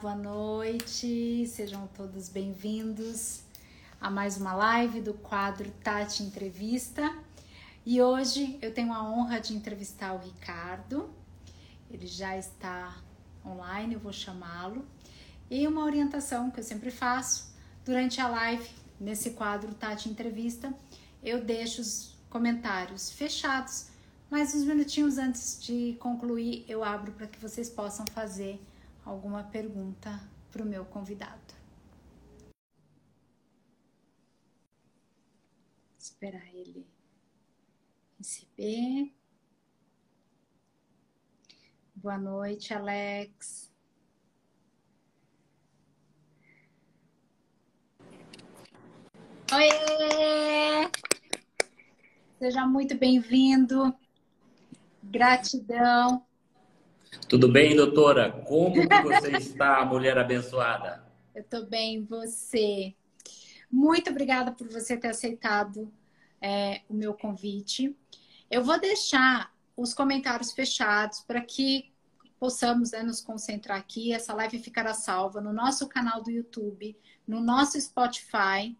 Boa 0.00 0.16
noite, 0.16 1.46
sejam 1.46 1.86
todos 1.88 2.30
bem-vindos 2.30 3.42
a 4.00 4.08
mais 4.08 4.38
uma 4.38 4.54
live 4.54 5.02
do 5.02 5.12
quadro 5.12 5.70
Tati 5.84 6.22
Entrevista. 6.22 7.14
E 7.84 8.00
hoje 8.00 8.58
eu 8.62 8.72
tenho 8.72 8.94
a 8.94 9.02
honra 9.02 9.38
de 9.38 9.52
entrevistar 9.52 10.14
o 10.14 10.18
Ricardo, 10.18 11.10
ele 11.90 12.06
já 12.06 12.34
está 12.38 12.96
online, 13.44 13.92
eu 13.92 14.00
vou 14.00 14.10
chamá-lo. 14.10 14.86
E 15.50 15.68
uma 15.68 15.84
orientação 15.84 16.50
que 16.50 16.60
eu 16.60 16.64
sempre 16.64 16.90
faço 16.90 17.54
durante 17.84 18.22
a 18.22 18.28
live, 18.28 18.70
nesse 18.98 19.32
quadro 19.32 19.74
Tati 19.74 20.08
Entrevista, 20.08 20.72
eu 21.22 21.44
deixo 21.44 21.82
os 21.82 22.16
comentários 22.30 23.10
fechados, 23.10 23.88
mas 24.30 24.54
uns 24.54 24.64
minutinhos 24.64 25.18
antes 25.18 25.62
de 25.62 25.94
concluir, 26.00 26.64
eu 26.66 26.82
abro 26.82 27.12
para 27.12 27.26
que 27.26 27.38
vocês 27.38 27.68
possam 27.68 28.06
fazer 28.14 28.58
alguma 29.10 29.42
pergunta 29.42 30.20
para 30.52 30.62
o 30.62 30.66
meu 30.66 30.84
convidado. 30.84 31.54
Esperar 35.98 36.46
ele 36.54 36.86
receber. 38.16 39.12
Boa 41.94 42.16
noite, 42.18 42.72
Alex. 42.72 43.72
Oi! 49.52 49.68
Seja 52.38 52.64
muito 52.64 52.96
bem-vindo. 52.96 53.92
Gratidão 55.02 56.24
tudo 57.28 57.48
bem, 57.48 57.76
doutora? 57.76 58.30
Como 58.46 58.74
você 59.02 59.36
está, 59.36 59.84
mulher 59.84 60.18
abençoada? 60.18 61.04
Eu 61.34 61.42
estou 61.42 61.66
bem, 61.66 62.04
você. 62.04 62.94
Muito 63.70 64.10
obrigada 64.10 64.52
por 64.52 64.68
você 64.68 64.96
ter 64.96 65.08
aceitado 65.08 65.92
é, 66.40 66.82
o 66.88 66.94
meu 66.94 67.14
convite. 67.14 67.96
Eu 68.50 68.64
vou 68.64 68.80
deixar 68.80 69.52
os 69.76 69.94
comentários 69.94 70.52
fechados 70.52 71.20
para 71.20 71.40
que 71.40 71.92
possamos 72.38 72.92
né, 72.92 73.02
nos 73.02 73.20
concentrar 73.20 73.78
aqui. 73.78 74.12
Essa 74.12 74.34
live 74.34 74.58
ficará 74.58 74.94
salva 74.94 75.40
no 75.40 75.52
nosso 75.52 75.88
canal 75.88 76.22
do 76.22 76.30
YouTube, 76.30 76.96
no 77.26 77.40
nosso 77.40 77.80
Spotify 77.80 78.76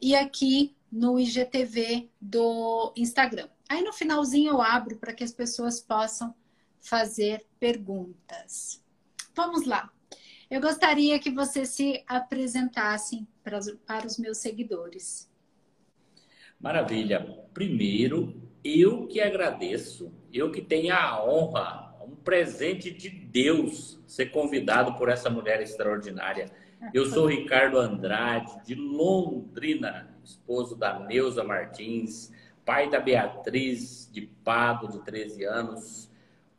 e 0.00 0.14
aqui 0.14 0.74
no 0.90 1.18
IGTV 1.18 2.08
do 2.20 2.92
Instagram. 2.96 3.48
Aí 3.68 3.82
no 3.82 3.92
finalzinho 3.92 4.52
eu 4.52 4.62
abro 4.62 4.96
para 4.96 5.12
que 5.12 5.24
as 5.24 5.32
pessoas 5.32 5.80
possam 5.80 6.34
fazer 6.82 7.46
perguntas. 7.58 8.82
Vamos 9.34 9.64
lá. 9.64 9.90
Eu 10.50 10.60
gostaria 10.60 11.18
que 11.18 11.30
você 11.30 11.64
se 11.64 12.04
apresentasse 12.06 13.26
para, 13.42 13.58
para 13.86 14.06
os 14.06 14.18
meus 14.18 14.38
seguidores. 14.38 15.30
Maravilha. 16.60 17.38
Primeiro, 17.54 18.50
eu 18.62 19.06
que 19.06 19.20
agradeço, 19.20 20.12
eu 20.32 20.50
que 20.52 20.60
tenho 20.60 20.94
a 20.94 21.24
honra, 21.24 21.96
um 22.06 22.14
presente 22.14 22.90
de 22.90 23.08
Deus, 23.08 23.98
ser 24.06 24.26
convidado 24.26 24.94
por 24.94 25.08
essa 25.08 25.30
mulher 25.30 25.62
extraordinária. 25.62 26.50
Eu 26.92 27.06
sou 27.06 27.26
Ricardo 27.26 27.78
Andrade, 27.78 28.64
de 28.64 28.74
Londrina, 28.74 30.14
esposo 30.22 30.76
da 30.76 30.98
Neuza 30.98 31.42
Martins, 31.42 32.32
pai 32.64 32.90
da 32.90 33.00
Beatriz 33.00 34.10
de 34.12 34.22
Pado, 34.44 34.88
de 34.88 35.00
13 35.00 35.44
anos, 35.44 36.11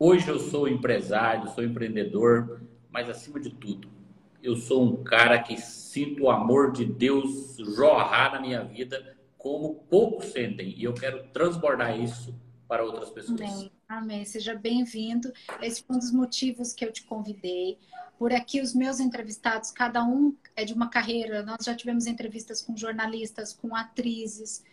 Hoje 0.05 0.27
eu 0.27 0.37
sou 0.37 0.67
empresário, 0.67 1.49
sou 1.51 1.63
empreendedor, 1.63 2.61
mas 2.91 3.09
acima 3.09 3.39
de 3.39 3.49
tudo, 3.51 3.89
eu 4.41 4.53
sou 4.53 4.83
um 4.83 5.01
cara 5.01 5.41
que 5.41 5.55
sinto 5.55 6.23
o 6.23 6.29
amor 6.29 6.73
de 6.73 6.83
Deus 6.83 7.55
jorrar 7.55 8.33
na 8.33 8.41
minha 8.41 8.61
vida 8.65 9.15
como 9.37 9.75
poucos 9.89 10.25
sentem. 10.25 10.77
E 10.77 10.83
eu 10.83 10.93
quero 10.93 11.23
transbordar 11.31 11.97
isso 11.97 12.37
para 12.67 12.83
outras 12.83 13.11
pessoas. 13.11 13.39
Amém. 13.39 13.71
Amém. 13.87 14.25
Seja 14.25 14.53
bem-vindo. 14.53 15.31
Esse 15.61 15.81
foi 15.81 15.95
um 15.95 15.99
dos 15.99 16.11
motivos 16.11 16.73
que 16.73 16.83
eu 16.83 16.91
te 16.91 17.03
convidei. 17.03 17.79
Por 18.19 18.33
aqui, 18.33 18.59
os 18.59 18.75
meus 18.75 18.99
entrevistados, 18.99 19.71
cada 19.71 20.03
um 20.03 20.35
é 20.53 20.65
de 20.65 20.73
uma 20.73 20.89
carreira. 20.89 21.43
Nós 21.43 21.63
já 21.63 21.73
tivemos 21.73 22.07
entrevistas 22.07 22.61
com 22.61 22.75
jornalistas, 22.75 23.53
com 23.53 23.73
atrizes, 23.73 24.65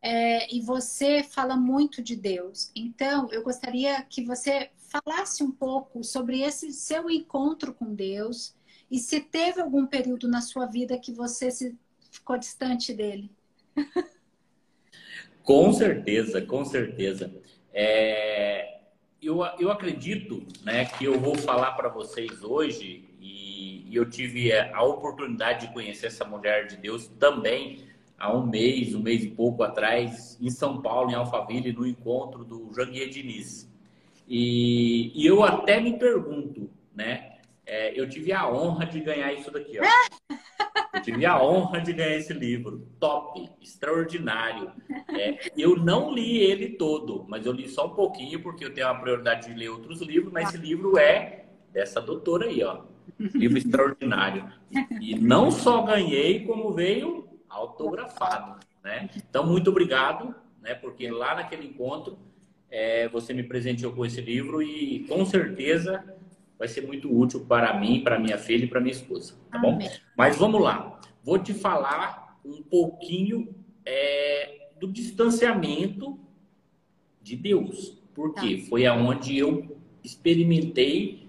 é, 0.00 0.54
e 0.54 0.60
você 0.60 1.22
fala 1.22 1.56
muito 1.56 2.02
de 2.02 2.14
Deus. 2.14 2.70
Então, 2.74 3.28
eu 3.32 3.42
gostaria 3.42 4.02
que 4.02 4.24
você 4.24 4.70
falasse 4.76 5.42
um 5.42 5.50
pouco 5.50 6.02
sobre 6.04 6.40
esse 6.40 6.72
seu 6.72 7.10
encontro 7.10 7.74
com 7.74 7.94
Deus 7.94 8.56
e 8.90 8.98
se 8.98 9.20
teve 9.20 9.60
algum 9.60 9.86
período 9.86 10.28
na 10.28 10.40
sua 10.40 10.66
vida 10.66 10.98
que 10.98 11.12
você 11.12 11.50
se, 11.50 11.76
ficou 12.10 12.38
distante 12.38 12.94
dele. 12.94 13.30
com 15.42 15.72
certeza, 15.72 16.40
com 16.40 16.64
certeza. 16.64 17.30
É, 17.72 18.78
eu, 19.20 19.44
eu 19.58 19.70
acredito 19.70 20.46
né, 20.62 20.84
que 20.86 21.04
eu 21.04 21.18
vou 21.20 21.36
falar 21.36 21.72
para 21.72 21.88
vocês 21.88 22.42
hoje, 22.42 23.04
e, 23.20 23.84
e 23.90 23.94
eu 23.94 24.08
tive 24.08 24.52
a 24.52 24.82
oportunidade 24.82 25.66
de 25.66 25.72
conhecer 25.72 26.06
essa 26.06 26.24
mulher 26.24 26.66
de 26.66 26.76
Deus 26.76 27.08
também 27.18 27.87
há 28.18 28.36
um 28.36 28.44
mês, 28.44 28.94
um 28.94 29.00
mês 29.00 29.22
e 29.22 29.28
pouco 29.28 29.62
atrás, 29.62 30.36
em 30.40 30.50
São 30.50 30.82
Paulo, 30.82 31.10
em 31.10 31.14
Alphaville, 31.14 31.72
no 31.72 31.86
encontro 31.86 32.44
do 32.44 32.72
Janguier 32.74 33.08
Diniz. 33.08 33.70
E, 34.26 35.12
e 35.14 35.26
eu 35.26 35.42
até 35.42 35.80
me 35.80 35.98
pergunto, 35.98 36.68
né? 36.94 37.36
É, 37.64 37.98
eu 37.98 38.08
tive 38.08 38.32
a 38.32 38.50
honra 38.50 38.86
de 38.86 39.00
ganhar 39.00 39.32
isso 39.32 39.50
daqui, 39.50 39.78
ó. 39.78 39.84
Eu 40.94 41.02
tive 41.02 41.26
a 41.26 41.40
honra 41.40 41.80
de 41.80 41.92
ganhar 41.92 42.16
esse 42.16 42.32
livro. 42.32 42.88
Top, 42.98 43.48
extraordinário. 43.60 44.72
É, 45.16 45.50
eu 45.56 45.76
não 45.76 46.12
li 46.12 46.38
ele 46.38 46.70
todo, 46.70 47.24
mas 47.28 47.46
eu 47.46 47.52
li 47.52 47.68
só 47.68 47.86
um 47.86 47.94
pouquinho, 47.94 48.40
porque 48.42 48.64
eu 48.64 48.72
tenho 48.72 48.88
a 48.88 48.94
prioridade 48.94 49.46
de 49.46 49.54
ler 49.54 49.68
outros 49.68 50.00
livros, 50.00 50.32
mas 50.32 50.48
esse 50.48 50.56
livro 50.56 50.98
é 50.98 51.44
dessa 51.72 52.00
doutora 52.00 52.46
aí, 52.46 52.64
ó. 52.64 52.80
Livro 53.18 53.58
extraordinário. 53.58 54.50
E 55.00 55.14
não 55.14 55.50
só 55.50 55.82
ganhei, 55.82 56.44
como 56.44 56.72
veio 56.72 57.27
autografado, 57.78 58.60
né? 58.82 59.08
Então, 59.16 59.46
muito 59.46 59.70
obrigado, 59.70 60.34
né? 60.60 60.74
Porque 60.74 61.10
lá 61.10 61.36
naquele 61.36 61.68
encontro 61.68 62.18
é, 62.70 63.08
você 63.08 63.32
me 63.32 63.42
presenteou 63.42 63.92
com 63.92 64.04
esse 64.04 64.20
livro 64.20 64.60
e 64.60 65.06
com 65.08 65.24
certeza 65.24 66.04
vai 66.58 66.66
ser 66.66 66.86
muito 66.86 67.14
útil 67.16 67.46
para 67.46 67.78
mim, 67.78 68.02
para 68.02 68.18
minha 68.18 68.36
filha 68.36 68.64
e 68.64 68.68
para 68.68 68.80
minha 68.80 68.92
esposa, 68.92 69.34
tá 69.50 69.58
bom? 69.58 69.78
Mas 70.16 70.36
vamos 70.36 70.60
lá, 70.60 71.00
vou 71.22 71.38
te 71.38 71.54
falar 71.54 72.40
um 72.44 72.62
pouquinho 72.62 73.54
é, 73.86 74.70
do 74.80 74.88
distanciamento 74.88 76.18
de 77.22 77.36
Deus, 77.36 78.02
porque 78.12 78.58
tá. 78.58 78.66
foi 78.68 78.86
aonde 78.86 79.38
eu 79.38 79.78
experimentei 80.02 81.28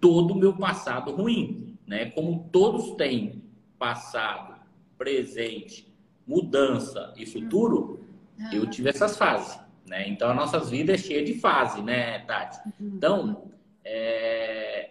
todo 0.00 0.32
o 0.32 0.38
meu 0.38 0.56
passado 0.56 1.12
ruim, 1.12 1.76
né? 1.86 2.10
Como 2.10 2.48
todos 2.50 2.96
têm 2.96 3.42
passado 3.78 4.55
presente, 4.96 5.92
mudança 6.26 7.12
e 7.16 7.24
futuro, 7.24 8.00
uhum. 8.38 8.52
eu 8.52 8.66
tive 8.68 8.88
essas 8.88 9.16
fases, 9.16 9.58
né? 9.86 10.08
Então, 10.08 10.30
as 10.30 10.36
nossas 10.36 10.70
vidas 10.70 11.00
é 11.00 11.04
cheia 11.04 11.24
de 11.24 11.34
fase, 11.34 11.82
né, 11.82 12.20
Tati? 12.20 12.58
Uhum. 12.80 12.92
Então, 12.96 13.50
é... 13.84 14.90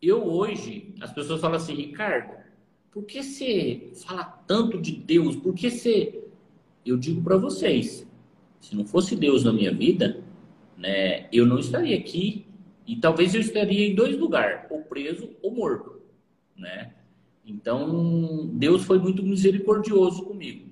eu 0.00 0.24
hoje, 0.24 0.94
as 1.00 1.12
pessoas 1.12 1.40
falam 1.40 1.56
assim, 1.56 1.74
Ricardo, 1.74 2.36
por 2.90 3.04
que 3.04 3.22
você 3.22 3.90
fala 4.06 4.24
tanto 4.24 4.80
de 4.80 4.92
Deus? 4.92 5.36
Por 5.36 5.54
que 5.54 5.70
você... 5.70 6.24
Eu 6.86 6.96
digo 6.96 7.22
para 7.22 7.36
vocês, 7.36 8.06
se 8.60 8.74
não 8.74 8.84
fosse 8.84 9.14
Deus 9.14 9.44
na 9.44 9.52
minha 9.52 9.72
vida, 9.72 10.22
né, 10.76 11.28
eu 11.32 11.44
não 11.44 11.58
estaria 11.58 11.96
aqui 11.96 12.46
e 12.86 12.96
talvez 12.96 13.34
eu 13.34 13.40
estaria 13.40 13.86
em 13.86 13.94
dois 13.94 14.16
lugares, 14.16 14.62
ou 14.70 14.82
preso 14.82 15.30
ou 15.42 15.50
morto, 15.54 16.00
né? 16.56 16.94
Então, 17.48 18.46
Deus 18.52 18.84
foi 18.84 18.98
muito 18.98 19.22
misericordioso 19.22 20.24
comigo. 20.24 20.68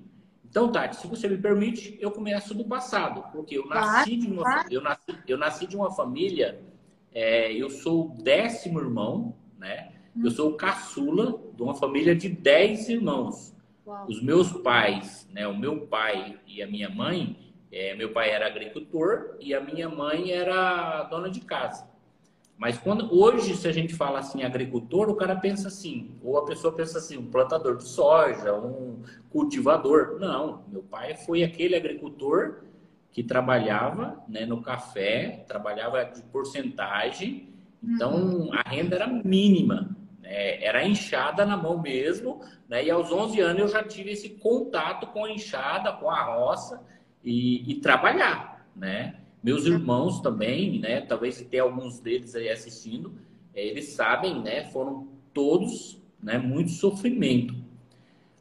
Então, 0.47 0.71
Tati, 0.71 0.95
se 0.95 1.07
você 1.07 1.27
me 1.27 1.37
permite, 1.37 1.97
eu 1.99 2.11
começo 2.11 2.53
do 2.53 2.63
passado, 2.63 3.23
porque 3.31 3.57
eu 3.57 3.65
nasci 3.65 4.15
de 4.15 4.27
uma, 4.27 4.65
eu 4.69 4.81
nasci, 4.81 5.17
eu 5.27 5.37
nasci 5.37 5.67
de 5.67 5.75
uma 5.75 5.91
família, 5.91 6.61
é, 7.11 7.51
eu 7.51 7.69
sou 7.69 8.05
o 8.05 8.23
décimo 8.23 8.79
irmão, 8.79 9.35
né? 9.57 9.91
Eu 10.23 10.31
sou 10.31 10.51
o 10.51 10.53
caçula 10.53 11.39
de 11.55 11.61
uma 11.61 11.75
família 11.75 12.15
de 12.15 12.29
dez 12.29 12.89
irmãos. 12.89 13.55
Uau. 13.85 14.05
Os 14.07 14.21
meus 14.21 14.51
pais, 14.51 15.27
né? 15.31 15.47
O 15.47 15.57
meu 15.57 15.81
pai 15.87 16.39
e 16.47 16.61
a 16.61 16.67
minha 16.67 16.89
mãe, 16.89 17.53
é, 17.71 17.95
meu 17.95 18.11
pai 18.11 18.29
era 18.29 18.47
agricultor 18.47 19.37
e 19.39 19.53
a 19.53 19.61
minha 19.61 19.89
mãe 19.89 20.31
era 20.31 21.03
dona 21.03 21.29
de 21.29 21.41
casa. 21.41 21.87
Mas 22.57 22.77
quando 22.77 23.13
hoje, 23.13 23.55
se 23.55 23.67
a 23.67 23.71
gente 23.71 23.93
fala 23.93 24.19
assim, 24.19 24.43
agricultor, 24.43 25.09
o 25.09 25.15
cara 25.15 25.35
pensa 25.35 25.67
assim, 25.67 26.15
ou 26.23 26.39
a 26.39 26.45
pessoa 26.45 26.73
pensa 26.73 26.97
assim, 26.97 27.15
um 27.15 27.27
plantador 27.27 27.77
de 27.77 27.87
soja, 27.87 28.53
um 28.55 29.03
cultivador. 29.29 30.17
Não, 30.19 30.63
meu 30.67 30.81
pai 30.81 31.15
foi 31.15 31.43
aquele 31.43 31.75
agricultor 31.75 32.63
que 33.11 33.21
trabalhava 33.21 34.23
né, 34.27 34.45
no 34.45 34.61
café, 34.61 35.43
trabalhava 35.47 36.03
de 36.03 36.21
porcentagem 36.23 37.49
Então, 37.81 38.15
uhum. 38.15 38.49
a 38.53 38.67
renda 38.67 38.95
era 38.95 39.07
mínima. 39.07 39.95
Né? 40.19 40.63
Era 40.63 40.83
enxada 40.83 41.45
na 41.45 41.55
mão 41.55 41.79
mesmo. 41.79 42.41
Né? 42.67 42.85
E 42.85 42.89
aos 42.89 43.11
11 43.11 43.39
anos 43.39 43.61
eu 43.61 43.67
já 43.67 43.83
tive 43.83 44.11
esse 44.11 44.29
contato 44.29 45.05
com 45.07 45.25
a 45.25 45.31
enxada, 45.31 45.91
com 45.93 46.09
a 46.09 46.23
roça 46.23 46.83
e, 47.23 47.71
e 47.71 47.75
trabalhar. 47.75 48.67
Né? 48.75 49.15
Meus 49.43 49.65
irmãos 49.65 50.19
também, 50.19 50.79
né? 50.79 51.01
talvez 51.01 51.41
tenha 51.41 51.63
alguns 51.63 51.99
deles 51.99 52.35
aí 52.35 52.49
assistindo, 52.49 53.13
é, 53.53 53.65
eles 53.65 53.89
sabem, 53.89 54.41
né? 54.41 54.65
foram 54.65 55.07
todos 55.33 56.01
né? 56.21 56.37
muito 56.37 56.71
sofrimento. 56.71 57.55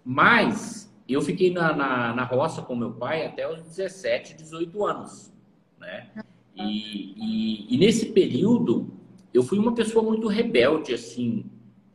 Mas 0.04 0.92
eu 1.08 1.20
fiquei 1.22 1.52
na, 1.52 1.74
na, 1.74 2.14
na 2.14 2.24
roça 2.24 2.62
com 2.62 2.74
meu 2.74 2.92
pai 2.92 3.26
até 3.26 3.50
os 3.50 3.62
17, 3.62 4.34
18 4.34 4.84
anos. 4.84 5.32
Né? 5.78 6.08
E, 6.54 7.14
e, 7.16 7.74
e, 7.74 7.78
nesse 7.78 8.06
período, 8.06 8.90
eu 9.32 9.42
fui 9.42 9.58
uma 9.58 9.74
pessoa 9.74 10.02
muito 10.02 10.26
rebelde, 10.26 10.94
assim, 10.94 11.44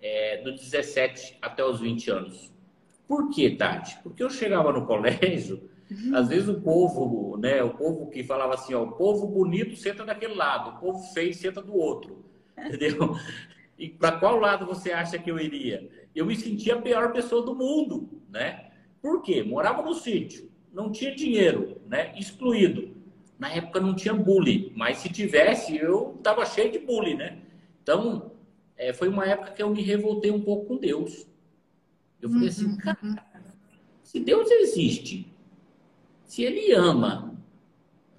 é, 0.02 0.42
do 0.44 0.52
17 0.52 1.38
até 1.42 1.66
os 1.66 1.80
20 1.80 2.12
anos. 2.12 2.52
Por 3.08 3.30
quê, 3.30 3.50
Tati? 3.50 3.98
Porque 4.04 4.24
eu 4.24 4.30
chegava 4.30 4.72
no 4.72 4.86
colégio. 4.86 5.70
Às 6.14 6.30
vezes 6.30 6.48
o 6.48 6.62
povo, 6.62 7.38
né, 7.38 7.62
o 7.64 7.72
povo 7.72 8.10
que 8.10 8.24
falava 8.24 8.54
assim, 8.54 8.74
ó, 8.74 8.84
o 8.84 8.92
povo 8.94 9.28
bonito 9.28 9.76
senta 9.76 10.06
daquele 10.06 10.34
lado, 10.34 10.72
o 10.72 10.80
povo 10.80 11.00
feio 11.14 11.34
senta 11.34 11.62
do 11.62 11.76
outro, 11.76 12.24
entendeu? 12.58 13.16
E 13.78 13.90
para 13.90 14.20
qual 14.20 14.40
lado 14.40 14.66
você 14.66 14.92
acha 14.92 15.18
que 15.18 15.30
eu 15.30 15.40
iria? 15.40 15.90
Eu 16.16 16.26
me 16.26 16.36
sentia 16.36 16.76
a 16.76 16.82
pior 16.82 17.12
pessoa 17.12 17.44
do 17.44 17.56
mundo, 17.56 18.22
né? 18.30 18.72
Por 19.02 19.22
quê? 19.22 19.44
Morava 19.44 19.82
no 19.82 19.94
sítio, 19.94 20.50
não 20.72 20.92
tinha 20.92 21.16
dinheiro, 21.16 21.82
né? 21.88 22.14
Excluído. 22.18 22.96
Na 23.40 23.52
época 23.52 23.80
não 23.80 23.96
tinha 23.96 24.14
bullying, 24.14 24.72
mas 24.76 24.98
se 25.00 25.10
tivesse, 25.10 25.76
eu 25.76 26.20
tava 26.22 26.46
cheio 26.46 26.72
de 26.72 26.78
bullying, 26.78 27.16
né? 27.16 27.40
Então, 27.82 28.32
é, 28.78 28.94
foi 28.94 29.08
uma 29.08 29.26
época 29.26 29.52
que 29.52 29.64
eu 29.64 29.70
me 29.72 29.82
revoltei 29.82 30.30
um 30.30 30.42
pouco 30.42 30.68
com 30.68 30.78
Deus. 30.78 31.26
Eu 32.22 32.30
falei 32.30 32.50
assim, 32.50 32.66
uhum, 32.66 32.78
cara, 32.78 33.00
uhum. 33.02 33.16
se 34.04 34.20
Deus 34.20 34.50
existe, 34.52 35.31
se 36.32 36.44
Ele 36.44 36.72
ama, 36.72 37.38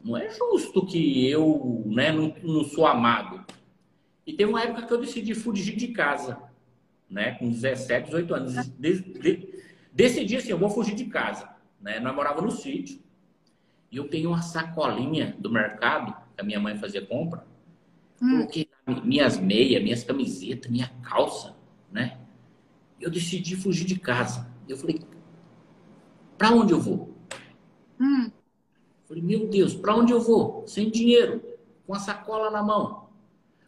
não 0.04 0.18
é 0.18 0.28
justo 0.28 0.84
que 0.84 1.26
eu 1.30 1.82
né, 1.86 2.12
não, 2.12 2.34
não 2.42 2.62
sou 2.62 2.86
amado. 2.86 3.42
E 4.26 4.34
tem 4.34 4.44
uma 4.44 4.60
época 4.62 4.86
que 4.86 4.92
eu 4.92 5.00
decidi 5.00 5.34
fugir 5.34 5.74
de 5.76 5.88
casa, 5.88 6.38
né, 7.08 7.30
com 7.36 7.48
17, 7.48 8.04
18 8.10 8.34
anos. 8.34 8.68
De, 8.78 9.00
de, 9.00 9.64
decidi 9.90 10.36
assim, 10.36 10.50
eu 10.50 10.58
vou 10.58 10.68
fugir 10.68 10.94
de 10.94 11.06
casa. 11.06 11.56
Né? 11.80 12.00
Nós 12.00 12.14
morava 12.14 12.42
no 12.42 12.50
sítio. 12.50 13.00
E 13.90 13.96
eu 13.96 14.04
peguei 14.04 14.26
uma 14.26 14.42
sacolinha 14.42 15.34
do 15.38 15.50
mercado, 15.50 16.14
que 16.34 16.42
a 16.42 16.44
minha 16.44 16.60
mãe 16.60 16.76
fazia 16.76 17.00
compra, 17.00 17.46
hum. 18.20 18.40
coloquei 18.40 18.68
minhas 19.02 19.38
meias, 19.38 19.82
minhas 19.82 20.04
camisetas, 20.04 20.70
minha 20.70 20.92
calça, 21.02 21.56
né? 21.90 22.18
Eu 23.00 23.08
decidi 23.08 23.56
fugir 23.56 23.86
de 23.86 23.98
casa. 23.98 24.52
Eu 24.68 24.76
falei, 24.76 25.00
para 26.36 26.50
onde 26.50 26.74
eu 26.74 26.78
vou? 26.78 27.11
Hum. 28.02 28.32
Falei, 29.06 29.22
meu 29.22 29.46
Deus, 29.46 29.74
para 29.74 29.94
onde 29.94 30.12
eu 30.12 30.20
vou? 30.20 30.66
Sem 30.66 30.90
dinheiro, 30.90 31.40
com 31.86 31.94
a 31.94 32.00
sacola 32.00 32.50
na 32.50 32.62
mão. 32.62 33.08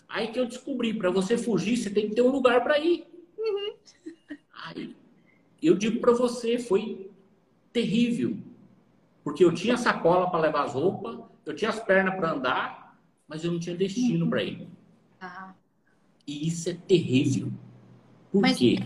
Aí 0.08 0.28
que 0.28 0.40
eu 0.40 0.46
descobri, 0.46 0.92
para 0.92 1.10
você 1.10 1.38
fugir, 1.38 1.76
você 1.76 1.88
tem 1.88 2.08
que 2.08 2.14
ter 2.16 2.22
um 2.22 2.30
lugar 2.30 2.62
para 2.64 2.78
ir. 2.78 3.06
Uhum. 3.38 3.74
Aí, 4.64 4.96
eu 5.62 5.76
digo 5.76 6.00
para 6.00 6.12
você, 6.12 6.58
foi 6.58 7.10
terrível. 7.72 8.36
Porque 9.22 9.44
eu 9.44 9.54
tinha 9.54 9.76
sacola 9.76 10.28
para 10.30 10.40
levar 10.40 10.64
as 10.64 10.74
roupas, 10.74 11.18
eu 11.46 11.54
tinha 11.54 11.70
as 11.70 11.80
pernas 11.80 12.16
para 12.16 12.32
andar, 12.32 12.98
mas 13.28 13.44
eu 13.44 13.52
não 13.52 13.60
tinha 13.60 13.76
destino 13.76 14.28
para 14.28 14.42
ir. 14.42 14.68
Ah. 15.20 15.54
E 16.26 16.48
isso 16.48 16.70
é 16.70 16.74
terrível. 16.74 17.52
Por 18.30 18.42
mas, 18.42 18.58
quê? 18.58 18.76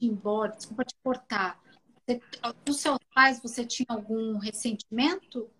Ir 0.00 0.08
embora, 0.08 0.52
desculpa 0.52 0.84
te 0.84 0.94
cortar. 1.02 1.62
Você, 2.06 2.20
dos 2.64 2.76
seus 2.76 2.98
pais, 3.12 3.40
você 3.42 3.64
tinha 3.64 3.86
algum 3.88 4.38
ressentimento? 4.38 5.50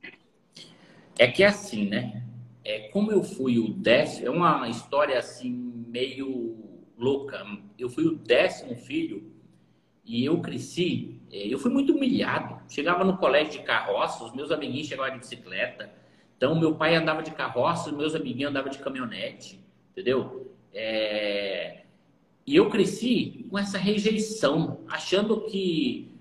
É 1.19 1.27
que 1.27 1.43
é 1.43 1.47
assim, 1.47 1.89
né? 1.89 2.23
É, 2.65 2.89
como 2.89 3.11
eu 3.11 3.23
fui 3.23 3.59
o 3.59 3.73
décimo, 3.73 4.27
é 4.27 4.31
uma 4.31 4.69
história 4.69 5.19
assim 5.19 5.51
meio 5.89 6.57
louca. 6.97 7.45
Eu 7.77 7.89
fui 7.89 8.05
o 8.07 8.15
décimo 8.15 8.77
filho 8.77 9.33
e 10.05 10.25
eu 10.25 10.41
cresci, 10.41 11.21
é, 11.33 11.53
eu 11.53 11.59
fui 11.59 11.71
muito 11.71 11.95
humilhado. 11.95 12.61
Chegava 12.69 13.03
no 13.03 13.17
colégio 13.17 13.55
de 13.55 13.67
carroça, 13.67 14.25
os 14.25 14.33
meus 14.33 14.53
amiguinhos 14.53 14.87
chegavam 14.87 15.13
de 15.15 15.19
bicicleta. 15.19 15.93
Então, 16.37 16.59
meu 16.59 16.77
pai 16.77 16.95
andava 16.95 17.25
de 17.25 17.33
carroça, 17.33 17.91
meus 17.91 18.15
amiguinhos 18.15 18.51
andavam 18.51 18.71
de 18.71 18.79
caminhonete, 18.79 19.59
entendeu? 19.91 20.55
É... 20.73 21.83
E 22.47 22.55
eu 22.55 22.71
cresci 22.71 23.47
com 23.51 23.59
essa 23.59 23.79
rejeição, 23.79 24.85
achando 24.89 25.41
que 25.47 26.16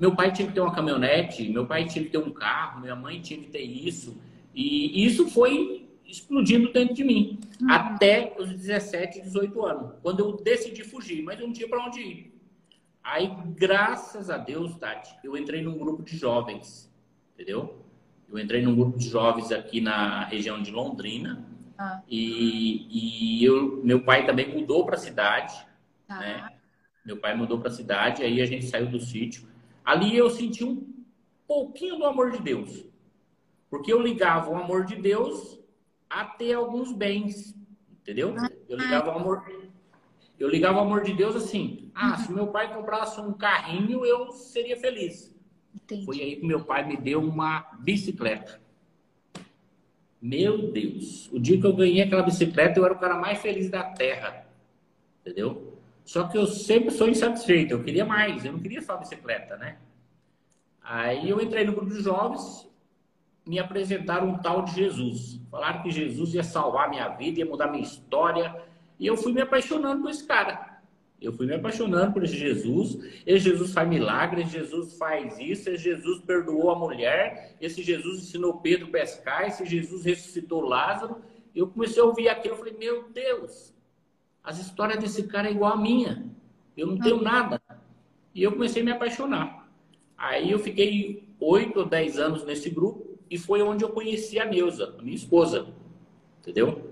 meu 0.00 0.16
pai 0.16 0.32
tinha 0.32 0.48
que 0.48 0.54
ter 0.54 0.60
uma 0.60 0.74
caminhonete, 0.74 1.46
meu 1.50 1.66
pai 1.66 1.84
tinha 1.84 2.02
que 2.02 2.10
ter 2.10 2.16
um 2.16 2.30
carro, 2.30 2.80
minha 2.80 2.96
mãe 2.96 3.20
tinha 3.20 3.38
que 3.38 3.50
ter 3.50 3.60
isso. 3.60 4.16
E 4.54 5.04
isso 5.04 5.28
foi 5.28 5.86
explodindo 6.06 6.72
dentro 6.72 6.94
de 6.94 7.04
mim, 7.04 7.38
uhum. 7.60 7.70
até 7.70 8.34
os 8.38 8.48
17, 8.48 9.20
18 9.20 9.66
anos, 9.66 9.92
quando 10.02 10.20
eu 10.20 10.32
decidi 10.38 10.82
fugir, 10.82 11.22
mas 11.22 11.38
eu 11.38 11.46
não 11.46 11.52
tinha 11.52 11.68
para 11.68 11.84
onde 11.84 12.00
ir. 12.00 12.34
Aí, 13.04 13.30
graças 13.54 14.30
a 14.30 14.38
Deus, 14.38 14.74
Tati, 14.76 15.14
eu 15.22 15.36
entrei 15.36 15.62
num 15.62 15.76
grupo 15.76 16.02
de 16.02 16.16
jovens, 16.16 16.90
entendeu? 17.34 17.84
Eu 18.32 18.38
entrei 18.38 18.62
num 18.62 18.74
grupo 18.74 18.98
de 18.98 19.06
jovens 19.06 19.52
aqui 19.52 19.82
na 19.82 20.24
região 20.24 20.62
de 20.62 20.70
Londrina. 20.70 21.44
Ah. 21.78 22.00
E, 22.08 23.38
e 23.40 23.44
eu, 23.44 23.82
meu 23.84 24.02
pai 24.02 24.24
também 24.24 24.48
mudou 24.48 24.86
para 24.86 24.94
a 24.94 24.98
cidade, 24.98 25.54
ah. 26.08 26.18
né? 26.18 26.48
Meu 27.04 27.18
pai 27.18 27.36
mudou 27.36 27.58
para 27.58 27.68
a 27.68 27.72
cidade, 27.72 28.22
aí 28.22 28.40
a 28.40 28.46
gente 28.46 28.66
saiu 28.66 28.86
do 28.86 29.00
sítio. 29.00 29.49
Ali 29.84 30.16
eu 30.16 30.30
senti 30.30 30.64
um 30.64 30.86
pouquinho 31.46 31.96
do 31.96 32.04
amor 32.04 32.30
de 32.30 32.38
Deus. 32.38 32.84
Porque 33.68 33.92
eu 33.92 34.00
ligava 34.00 34.50
o 34.50 34.56
amor 34.56 34.84
de 34.84 34.96
Deus 34.96 35.58
a 36.08 36.24
ter 36.24 36.54
alguns 36.54 36.92
bens, 36.92 37.54
entendeu? 37.90 38.34
Eu 38.68 38.76
ligava 38.76 39.10
o 39.10 39.18
amor, 39.18 39.44
eu 40.38 40.48
ligava 40.48 40.78
o 40.78 40.82
amor 40.82 41.02
de 41.02 41.12
Deus 41.12 41.36
assim: 41.36 41.90
ah, 41.94 42.16
se 42.16 42.32
meu 42.32 42.48
pai 42.48 42.74
comprasse 42.74 43.20
um 43.20 43.32
carrinho, 43.32 44.04
eu 44.04 44.32
seria 44.32 44.76
feliz. 44.76 45.32
Entendi. 45.74 46.04
Foi 46.04 46.20
aí 46.20 46.36
que 46.36 46.46
meu 46.46 46.64
pai 46.64 46.86
me 46.86 46.96
deu 46.96 47.20
uma 47.20 47.60
bicicleta. 47.78 48.60
Meu 50.20 50.70
Deus, 50.70 51.30
o 51.32 51.38
dia 51.38 51.58
que 51.58 51.66
eu 51.66 51.74
ganhei 51.74 52.02
aquela 52.02 52.22
bicicleta, 52.22 52.78
eu 52.78 52.84
era 52.84 52.94
o 52.94 52.98
cara 52.98 53.16
mais 53.16 53.40
feliz 53.40 53.70
da 53.70 53.84
terra. 53.84 54.46
Entendeu? 55.20 55.69
Só 56.04 56.26
que 56.26 56.36
eu 56.36 56.46
sempre 56.46 56.90
sou 56.90 57.08
insatisfeito, 57.08 57.74
eu 57.74 57.82
queria 57.82 58.04
mais, 58.04 58.44
eu 58.44 58.52
não 58.52 58.60
queria 58.60 58.82
só 58.82 58.96
bicicleta, 58.96 59.56
né? 59.56 59.78
Aí 60.82 61.30
eu 61.30 61.40
entrei 61.40 61.64
no 61.64 61.72
grupo 61.72 61.92
de 61.92 62.02
jovens, 62.02 62.68
me 63.46 63.58
apresentaram 63.58 64.28
um 64.28 64.38
tal 64.38 64.62
de 64.62 64.74
Jesus. 64.74 65.40
Falaram 65.50 65.82
que 65.82 65.90
Jesus 65.90 66.34
ia 66.34 66.42
salvar 66.42 66.90
minha 66.90 67.08
vida, 67.08 67.40
ia 67.40 67.46
mudar 67.46 67.68
minha 67.68 67.82
história, 67.82 68.60
e 68.98 69.06
eu 69.06 69.16
fui 69.16 69.32
me 69.32 69.40
apaixonando 69.40 70.02
por 70.02 70.10
esse 70.10 70.24
cara. 70.24 70.70
Eu 71.20 71.32
fui 71.32 71.46
me 71.46 71.54
apaixonando 71.54 72.12
por 72.12 72.24
esse 72.24 72.36
Jesus. 72.36 72.98
Esse 73.26 73.50
Jesus 73.50 73.72
faz 73.72 73.88
milagres, 73.88 74.50
Jesus 74.50 74.96
faz 74.96 75.38
isso, 75.38 75.68
esse 75.68 75.84
Jesus 75.84 76.20
perdoou 76.22 76.70
a 76.70 76.78
mulher, 76.78 77.56
esse 77.60 77.82
Jesus 77.82 78.22
ensinou 78.22 78.60
Pedro 78.60 78.86
a 78.88 78.90
pescar, 78.90 79.46
esse 79.46 79.66
Jesus 79.66 80.04
ressuscitou 80.04 80.62
Lázaro. 80.62 81.16
Eu 81.54 81.66
comecei 81.66 82.00
a 82.02 82.06
ouvir 82.06 82.28
aquilo, 82.28 82.54
eu 82.54 82.58
falei, 82.58 82.76
meu 82.78 83.10
Deus, 83.10 83.74
as 84.42 84.58
histórias 84.58 84.98
desse 84.98 85.24
cara 85.24 85.48
é 85.48 85.52
igual 85.52 85.72
a 85.72 85.76
minha. 85.76 86.24
Eu 86.76 86.86
não 86.86 86.98
tenho 86.98 87.22
nada. 87.22 87.60
E 88.34 88.42
eu 88.42 88.52
comecei 88.52 88.82
a 88.82 88.84
me 88.84 88.92
apaixonar. 88.92 89.68
Aí 90.16 90.50
eu 90.50 90.58
fiquei 90.58 91.28
oito 91.38 91.80
ou 91.80 91.86
dez 91.86 92.18
anos 92.18 92.44
nesse 92.44 92.70
grupo 92.70 93.18
e 93.30 93.38
foi 93.38 93.62
onde 93.62 93.84
eu 93.84 93.90
conheci 93.90 94.38
a 94.38 94.44
Neuza, 94.44 94.94
a 94.98 95.02
minha 95.02 95.16
esposa. 95.16 95.68
Entendeu? 96.40 96.90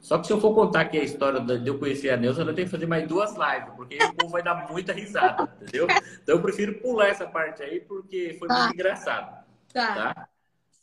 Só 0.00 0.18
que 0.18 0.26
se 0.26 0.32
eu 0.32 0.40
for 0.40 0.52
contar 0.52 0.80
aqui 0.80 0.98
a 0.98 1.04
história 1.04 1.40
de 1.40 1.68
eu 1.68 1.78
conhecer 1.78 2.10
a 2.10 2.16
Neuza, 2.16 2.42
eu 2.42 2.54
tenho 2.54 2.66
que 2.66 2.72
fazer 2.72 2.86
mais 2.86 3.06
duas 3.06 3.36
lives, 3.36 3.72
porque 3.76 3.96
o 4.02 4.14
povo 4.14 4.32
vai 4.32 4.42
dar 4.42 4.68
muita 4.68 4.92
risada, 4.92 5.44
entendeu? 5.62 5.86
Então 6.20 6.36
eu 6.36 6.42
prefiro 6.42 6.74
pular 6.80 7.08
essa 7.08 7.24
parte 7.24 7.62
aí, 7.62 7.80
porque 7.80 8.36
foi 8.38 8.48
muito 8.48 8.74
engraçado. 8.74 9.44
Tá. 9.72 9.94
tá. 9.94 10.28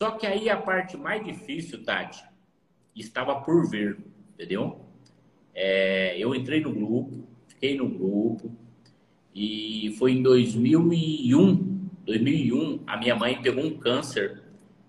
Só 0.02 0.12
que 0.12 0.26
aí 0.26 0.50
a 0.50 0.56
parte 0.56 0.96
mais 0.96 1.22
difícil, 1.26 1.84
Tati, 1.84 2.24
estava 2.96 3.42
por 3.42 3.70
vir, 3.70 3.98
entendeu? 4.34 4.89
É, 5.62 6.18
eu 6.18 6.34
entrei 6.34 6.62
no 6.62 6.72
grupo, 6.72 7.28
fiquei 7.46 7.76
no 7.76 7.90
grupo, 7.90 8.50
e 9.36 9.94
foi 10.00 10.14
em 10.14 10.24
2001, 10.24 11.90
2001, 12.06 12.80
a 12.88 12.96
minha 12.96 13.14
mãe 13.14 13.42
pegou 13.42 13.66
um 13.66 13.78
câncer 13.78 14.42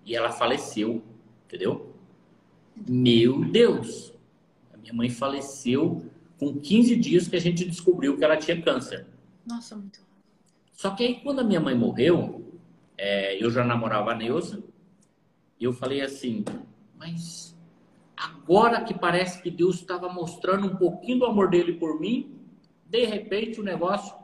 e 0.05 0.15
ela 0.15 0.31
faleceu, 0.31 1.03
entendeu? 1.45 1.93
Meu 2.87 3.43
Deus! 3.43 4.13
Minha 4.81 4.93
mãe 4.93 5.09
faleceu 5.09 6.05
com 6.39 6.57
15 6.57 6.95
dias 6.95 7.27
que 7.27 7.35
a 7.35 7.41
gente 7.41 7.65
descobriu 7.65 8.15
que 8.15 8.23
ela 8.23 8.37
tinha 8.37 8.59
câncer. 8.61 9.05
Nossa, 9.45 9.75
muito. 9.75 9.99
Só 10.71 10.91
que 10.91 11.03
aí, 11.03 11.15
quando 11.15 11.39
a 11.39 11.43
minha 11.43 11.59
mãe 11.59 11.75
morreu, 11.75 12.49
é, 12.97 13.43
eu 13.43 13.51
já 13.51 13.65
namorava 13.65 14.13
a 14.13 14.15
Neuza, 14.15 14.63
e 15.59 15.65
eu 15.65 15.73
falei 15.73 16.01
assim, 16.01 16.45
mas 16.97 17.50
Agora 18.21 18.83
que 18.83 18.93
parece 18.93 19.41
que 19.41 19.49
Deus 19.49 19.77
estava 19.77 20.07
mostrando 20.07 20.67
um 20.67 20.75
pouquinho 20.75 21.17
do 21.19 21.25
amor 21.25 21.49
dele 21.49 21.73
por 21.73 21.99
mim, 21.99 22.39
de 22.85 23.03
repente 23.03 23.59
o 23.59 23.63
negócio 23.63 24.15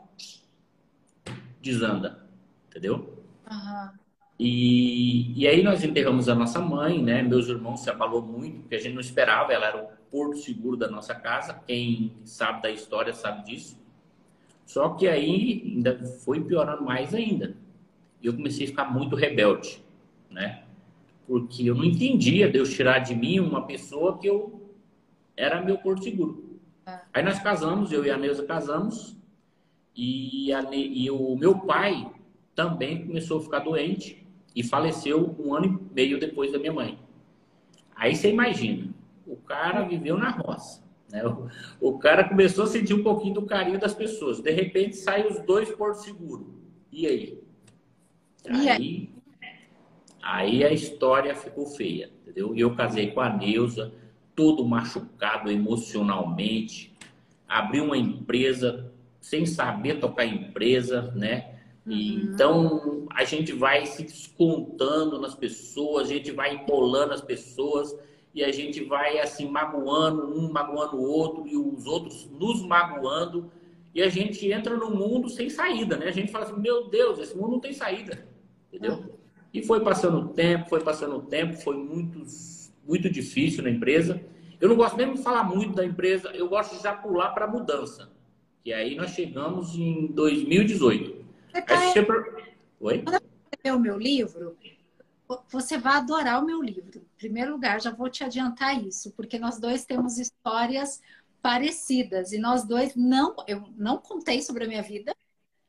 desanda, 1.60 2.24
entendeu? 2.68 3.24
Uhum. 3.50 3.90
E, 4.38 5.32
e 5.36 5.48
aí 5.48 5.64
nós 5.64 5.82
enterramos 5.82 6.28
a 6.28 6.34
nossa 6.34 6.60
mãe, 6.60 7.02
né? 7.02 7.22
Meus 7.22 7.48
irmãos 7.48 7.80
se 7.80 7.90
abalou 7.90 8.22
muito, 8.22 8.60
porque 8.60 8.76
a 8.76 8.80
gente 8.80 8.94
não 8.94 9.00
esperava, 9.00 9.52
ela 9.52 9.66
era 9.66 9.82
o 9.82 9.88
porto 10.12 10.36
seguro 10.36 10.76
da 10.76 10.88
nossa 10.88 11.12
casa. 11.12 11.60
Quem 11.66 12.12
sabe 12.24 12.62
da 12.62 12.70
história 12.70 13.12
sabe 13.12 13.44
disso. 13.46 13.76
Só 14.64 14.90
que 14.90 15.08
aí 15.08 15.74
ainda 15.74 15.98
foi 16.24 16.40
piorando 16.40 16.84
mais 16.84 17.12
ainda. 17.12 17.56
E 18.22 18.28
eu 18.28 18.32
comecei 18.32 18.66
a 18.66 18.68
ficar 18.68 18.84
muito 18.84 19.16
rebelde, 19.16 19.82
né? 20.30 20.67
Porque 21.28 21.68
eu 21.68 21.74
não 21.74 21.84
entendia 21.84 22.48
Deus 22.48 22.72
tirar 22.72 23.00
de 23.00 23.14
mim 23.14 23.38
uma 23.38 23.66
pessoa 23.66 24.16
que 24.16 24.26
eu 24.26 24.72
era 25.36 25.62
meu 25.62 25.76
porto 25.76 26.02
seguro. 26.02 26.58
É. 26.86 27.00
Aí 27.12 27.22
nós 27.22 27.38
casamos, 27.38 27.92
eu 27.92 28.02
e 28.02 28.10
a 28.10 28.16
Neuza 28.16 28.46
casamos, 28.46 29.14
e, 29.94 30.50
a, 30.54 30.64
e 30.72 31.10
o 31.10 31.36
meu 31.36 31.58
pai 31.58 32.10
também 32.54 33.06
começou 33.06 33.38
a 33.38 33.42
ficar 33.42 33.58
doente 33.58 34.26
e 34.56 34.62
faleceu 34.62 35.36
um 35.38 35.54
ano 35.54 35.66
e 35.66 35.94
meio 35.94 36.18
depois 36.18 36.50
da 36.50 36.58
minha 36.58 36.72
mãe. 36.72 36.98
Aí 37.94 38.16
você 38.16 38.30
imagina, 38.30 38.88
o 39.26 39.36
cara 39.36 39.82
viveu 39.82 40.16
na 40.16 40.30
roça. 40.30 40.82
Né? 41.10 41.22
O, 41.26 41.48
o, 41.78 41.98
cara 41.98 42.26
começou 42.26 42.64
a 42.64 42.68
sentir 42.68 42.94
um 42.94 43.02
pouquinho 43.02 43.34
do 43.34 43.42
carinho 43.42 43.78
das 43.78 43.92
pessoas. 43.92 44.40
De 44.40 44.50
repente, 44.50 44.96
saem 44.96 45.26
os 45.26 45.40
dois 45.40 45.70
por 45.70 45.94
seguro. 45.94 46.54
E 46.90 47.06
aí? 47.06 47.42
E 48.46 48.50
aí, 48.50 48.68
aí 48.70 49.17
a 50.22 50.44
história 50.44 51.34
ficou 51.34 51.66
feia, 51.66 52.10
entendeu? 52.22 52.54
E 52.54 52.60
eu 52.60 52.74
casei 52.74 53.10
com 53.10 53.20
a 53.20 53.34
Neuza, 53.34 53.92
todo 54.34 54.64
machucado 54.64 55.50
emocionalmente, 55.50 56.94
abri 57.48 57.80
uma 57.80 57.96
empresa 57.96 58.92
sem 59.20 59.46
saber 59.46 60.00
tocar 60.00 60.24
empresa, 60.24 61.12
né? 61.14 61.54
E, 61.86 62.16
uhum. 62.16 62.22
Então 62.22 63.06
a 63.10 63.24
gente 63.24 63.52
vai 63.52 63.86
se 63.86 64.02
descontando 64.02 65.18
nas 65.18 65.34
pessoas, 65.34 66.08
a 66.08 66.12
gente 66.12 66.30
vai 66.30 66.54
empolando 66.54 67.12
as 67.12 67.20
pessoas 67.20 67.96
e 68.34 68.44
a 68.44 68.52
gente 68.52 68.84
vai 68.84 69.18
assim 69.18 69.48
magoando 69.48 70.38
um, 70.38 70.52
magoando 70.52 70.96
o 70.96 71.02
outro 71.02 71.46
e 71.46 71.56
os 71.56 71.86
outros 71.86 72.28
nos 72.30 72.62
magoando 72.62 73.50
e 73.94 74.02
a 74.02 74.08
gente 74.08 74.50
entra 74.52 74.76
no 74.76 74.90
mundo 74.90 75.28
sem 75.28 75.48
saída, 75.48 75.96
né? 75.96 76.06
A 76.06 76.12
gente 76.12 76.30
fala 76.30 76.44
assim, 76.44 76.60
meu 76.60 76.88
Deus, 76.88 77.18
esse 77.18 77.36
mundo 77.36 77.52
não 77.52 77.60
tem 77.60 77.72
saída, 77.72 78.28
entendeu? 78.68 78.94
Uhum. 78.94 79.17
E 79.58 79.62
foi 79.66 79.80
passando 79.80 80.18
o 80.18 80.28
tempo, 80.28 80.68
foi 80.68 80.80
passando 80.80 81.16
o 81.16 81.22
tempo, 81.22 81.56
foi 81.56 81.76
muito, 81.76 82.22
muito 82.86 83.10
difícil 83.10 83.64
na 83.64 83.70
empresa. 83.70 84.22
Eu 84.60 84.68
não 84.68 84.76
gosto 84.76 84.96
mesmo 84.96 85.14
de 85.14 85.22
falar 85.22 85.42
muito 85.42 85.74
da 85.74 85.84
empresa, 85.84 86.30
eu 86.30 86.48
gosto 86.48 86.76
de 86.76 86.82
já 86.84 86.94
pular 86.94 87.30
para 87.30 87.46
a 87.46 87.48
mudança. 87.48 88.08
E 88.64 88.72
aí 88.72 88.94
nós 88.94 89.10
chegamos 89.10 89.74
em 89.74 90.06
2018. 90.12 91.26
Você 91.50 91.62
tá 91.62 91.92
sempre... 91.92 92.16
Oi? 92.78 93.02
Quando 93.02 93.20
eu 93.64 93.74
o 93.74 93.80
meu 93.80 93.98
livro, 93.98 94.56
você 95.50 95.76
vai 95.76 95.94
adorar 95.94 96.40
o 96.40 96.46
meu 96.46 96.62
livro. 96.62 97.00
Em 97.00 97.18
primeiro 97.18 97.50
lugar, 97.50 97.80
já 97.80 97.90
vou 97.90 98.08
te 98.08 98.22
adiantar 98.22 98.80
isso, 98.80 99.12
porque 99.16 99.40
nós 99.40 99.58
dois 99.58 99.84
temos 99.84 100.18
histórias 100.18 101.02
parecidas 101.42 102.30
e 102.30 102.38
nós 102.38 102.62
dois 102.64 102.94
não, 102.94 103.34
eu 103.48 103.64
não 103.76 103.98
contei 103.98 104.40
sobre 104.40 104.62
a 104.62 104.68
minha 104.68 104.82
vida 104.82 105.12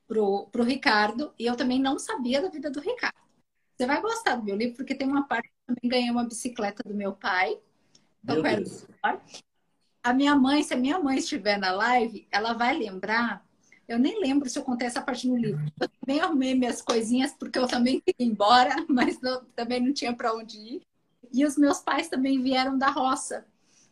pro, 0.08 0.48
pro 0.52 0.64
Ricardo 0.64 1.34
e 1.40 1.48
eu 1.48 1.56
também 1.56 1.82
não 1.82 1.98
sabia 1.98 2.40
da 2.40 2.50
vida 2.50 2.70
do 2.70 2.80
Ricardo. 2.80 3.29
Você 3.80 3.88
vai 3.88 4.02
gostar 4.02 4.36
do 4.36 4.44
meu 4.44 4.58
livro 4.58 4.76
porque 4.76 4.94
tem 4.94 5.08
uma 5.08 5.26
parte 5.26 5.48
que 5.48 5.54
eu 5.72 5.74
também 5.74 5.90
ganhei 5.90 6.12
uma 6.12 6.26
bicicleta 6.26 6.84
do 6.84 6.94
meu 6.94 7.14
pai. 7.14 7.58
Então, 8.22 8.42
meu 8.42 8.44
a 10.04 10.14
minha 10.14 10.36
mãe, 10.36 10.62
se 10.64 10.74
a 10.74 10.78
minha 10.78 11.00
mãe 11.00 11.18
estiver 11.18 11.58
na 11.58 11.72
live, 11.72 12.28
ela 12.30 12.52
vai 12.52 12.78
lembrar. 12.78 13.42
Eu 13.88 13.98
nem 13.98 14.20
lembro 14.20 14.50
se 14.50 14.60
eu 14.60 14.64
contei 14.64 14.86
essa 14.86 15.02
parte 15.02 15.30
no 15.30 15.38
livro. 15.38 15.64
Eu 15.80 15.88
também 15.88 16.20
arrumei 16.20 16.54
minhas 16.56 16.82
coisinhas 16.82 17.32
porque 17.32 17.58
eu 17.58 17.68
também 17.68 18.02
queria 18.02 18.28
ir 18.28 18.30
embora, 18.30 18.76
mas 18.90 19.22
não, 19.22 19.46
também 19.56 19.80
não 19.80 19.94
tinha 19.94 20.14
para 20.14 20.34
onde 20.34 20.58
ir. 20.58 20.82
E 21.32 21.46
os 21.46 21.58
meus 21.58 21.80
pais 21.80 22.10
também 22.10 22.42
vieram 22.42 22.78
da 22.78 22.90
roça. 22.90 23.46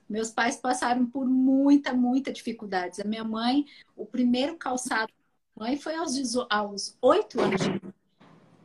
Meus 0.09 0.31
pais 0.31 0.57
passaram 0.57 1.05
por 1.05 1.25
muita, 1.25 1.93
muita 1.93 2.33
dificuldades. 2.33 2.99
A 2.99 3.05
minha 3.05 3.23
mãe, 3.23 3.65
o 3.95 4.05
primeiro 4.05 4.57
calçado 4.57 5.13
da 5.55 5.65
mãe 5.65 5.77
foi 5.77 5.95
aos, 5.95 6.13
aos 6.49 6.97
8 7.01 7.39
anos 7.39 7.61
de 7.61 7.81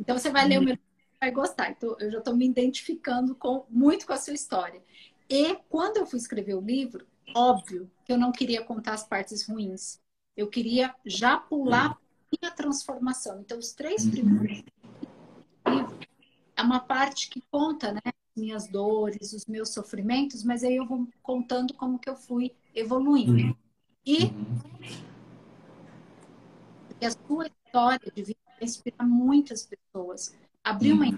Então 0.00 0.18
você 0.18 0.28
vai 0.28 0.48
ler 0.48 0.58
o 0.58 0.64
meu 0.64 0.76
vai 1.22 1.30
gostar. 1.30 1.70
Então 1.70 1.96
eu 2.00 2.10
já 2.10 2.18
estou 2.18 2.36
me 2.36 2.44
identificando 2.44 3.34
com, 3.34 3.64
muito 3.70 4.06
com 4.06 4.12
a 4.12 4.18
sua 4.18 4.34
história. 4.34 4.82
E 5.30 5.54
quando 5.68 5.98
eu 5.98 6.06
fui 6.06 6.18
escrever 6.18 6.54
o 6.54 6.60
livro, 6.60 7.06
Óbvio 7.34 7.90
que 8.04 8.12
eu 8.12 8.18
não 8.18 8.32
queria 8.32 8.62
contar 8.64 8.94
as 8.94 9.04
partes 9.04 9.46
ruins. 9.46 10.00
Eu 10.36 10.48
queria 10.48 10.94
já 11.04 11.36
pular 11.38 11.92
a 11.92 11.98
minha 12.40 12.52
transformação. 12.52 13.40
Então, 13.40 13.58
os 13.58 13.72
três 13.72 14.04
uhum. 14.04 14.10
primeiros 14.10 14.64
livros 15.66 15.98
é 16.56 16.62
uma 16.62 16.80
parte 16.80 17.28
que 17.28 17.42
conta, 17.50 17.92
né? 17.92 18.00
Minhas 18.36 18.66
dores, 18.66 19.32
os 19.32 19.46
meus 19.46 19.70
sofrimentos, 19.70 20.42
mas 20.42 20.64
aí 20.64 20.76
eu 20.76 20.86
vou 20.86 21.06
contando 21.22 21.74
como 21.74 21.98
que 21.98 22.08
eu 22.08 22.16
fui 22.16 22.54
evoluindo. 22.74 23.32
Uhum. 23.32 23.56
E 24.06 24.32
a 27.04 27.10
sua 27.10 27.46
história 27.46 28.12
de 28.14 28.22
vida 28.22 28.40
vai 28.46 28.64
inspirar 28.64 29.06
muitas 29.06 29.66
pessoas. 29.66 30.34
Abrir 30.64 30.92
uma 30.92 31.06
uhum. 31.06 31.16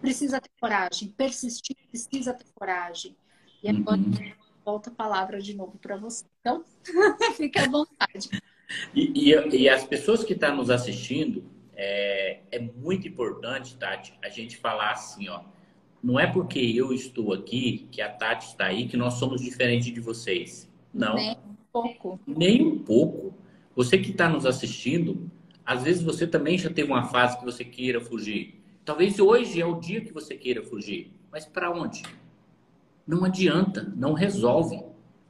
precisa 0.00 0.40
ter 0.40 0.50
coragem, 0.60 1.08
persistir 1.08 1.76
precisa 1.88 2.32
ter 2.32 2.46
coragem. 2.54 3.16
E 3.62 3.68
agora 3.68 4.00
uhum. 4.00 4.32
volta 4.64 4.90
a 4.90 4.94
palavra 4.94 5.40
de 5.40 5.54
novo 5.54 5.78
para 5.78 5.96
você. 5.96 6.24
Então, 6.40 6.64
fique 7.36 7.58
à 7.58 7.68
vontade. 7.68 8.28
E, 8.94 9.30
e, 9.30 9.56
e, 9.56 9.68
as 9.68 9.84
pessoas 9.84 10.22
que 10.22 10.34
estão 10.34 10.50
tá 10.50 10.56
nos 10.56 10.70
assistindo, 10.70 11.44
é, 11.74 12.40
é 12.50 12.58
muito 12.58 13.08
importante, 13.08 13.76
Tati, 13.76 14.14
a 14.22 14.28
gente 14.28 14.56
falar 14.56 14.92
assim, 14.92 15.28
ó. 15.28 15.42
Não 16.02 16.20
é 16.20 16.26
porque 16.26 16.58
eu 16.58 16.92
estou 16.92 17.32
aqui, 17.32 17.88
que 17.90 18.02
a 18.02 18.10
Tati 18.10 18.48
está 18.48 18.66
aí, 18.66 18.86
que 18.86 18.96
nós 18.96 19.14
somos 19.14 19.40
diferentes 19.40 19.92
de 19.92 20.00
vocês. 20.00 20.70
Não. 20.92 21.14
Nem 21.14 21.30
um 21.32 21.56
pouco. 21.72 22.20
Nem 22.26 22.62
um 22.62 22.78
pouco. 22.78 23.34
Você 23.74 23.96
que 23.96 24.10
está 24.10 24.28
nos 24.28 24.44
assistindo, 24.44 25.30
às 25.64 25.82
vezes 25.82 26.02
você 26.02 26.26
também 26.26 26.58
já 26.58 26.70
teve 26.70 26.90
uma 26.90 27.04
fase 27.04 27.38
que 27.38 27.44
você 27.44 27.64
queira 27.64 28.00
fugir. 28.00 28.60
Talvez 28.84 29.18
hoje 29.18 29.60
é 29.60 29.66
o 29.66 29.80
dia 29.80 30.00
que 30.00 30.12
você 30.12 30.34
queira 30.34 30.62
fugir. 30.62 31.10
Mas 31.32 31.46
para 31.46 31.70
onde? 31.70 32.02
Não 33.06 33.24
adianta, 33.24 33.92
não 33.96 34.12
resolve. 34.12 34.82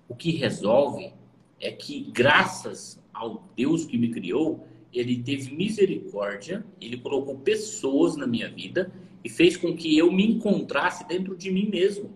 O 0.08 0.14
que 0.14 0.32
resolve 0.32 1.12
é 1.60 1.70
que, 1.70 2.10
graças 2.12 3.00
ao 3.12 3.48
Deus 3.56 3.84
que 3.84 3.96
me 3.96 4.10
criou, 4.10 4.66
ele 4.92 5.22
teve 5.22 5.54
misericórdia, 5.54 6.64
ele 6.80 6.98
colocou 6.98 7.38
pessoas 7.38 8.16
na 8.16 8.26
minha 8.26 8.48
vida 8.48 8.92
e 9.24 9.28
fez 9.28 9.56
com 9.56 9.74
que 9.74 9.96
eu 9.96 10.12
me 10.12 10.26
encontrasse 10.26 11.06
dentro 11.06 11.36
de 11.36 11.50
mim 11.50 11.68
mesmo. 11.68 12.10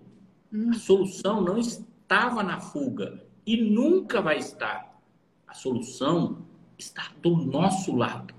Hum. 0.52 0.70
A 0.70 0.74
solução 0.74 1.40
não 1.40 1.58
estava 1.58 2.42
na 2.42 2.60
fuga 2.60 3.24
e 3.46 3.56
nunca 3.56 4.20
vai 4.20 4.38
estar. 4.38 5.00
A 5.46 5.54
solução 5.54 6.46
está 6.78 7.10
do 7.20 7.36
nosso 7.36 7.94
lado. 7.94 8.34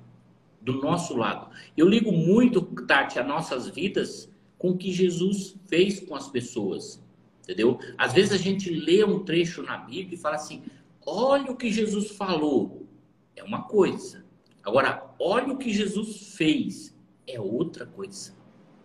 Do 0.62 0.74
nosso 0.81 1.15
lado. 1.15 1.50
Eu 1.75 1.88
ligo 1.88 2.12
muito, 2.12 2.62
Tati, 2.62 3.19
a 3.19 3.24
nossas 3.24 3.67
vidas 3.67 4.29
com 4.58 4.72
o 4.72 4.77
que 4.77 4.91
Jesus 4.91 5.55
fez 5.67 6.00
com 6.00 6.15
as 6.15 6.27
pessoas 6.27 7.01
entendeu? 7.50 7.79
Às 7.98 8.13
vezes 8.13 8.31
a 8.31 8.38
gente 8.38 8.69
lê 8.69 9.03
um 9.03 9.24
trecho 9.24 9.63
na 9.63 9.77
Bíblia 9.77 10.13
e 10.13 10.22
fala 10.22 10.36
assim: 10.36 10.63
olha 11.03 11.51
o 11.51 11.55
que 11.55 11.72
Jesus 11.72 12.12
falou, 12.12 12.88
é 13.36 13.43
uma 13.43 13.63
coisa. 13.63 14.24
Agora, 14.63 15.03
olha 15.19 15.51
o 15.51 15.58
que 15.58 15.74
Jesus 15.74 16.36
fez, 16.36 16.96
é 17.25 17.39
outra 17.39 17.88
coisa, 17.88 18.36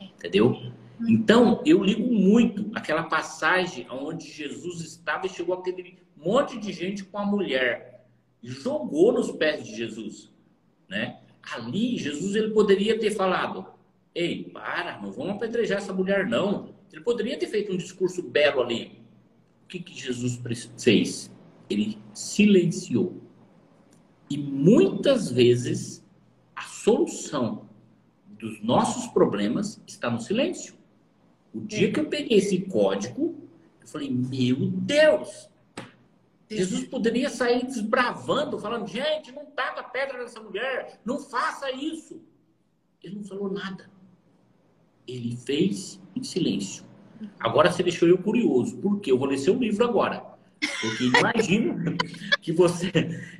entendeu? 0.01 0.57
Então, 1.07 1.61
eu 1.67 1.83
ligo 1.83 2.11
muito 2.11 2.71
aquela 2.75 3.03
passagem 3.03 3.87
onde 3.91 4.31
Jesus 4.31 4.81
estava 4.81 5.27
e 5.27 5.29
chegou 5.29 5.57
aquele 5.57 5.99
monte 6.17 6.59
de 6.59 6.73
gente 6.73 7.05
com 7.05 7.19
a 7.19 7.27
mulher, 7.27 7.94
jogou 8.45 9.13
nos 9.13 9.33
pés 9.33 9.67
de 9.67 9.75
Jesus, 9.75 10.31
né? 10.89 11.21
Ali, 11.55 11.97
Jesus 11.99 12.35
ele 12.35 12.53
poderia 12.53 12.99
ter 12.99 13.11
falado: 13.11 13.67
Ei, 14.15 14.45
para, 14.45 15.01
não 15.01 15.11
vamos 15.11 15.37
apedrejar 15.37 15.79
essa 15.79 15.93
mulher, 15.93 16.27
não. 16.27 16.75
Ele 16.93 17.03
poderia 17.03 17.39
ter 17.39 17.47
feito 17.47 17.73
um 17.73 17.77
discurso 17.77 18.23
belo 18.23 18.63
ali. 18.63 19.03
O 19.65 19.67
que, 19.67 19.81
que 19.81 19.99
Jesus 19.99 20.41
fez? 20.79 21.31
Ele 21.69 21.99
silenciou. 22.13 23.21
E 24.31 24.39
muitas 24.39 25.31
vezes 25.31 26.05
a 26.55 26.63
solução 26.63 27.69
dos 28.29 28.63
nossos 28.63 29.07
problemas 29.09 29.83
está 29.87 30.11
no 30.11 30.21
silêncio. 30.21 30.75
O 31.53 31.61
dia 31.61 31.91
que 31.91 32.01
eu 32.01 32.09
peguei 32.09 32.39
esse 32.39 32.61
código, 32.61 33.35
eu 33.81 33.87
falei: 33.87 34.11
Meu 34.11 34.57
Deus! 34.71 35.49
Jesus 36.51 36.85
poderia 36.89 37.29
sair 37.29 37.65
desbravando, 37.65 38.59
falando: 38.59 38.87
Gente, 38.87 39.33
não 39.33 39.47
taca 39.47 39.83
pedra 39.83 40.19
nessa 40.19 40.41
mulher, 40.41 41.01
não 41.05 41.19
faça 41.19 41.71
isso. 41.73 42.23
Ele 43.03 43.17
não 43.17 43.25
falou 43.25 43.51
nada 43.51 43.91
ele 45.07 45.37
fez 45.37 46.01
em 46.17 46.23
silêncio. 46.23 46.85
Agora 47.39 47.71
você 47.71 47.83
deixou 47.83 48.09
eu 48.09 48.19
curioso. 48.19 48.77
Por 48.79 49.01
quê? 49.01 49.13
Eu 49.13 49.19
vou 49.19 49.29
ler 49.29 49.39
seu 49.39 49.55
livro 49.55 49.85
agora. 49.85 50.25
Porque 50.81 51.05
imagino 51.05 51.97
que 52.41 52.53
você. 52.53 52.91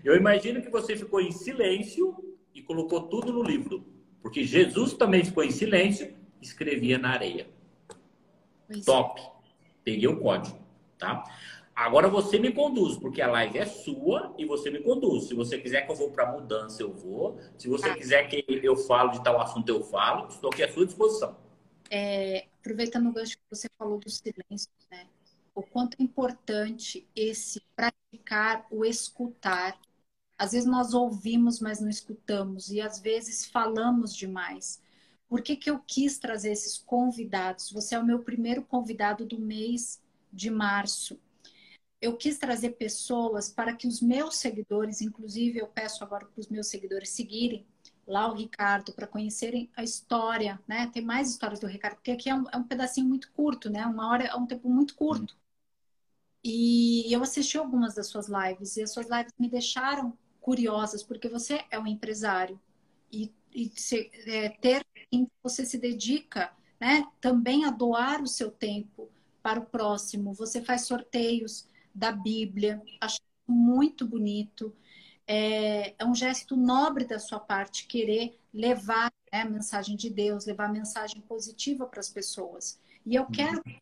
Eu 0.05 0.17
imagino 0.17 0.63
que 0.63 0.71
você 0.71 0.97
ficou 0.97 1.21
em 1.21 1.33
silêncio 1.33 2.15
e 2.55 2.63
colocou 2.63 3.03
tudo 3.03 3.33
no 3.33 3.43
livro. 3.43 3.85
Porque 4.23 4.45
Jesus 4.45 4.95
também 4.95 5.25
ficou 5.25 5.45
em 5.45 5.51
silêncio 5.51 6.15
e 6.41 6.45
escrevia 6.45 6.99
na 6.99 7.11
areia. 7.11 7.49
Pois 8.67 8.81
é. 8.81 8.85
Top. 8.85 9.21
Peguei 9.83 10.09
o 10.09 10.19
código, 10.19 10.59
tá? 10.97 11.25
Agora 11.75 12.09
você 12.09 12.39
me 12.39 12.53
conduz, 12.53 12.97
porque 12.97 13.21
a 13.21 13.27
live 13.27 13.59
é 13.59 13.67
sua 13.67 14.33
e 14.39 14.45
você 14.45 14.71
me 14.71 14.81
conduz. 14.81 15.25
Se 15.25 15.35
você 15.35 15.59
quiser 15.59 15.83
que 15.83 15.91
eu 15.91 15.97
vou 15.97 16.11
para 16.11 16.31
mudança, 16.31 16.81
eu 16.81 16.93
vou. 16.93 17.39
Se 17.59 17.69
você 17.69 17.89
ah. 17.89 17.95
quiser 17.95 18.29
que 18.29 18.45
eu 18.63 18.77
falo 18.77 19.11
de 19.11 19.23
tal 19.25 19.41
assunto, 19.41 19.69
eu 19.69 19.83
falo. 19.83 20.29
Estou 20.29 20.51
aqui 20.51 20.63
à 20.63 20.73
sua 20.73 20.87
disposição. 20.87 21.37
É, 21.91 22.47
aproveitando 22.61 23.09
o 23.09 23.13
gancho 23.13 23.37
que 23.37 23.45
você 23.51 23.69
falou 23.77 23.99
do 23.99 24.09
silêncio, 24.09 24.71
né? 24.89 25.07
O 25.53 25.63
quanto 25.63 25.97
é 25.99 26.03
importante 26.05 27.09
esse 27.15 27.61
praticar 27.75 28.67
o 28.71 28.85
escutar. 28.85 29.77
Às 30.39 30.53
vezes 30.53 30.67
nós 30.67 30.95
ouvimos, 30.95 31.59
mas 31.59 31.81
não 31.81 31.89
escutamos. 31.89 32.71
E 32.71 32.81
às 32.81 33.01
vezes 33.01 33.47
falamos 33.47 34.15
demais. 34.15 34.81
Por 35.29 35.43
que, 35.43 35.57
que 35.57 35.71
eu 35.71 35.81
quis 35.81 36.19
trazer 36.19 36.53
esses 36.53 36.79
convidados? 36.79 37.73
Você 37.73 37.97
é 37.97 37.99
o 37.99 38.07
meu 38.07 38.21
primeiro 38.21 38.63
convidado 38.63 39.27
do 39.27 39.41
mês 39.41 40.01
de 40.33 40.51
março 40.51 41.19
eu 42.01 42.17
quis 42.17 42.39
trazer 42.39 42.71
pessoas 42.71 43.51
para 43.51 43.75
que 43.75 43.87
os 43.87 44.01
meus 44.01 44.37
seguidores, 44.37 45.01
inclusive 45.01 45.59
eu 45.59 45.67
peço 45.67 46.05
agora 46.05 46.27
para 46.27 46.41
os 46.41 46.49
meus 46.49 46.67
seguidores 46.67 47.11
seguirem 47.11 47.67
lá 48.07 48.31
o 48.31 48.35
Ricardo 48.35 48.93
para 48.93 49.07
conhecerem 49.07 49.71
a 49.77 49.83
história, 49.83 50.61
né? 50.69 50.87
Tem 50.93 51.03
mais 51.03 51.31
histórias 51.31 51.61
do 51.61 51.67
Ricardo, 51.67 51.97
porque 51.97 52.11
aqui 52.11 52.29
é 52.29 52.35
um, 52.35 52.45
é 52.53 52.57
um 52.57 52.65
pedacinho 52.65 53.09
muito 53.09 53.33
curto, 53.33 53.71
né? 53.71 53.87
Uma 53.87 54.11
hora 54.11 54.25
é 54.25 54.35
um 54.35 54.47
tempo 54.47 54.69
muito 54.69 54.95
curto. 54.95 55.37
E 56.43 57.11
eu 57.11 57.23
assisti 57.23 57.57
algumas 57.57 57.95
das 57.95 58.09
suas 58.09 58.29
lives 58.29 58.77
e 58.77 58.83
as 58.83 58.93
suas 58.93 59.09
lives 59.09 59.33
me 59.39 59.49
deixaram 59.49 60.17
curiosas, 60.41 61.03
porque 61.03 61.29
você 61.29 61.65
é 61.71 61.79
um 61.79 61.87
empresário 61.87 62.61
e, 63.11 63.33
e 63.55 63.73
se, 63.75 64.11
é, 64.27 64.51
ter 64.51 64.85
você 65.43 65.65
se 65.65 65.79
dedica, 65.79 66.53
né? 66.79 67.07
Também 67.21 67.65
a 67.65 67.71
doar 67.71 68.23
o 68.23 68.27
seu 68.27 68.51
tempo 68.51 69.09
para 69.43 69.61
o 69.61 69.65
próximo. 69.65 70.35
Você 70.35 70.63
faz 70.63 70.83
sorteios 70.83 71.67
da 71.95 72.11
Bíblia. 72.11 72.83
Acho 73.01 73.21
muito 73.47 74.07
bonito. 74.07 74.75
É, 75.27 75.95
é, 75.99 76.05
um 76.05 76.15
gesto 76.15 76.57
nobre 76.57 77.05
da 77.05 77.19
sua 77.19 77.41
parte 77.41 77.87
querer 77.87 78.39
levar 78.53 79.13
né, 79.33 79.43
a 79.43 79.49
mensagem 79.49 79.97
de 79.97 80.11
Deus, 80.11 80.45
levar 80.45 80.67
a 80.67 80.73
mensagem 80.73 81.21
positiva 81.23 81.87
para 81.87 82.01
as 82.01 82.11
pessoas. 82.11 82.79
E 83.07 83.15
eu 83.15 83.23
uhum. 83.23 83.31
quero 83.31 83.63
que 83.63 83.81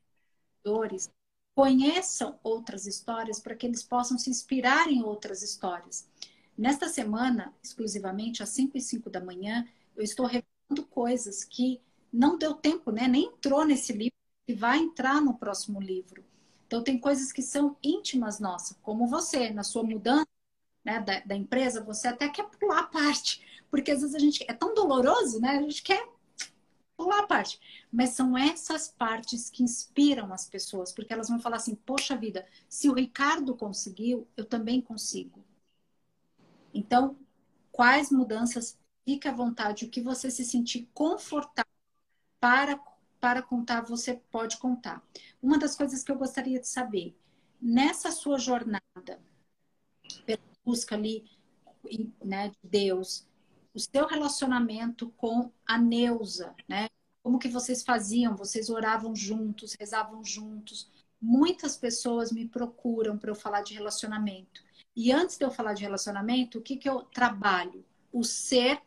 os 0.65 1.11
conheçam 1.55 2.39
outras 2.43 2.87
histórias 2.87 3.41
para 3.41 3.55
que 3.55 3.67
eles 3.67 3.83
possam 3.83 4.19
se 4.19 4.31
inspirar 4.31 4.89
em 4.89 5.03
outras 5.03 5.43
histórias. 5.43 6.09
Nesta 6.57 6.89
semana, 6.89 7.53
exclusivamente 7.63 8.43
às 8.43 8.51
5 8.51 8.77
e 8.77 8.81
5 8.81 9.11
da 9.11 9.21
manhã, 9.21 9.67
eu 9.97 10.03
estou 10.03 10.27
revelando 10.27 10.87
coisas 10.91 11.45
que 11.45 11.81
não 12.13 12.39
deu 12.39 12.55
tempo, 12.55 12.91
né? 12.91 13.09
nem 13.09 13.25
entrou 13.25 13.65
nesse 13.65 13.93
livro, 13.93 14.13
e 14.47 14.55
vai 14.55 14.79
entrar 14.79 15.21
no 15.21 15.35
próximo 15.35 15.81
livro. 15.81 16.25
Então, 16.73 16.83
tem 16.83 16.99
coisas 16.99 17.31
que 17.31 17.43
são 17.43 17.77
íntimas 17.83 18.41
nossas, 18.41 18.79
como 18.81 19.07
você, 19.07 19.51
na 19.51 19.63
sua 19.63 19.83
mudança 19.83 20.27
né, 20.83 21.01
da, 21.01 21.21
da, 21.21 21.37
empresa, 21.37 21.85
você 21.85 22.09
até 22.09 22.31
quer 22.31 22.49
pular 22.49 22.79
a 22.79 22.87
parte, 22.87 23.45
porque 23.71 23.91
às 23.91 24.01
vezes 24.01 24.15
a 24.15 24.19
gente 24.19 24.43
é 24.49 24.55
tão 24.55 24.75
doloroso, 24.75 25.39
né? 25.39 25.51
A 25.51 25.61
gente 25.61 25.83
quer 25.83 26.03
pular 26.97 27.25
a 27.25 27.27
parte. 27.27 27.61
Mas 27.93 28.11
são 28.11 28.39
essas 28.39 28.89
partes 28.89 29.51
que 29.51 29.63
inspiram 29.63 30.33
as 30.33 30.49
pessoas, 30.49 30.93
porque 30.93 31.13
elas 31.13 31.29
vão 31.29 31.39
falar 31.39 31.57
assim: 31.57 31.75
poxa 31.75 32.17
vida, 32.17 32.47
se 32.71 32.89
o 32.89 32.95
Ricardo 32.95 33.55
conseguiu, 33.55 34.27
eu 34.35 34.47
também 34.47 34.81
consigo. 34.81 35.45
Então, 36.73 37.19
quais 37.71 38.11
mudanças? 38.11 38.79
Fique 39.05 39.29
à 39.29 39.33
vontade, 39.33 39.85
o 39.85 39.91
que 39.91 40.01
você 40.01 40.31
se 40.31 40.43
sentir 40.43 40.89
confortável 40.95 41.71
para 42.41 42.79
para 43.23 43.41
contar, 43.41 43.83
você 43.83 44.21
pode 44.33 44.57
contar. 44.57 45.01
Uma 45.41 45.57
das 45.57 45.77
coisas 45.77 46.03
que 46.03 46.11
eu 46.11 46.19
gostaria 46.19 46.59
de 46.59 46.67
saber, 46.67 47.17
nessa 47.61 48.11
sua 48.11 48.37
jornada, 48.37 49.23
pela 50.27 50.43
busca 50.65 50.97
ali 50.97 51.31
né, 52.21 52.49
de 52.49 52.69
Deus, 52.69 53.25
o 53.73 53.79
seu 53.79 54.09
relacionamento 54.09 55.09
com 55.17 55.53
a 55.65 55.79
Neuza, 55.79 56.53
né? 56.69 56.89
Como 57.23 57.39
que 57.39 57.47
vocês 57.47 57.85
faziam? 57.85 58.35
Vocês 58.35 58.69
oravam 58.69 59.15
juntos, 59.15 59.77
rezavam 59.79 60.25
juntos. 60.25 60.91
Muitas 61.21 61.77
pessoas 61.77 62.33
me 62.33 62.49
procuram 62.49 63.17
para 63.17 63.31
eu 63.31 63.37
falar 63.37 63.63
de 63.63 63.73
relacionamento. 63.73 64.65
E 64.97 65.13
antes 65.13 65.39
de 65.39 65.45
eu 65.45 65.51
falar 65.53 65.75
de 65.75 65.83
relacionamento, 65.85 66.59
o 66.59 66.63
que, 66.63 66.77
que 66.77 66.89
eu 66.89 67.03
trabalho? 67.03 67.85
O 68.13 68.25
ser 68.25 68.83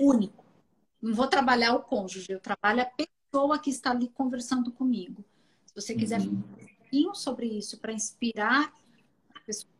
único. 0.00 0.44
Não 1.00 1.14
vou 1.14 1.28
trabalhar 1.28 1.74
o 1.74 1.82
cônjuge, 1.84 2.32
eu 2.32 2.40
trabalho 2.40 2.82
a 2.82 2.86
pessoa 2.86 3.21
que 3.62 3.70
está 3.70 3.90
ali 3.90 4.08
conversando 4.08 4.70
comigo. 4.70 5.24
Se 5.66 5.74
você 5.74 5.94
quiser 5.94 6.20
uhum. 6.20 6.26
falar 6.26 6.38
um 6.38 6.76
pouquinho 6.76 7.14
sobre 7.14 7.46
isso 7.46 7.78
para 7.78 7.92
inspirar 7.92 8.72
a 9.34 9.40
pessoa 9.40 9.70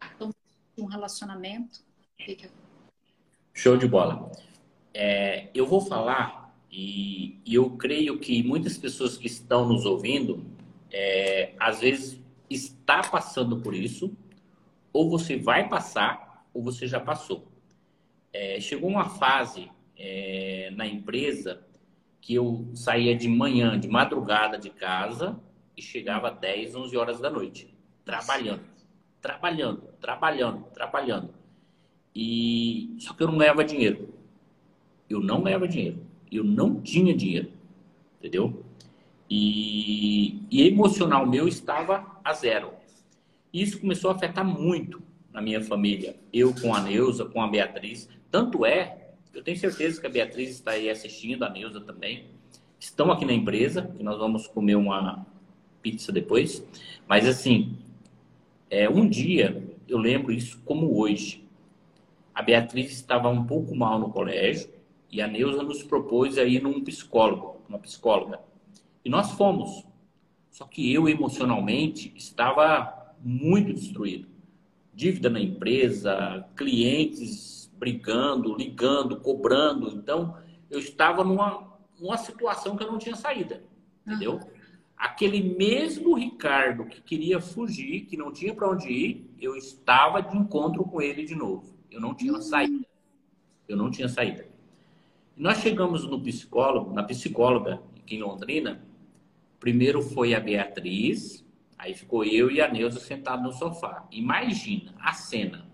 um 0.78 0.86
relacionamento, 0.86 1.84
fica. 2.16 2.50
Show 3.52 3.76
de 3.76 3.86
bola. 3.86 4.32
É, 4.94 5.50
eu 5.54 5.66
vou 5.66 5.82
falar 5.82 6.56
e, 6.70 7.38
e, 7.44 7.54
eu 7.54 7.76
creio 7.76 8.18
que 8.18 8.42
muitas 8.42 8.78
pessoas 8.78 9.18
que 9.18 9.26
estão 9.26 9.68
nos 9.68 9.84
ouvindo, 9.84 10.42
é, 10.90 11.54
às 11.60 11.80
vezes 11.80 12.18
está 12.48 13.02
passando 13.02 13.60
por 13.60 13.74
isso, 13.74 14.16
ou 14.94 15.10
você 15.10 15.36
vai 15.36 15.68
passar, 15.68 16.46
ou 16.54 16.62
você 16.62 16.86
já 16.86 16.98
passou. 16.98 17.46
É, 18.32 18.58
chegou 18.60 18.88
uma 18.88 19.10
fase 19.10 19.70
é, 19.94 20.70
na 20.74 20.86
empresa 20.86 21.62
que 22.22 22.34
eu 22.34 22.70
saía 22.72 23.16
de 23.16 23.28
manhã, 23.28 23.78
de 23.78 23.88
madrugada 23.88 24.56
de 24.56 24.70
casa 24.70 25.38
e 25.76 25.82
chegava 25.82 26.28
às 26.28 26.38
10, 26.38 26.76
11 26.76 26.96
horas 26.96 27.20
da 27.20 27.28
noite, 27.28 27.76
trabalhando, 28.04 28.62
trabalhando, 29.20 29.82
trabalhando, 30.00 30.64
trabalhando. 30.72 31.34
E 32.14 32.94
só 33.00 33.12
que 33.12 33.24
eu 33.24 33.26
não 33.26 33.36
ganhava 33.36 33.64
dinheiro. 33.64 34.14
Eu 35.10 35.20
não 35.20 35.42
ganhava 35.42 35.66
dinheiro. 35.66 36.06
Eu 36.30 36.44
não 36.44 36.80
tinha 36.80 37.12
dinheiro. 37.12 37.50
Entendeu? 38.18 38.64
E, 39.28 40.42
e 40.48 40.68
emocional 40.68 41.26
meu 41.26 41.48
estava 41.48 42.20
a 42.22 42.32
zero. 42.32 42.70
Isso 43.52 43.80
começou 43.80 44.10
a 44.10 44.14
afetar 44.14 44.44
muito 44.44 45.02
na 45.32 45.42
minha 45.42 45.60
família. 45.60 46.14
Eu 46.32 46.54
com 46.54 46.72
a 46.72 46.80
Neuza, 46.80 47.24
com 47.24 47.42
a 47.42 47.48
Beatriz. 47.48 48.08
Tanto 48.30 48.64
é 48.64 49.01
eu 49.34 49.42
tenho 49.42 49.56
certeza 49.56 50.00
que 50.00 50.06
a 50.06 50.10
Beatriz 50.10 50.50
está 50.50 50.72
aí 50.72 50.90
assistindo, 50.90 51.42
a 51.42 51.50
Neuza 51.50 51.80
também. 51.80 52.26
Estão 52.78 53.10
aqui 53.10 53.24
na 53.24 53.32
empresa, 53.32 53.82
que 53.96 54.02
nós 54.02 54.18
vamos 54.18 54.46
comer 54.46 54.74
uma 54.74 55.26
pizza 55.80 56.12
depois. 56.12 56.64
Mas 57.08 57.26
assim, 57.26 57.78
é, 58.68 58.88
um 58.88 59.08
dia, 59.08 59.76
eu 59.88 59.98
lembro 59.98 60.32
isso 60.32 60.60
como 60.64 60.98
hoje. 60.98 61.48
A 62.34 62.42
Beatriz 62.42 62.92
estava 62.92 63.28
um 63.28 63.44
pouco 63.44 63.74
mal 63.74 63.98
no 63.98 64.10
colégio 64.10 64.70
e 65.10 65.20
a 65.20 65.26
Neuza 65.26 65.62
nos 65.62 65.82
propôs 65.82 66.38
a 66.38 66.44
ir 66.44 66.62
num 66.62 66.82
psicólogo, 66.82 67.60
uma 67.68 67.78
psicóloga. 67.78 68.40
E 69.04 69.10
nós 69.10 69.32
fomos. 69.32 69.84
Só 70.50 70.66
que 70.66 70.92
eu 70.92 71.08
emocionalmente 71.08 72.12
estava 72.14 73.14
muito 73.22 73.72
destruído. 73.72 74.28
Dívida 74.94 75.30
na 75.30 75.40
empresa, 75.40 76.46
clientes 76.54 77.61
brigando, 77.82 78.54
ligando, 78.54 79.16
cobrando. 79.16 79.88
Então, 79.88 80.36
eu 80.70 80.78
estava 80.78 81.24
numa, 81.24 81.76
numa 81.98 82.16
situação 82.16 82.76
que 82.76 82.84
eu 82.84 82.92
não 82.92 82.96
tinha 82.96 83.16
saída, 83.16 83.64
entendeu? 84.06 84.34
Uhum. 84.34 84.50
Aquele 84.96 85.42
mesmo 85.42 86.14
Ricardo 86.14 86.86
que 86.86 87.00
queria 87.02 87.40
fugir, 87.40 88.02
que 88.02 88.16
não 88.16 88.32
tinha 88.32 88.54
para 88.54 88.70
onde 88.70 88.88
ir, 88.88 89.34
eu 89.40 89.56
estava 89.56 90.22
de 90.22 90.36
encontro 90.38 90.84
com 90.84 91.02
ele 91.02 91.24
de 91.24 91.34
novo. 91.34 91.76
Eu 91.90 92.00
não 92.00 92.14
tinha 92.14 92.34
uhum. 92.34 92.40
saída. 92.40 92.86
Eu 93.66 93.76
não 93.76 93.90
tinha 93.90 94.08
saída. 94.08 94.46
E 95.36 95.42
nós 95.42 95.58
chegamos 95.58 96.04
no 96.04 96.22
psicólogo, 96.22 96.94
na 96.94 97.02
psicóloga 97.02 97.82
aqui 97.98 98.14
em 98.14 98.22
Londrina. 98.22 98.80
Primeiro 99.58 100.02
foi 100.02 100.36
a 100.36 100.40
Beatriz, 100.40 101.44
aí 101.76 101.94
ficou 101.94 102.22
eu 102.22 102.48
e 102.48 102.60
a 102.60 102.70
Neuza 102.70 103.00
sentados 103.00 103.44
no 103.44 103.52
sofá. 103.52 104.06
Imagina 104.12 104.94
a 105.00 105.12
cena 105.14 105.71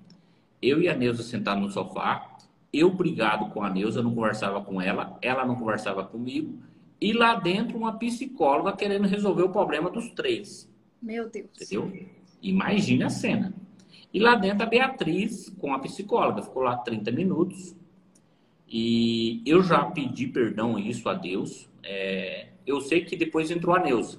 eu 0.60 0.82
e 0.82 0.88
a 0.88 0.94
Neuza 0.94 1.22
sentados 1.22 1.62
no 1.62 1.70
sofá, 1.70 2.36
eu 2.72 2.90
brigado 2.90 3.46
com 3.50 3.62
a 3.62 3.70
Neuza, 3.70 4.02
não 4.02 4.14
conversava 4.14 4.60
com 4.60 4.80
ela, 4.80 5.18
ela 5.22 5.46
não 5.46 5.56
conversava 5.56 6.04
comigo, 6.04 6.58
e 7.00 7.12
lá 7.12 7.34
dentro 7.36 7.78
uma 7.78 7.96
psicóloga 7.96 8.72
querendo 8.72 9.06
resolver 9.06 9.42
o 9.42 9.50
problema 9.50 9.90
dos 9.90 10.10
três. 10.10 10.70
Meu 11.00 11.28
Deus. 11.28 11.48
Entendeu? 11.54 11.92
Imagina 12.42 13.06
a 13.06 13.10
cena. 13.10 13.54
E 14.12 14.18
lá 14.18 14.34
dentro 14.34 14.64
a 14.64 14.66
Beatriz 14.66 15.48
com 15.58 15.72
a 15.72 15.78
psicóloga, 15.78 16.42
ficou 16.42 16.62
lá 16.62 16.76
30 16.76 17.10
minutos. 17.12 17.74
E 18.66 19.42
eu 19.46 19.62
já 19.62 19.84
pedi 19.84 20.26
perdão 20.26 20.78
isso 20.78 21.08
a 21.08 21.14
Deus. 21.14 21.68
É, 21.82 22.48
eu 22.66 22.80
sei 22.80 23.04
que 23.04 23.16
depois 23.16 23.50
entrou 23.50 23.74
a 23.74 23.80
Neuza. 23.80 24.18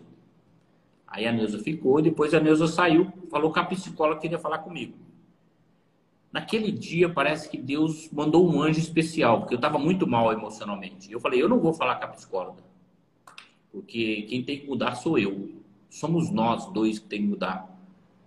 Aí 1.08 1.28
a 1.28 1.32
Neuza 1.32 1.60
ficou, 1.60 2.02
depois 2.02 2.34
a 2.34 2.40
Neuza 2.40 2.68
saiu, 2.68 3.12
falou 3.30 3.52
que 3.52 3.60
a 3.60 3.66
psicóloga 3.66 4.22
queria 4.22 4.40
falar 4.40 4.60
comigo. 4.60 4.94
Naquele 6.32 6.72
dia, 6.72 7.10
parece 7.10 7.50
que 7.50 7.58
Deus 7.58 8.10
mandou 8.12 8.48
um 8.48 8.62
anjo 8.62 8.80
especial, 8.80 9.40
porque 9.40 9.56
eu 9.56 9.58
estava 9.58 9.80
muito 9.80 10.06
mal 10.06 10.32
emocionalmente. 10.32 11.12
Eu 11.12 11.20
falei, 11.20 11.42
eu 11.42 11.50
não 11.50 11.60
vou 11.60 11.74
falar 11.74 11.96
com 11.96 12.06
a 12.06 12.10
psicóloga, 12.10 12.64
porque 13.72 14.24
quem 14.24 14.44
tem 14.44 14.60
que 14.60 14.68
mudar 14.68 14.96
sou 14.96 15.18
eu. 15.18 15.52
Somos 15.90 16.30
nós 16.30 16.72
dois 16.72 17.00
que 17.00 17.08
tem 17.08 17.22
que 17.22 17.28
mudar. 17.28 17.68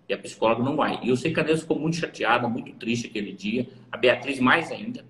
E 0.08 0.14
a 0.14 0.18
psicóloga 0.18 0.64
não 0.64 0.74
vai. 0.74 0.98
E 1.02 1.10
eu 1.10 1.16
sei 1.16 1.32
que 1.32 1.38
a 1.38 1.44
Neuza 1.44 1.62
ficou 1.62 1.78
muito 1.78 1.96
chateada, 1.96 2.48
muito 2.48 2.72
triste 2.72 3.06
aquele 3.06 3.32
dia. 3.32 3.68
A 3.90 3.96
Beatriz 3.96 4.40
mais 4.40 4.72
ainda. 4.72 5.04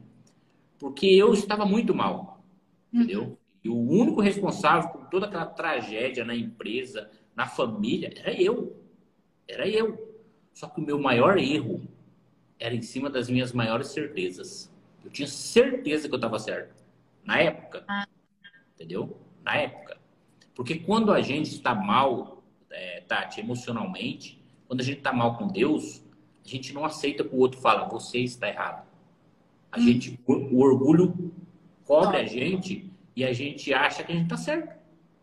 Porque 0.78 1.06
eu 1.06 1.32
estava 1.32 1.64
muito 1.64 1.94
mal. 1.94 2.44
Entendeu? 2.92 3.22
Uhum. 3.22 3.36
E 3.64 3.68
o 3.70 3.76
único 3.76 4.20
responsável 4.20 4.90
por 4.90 5.06
toda 5.06 5.26
aquela 5.26 5.46
tragédia 5.46 6.24
na 6.24 6.34
empresa, 6.34 7.10
na 7.34 7.46
família, 7.46 8.12
era 8.16 8.38
eu. 8.40 8.76
Era 9.48 9.66
eu. 9.66 10.20
Só 10.52 10.68
que 10.68 10.80
o 10.80 10.84
meu 10.84 11.00
maior 11.00 11.38
erro 11.38 11.80
era 12.62 12.76
em 12.76 12.82
cima 12.82 13.10
das 13.10 13.28
minhas 13.28 13.52
maiores 13.52 13.88
certezas. 13.88 14.72
Eu 15.04 15.10
tinha 15.10 15.26
certeza 15.26 16.08
que 16.08 16.14
eu 16.14 16.16
estava 16.16 16.38
certo. 16.38 16.72
Na 17.24 17.40
época. 17.40 17.84
Ah. 17.88 18.06
Entendeu? 18.74 19.18
Na 19.42 19.56
época. 19.56 19.98
Porque 20.54 20.76
quando 20.76 21.12
a 21.12 21.20
gente 21.20 21.50
está 21.50 21.74
mal, 21.74 22.40
é, 22.70 23.00
Tati, 23.00 23.40
emocionalmente, 23.40 24.40
quando 24.68 24.80
a 24.80 24.84
gente 24.84 24.98
está 24.98 25.12
mal 25.12 25.36
com 25.36 25.48
Deus, 25.48 26.04
a 26.44 26.48
gente 26.48 26.72
não 26.72 26.84
aceita 26.84 27.24
que 27.24 27.34
o 27.34 27.38
outro 27.40 27.60
fala, 27.60 27.88
você 27.88 28.20
está 28.20 28.48
errado. 28.48 28.86
A 29.72 29.80
hum. 29.80 29.82
gente, 29.82 30.20
o, 30.24 30.32
o, 30.32 30.60
orgulho 30.60 31.32
cobre 31.84 32.18
a 32.18 32.24
gente 32.24 32.88
e 33.16 33.24
a 33.24 33.32
gente 33.32 33.74
acha 33.74 34.04
que 34.04 34.12
a 34.12 34.14
gente 34.14 34.26
está 34.26 34.36
certo. 34.36 34.72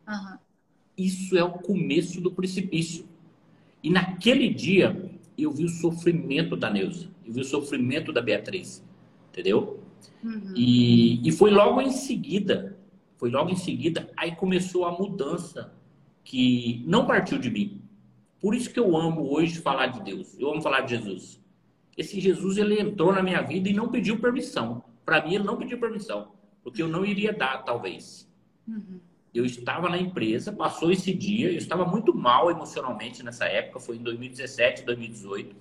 Uhum. 0.06 0.38
Isso 0.98 1.38
é 1.38 1.44
o 1.44 1.54
começo 1.54 2.20
do 2.20 2.32
precipício. 2.32 3.08
E 3.82 3.90
naquele 3.90 4.54
dia, 4.54 5.10
eu 5.38 5.54
vi 5.54 5.64
o 5.64 5.70
sofrimento 5.70 6.58
da 6.58 6.70
Neuza, 6.70 7.10
eu 7.30 7.34
vi 7.34 7.42
o 7.42 7.46
sofrimento 7.46 8.12
da 8.12 8.22
Beatriz, 8.22 8.84
entendeu? 9.30 9.80
Uhum. 10.24 10.54
E, 10.56 11.28
e 11.28 11.32
foi 11.32 11.52
logo 11.52 11.80
em 11.80 11.92
seguida, 11.92 12.78
foi 13.18 13.30
logo 13.30 13.50
em 13.50 13.56
seguida, 13.56 14.10
aí 14.18 14.36
começou 14.36 14.86
a 14.86 14.92
mudança 14.92 15.74
que 16.24 16.84
não 16.88 17.06
partiu 17.06 17.38
de 17.38 17.50
mim. 17.50 17.82
Por 18.42 18.56
isso 18.56 18.72
que 18.72 18.80
eu 18.80 18.98
amo 18.98 19.32
hoje 19.32 19.60
falar 19.60 19.88
de 19.88 20.02
Deus, 20.02 20.38
eu 20.40 20.52
amo 20.52 20.62
falar 20.62 20.82
de 20.82 20.96
Jesus. 20.96 21.40
Esse 21.96 22.20
Jesus, 22.20 22.58
ele 22.58 22.80
entrou 22.80 23.14
na 23.14 23.22
minha 23.22 23.42
vida 23.42 23.70
e 23.70 23.74
não 23.74 23.90
pediu 23.90 24.20
permissão. 24.20 24.84
Para 25.06 25.24
mim, 25.24 25.36
ele 25.36 25.44
não 25.44 25.58
pediu 25.58 25.80
permissão, 25.80 26.32
porque 26.64 26.82
eu 26.82 26.88
não 26.88 27.06
iria 27.06 27.34
dar, 27.34 27.64
talvez. 27.64 28.28
Uhum 28.68 29.00
eu 29.34 29.46
estava 29.46 29.88
na 29.90 29.98
empresa, 29.98 30.52
passou 30.52 30.92
esse 30.92 31.14
dia, 31.14 31.52
eu 31.52 31.58
estava 31.58 31.86
muito 31.86 32.14
mal 32.14 32.50
emocionalmente 32.50 33.24
nessa 33.24 33.46
época, 33.46 33.80
foi 33.80 33.98
em 33.98 34.02
2017, 34.02 34.84
2018. 34.84 35.56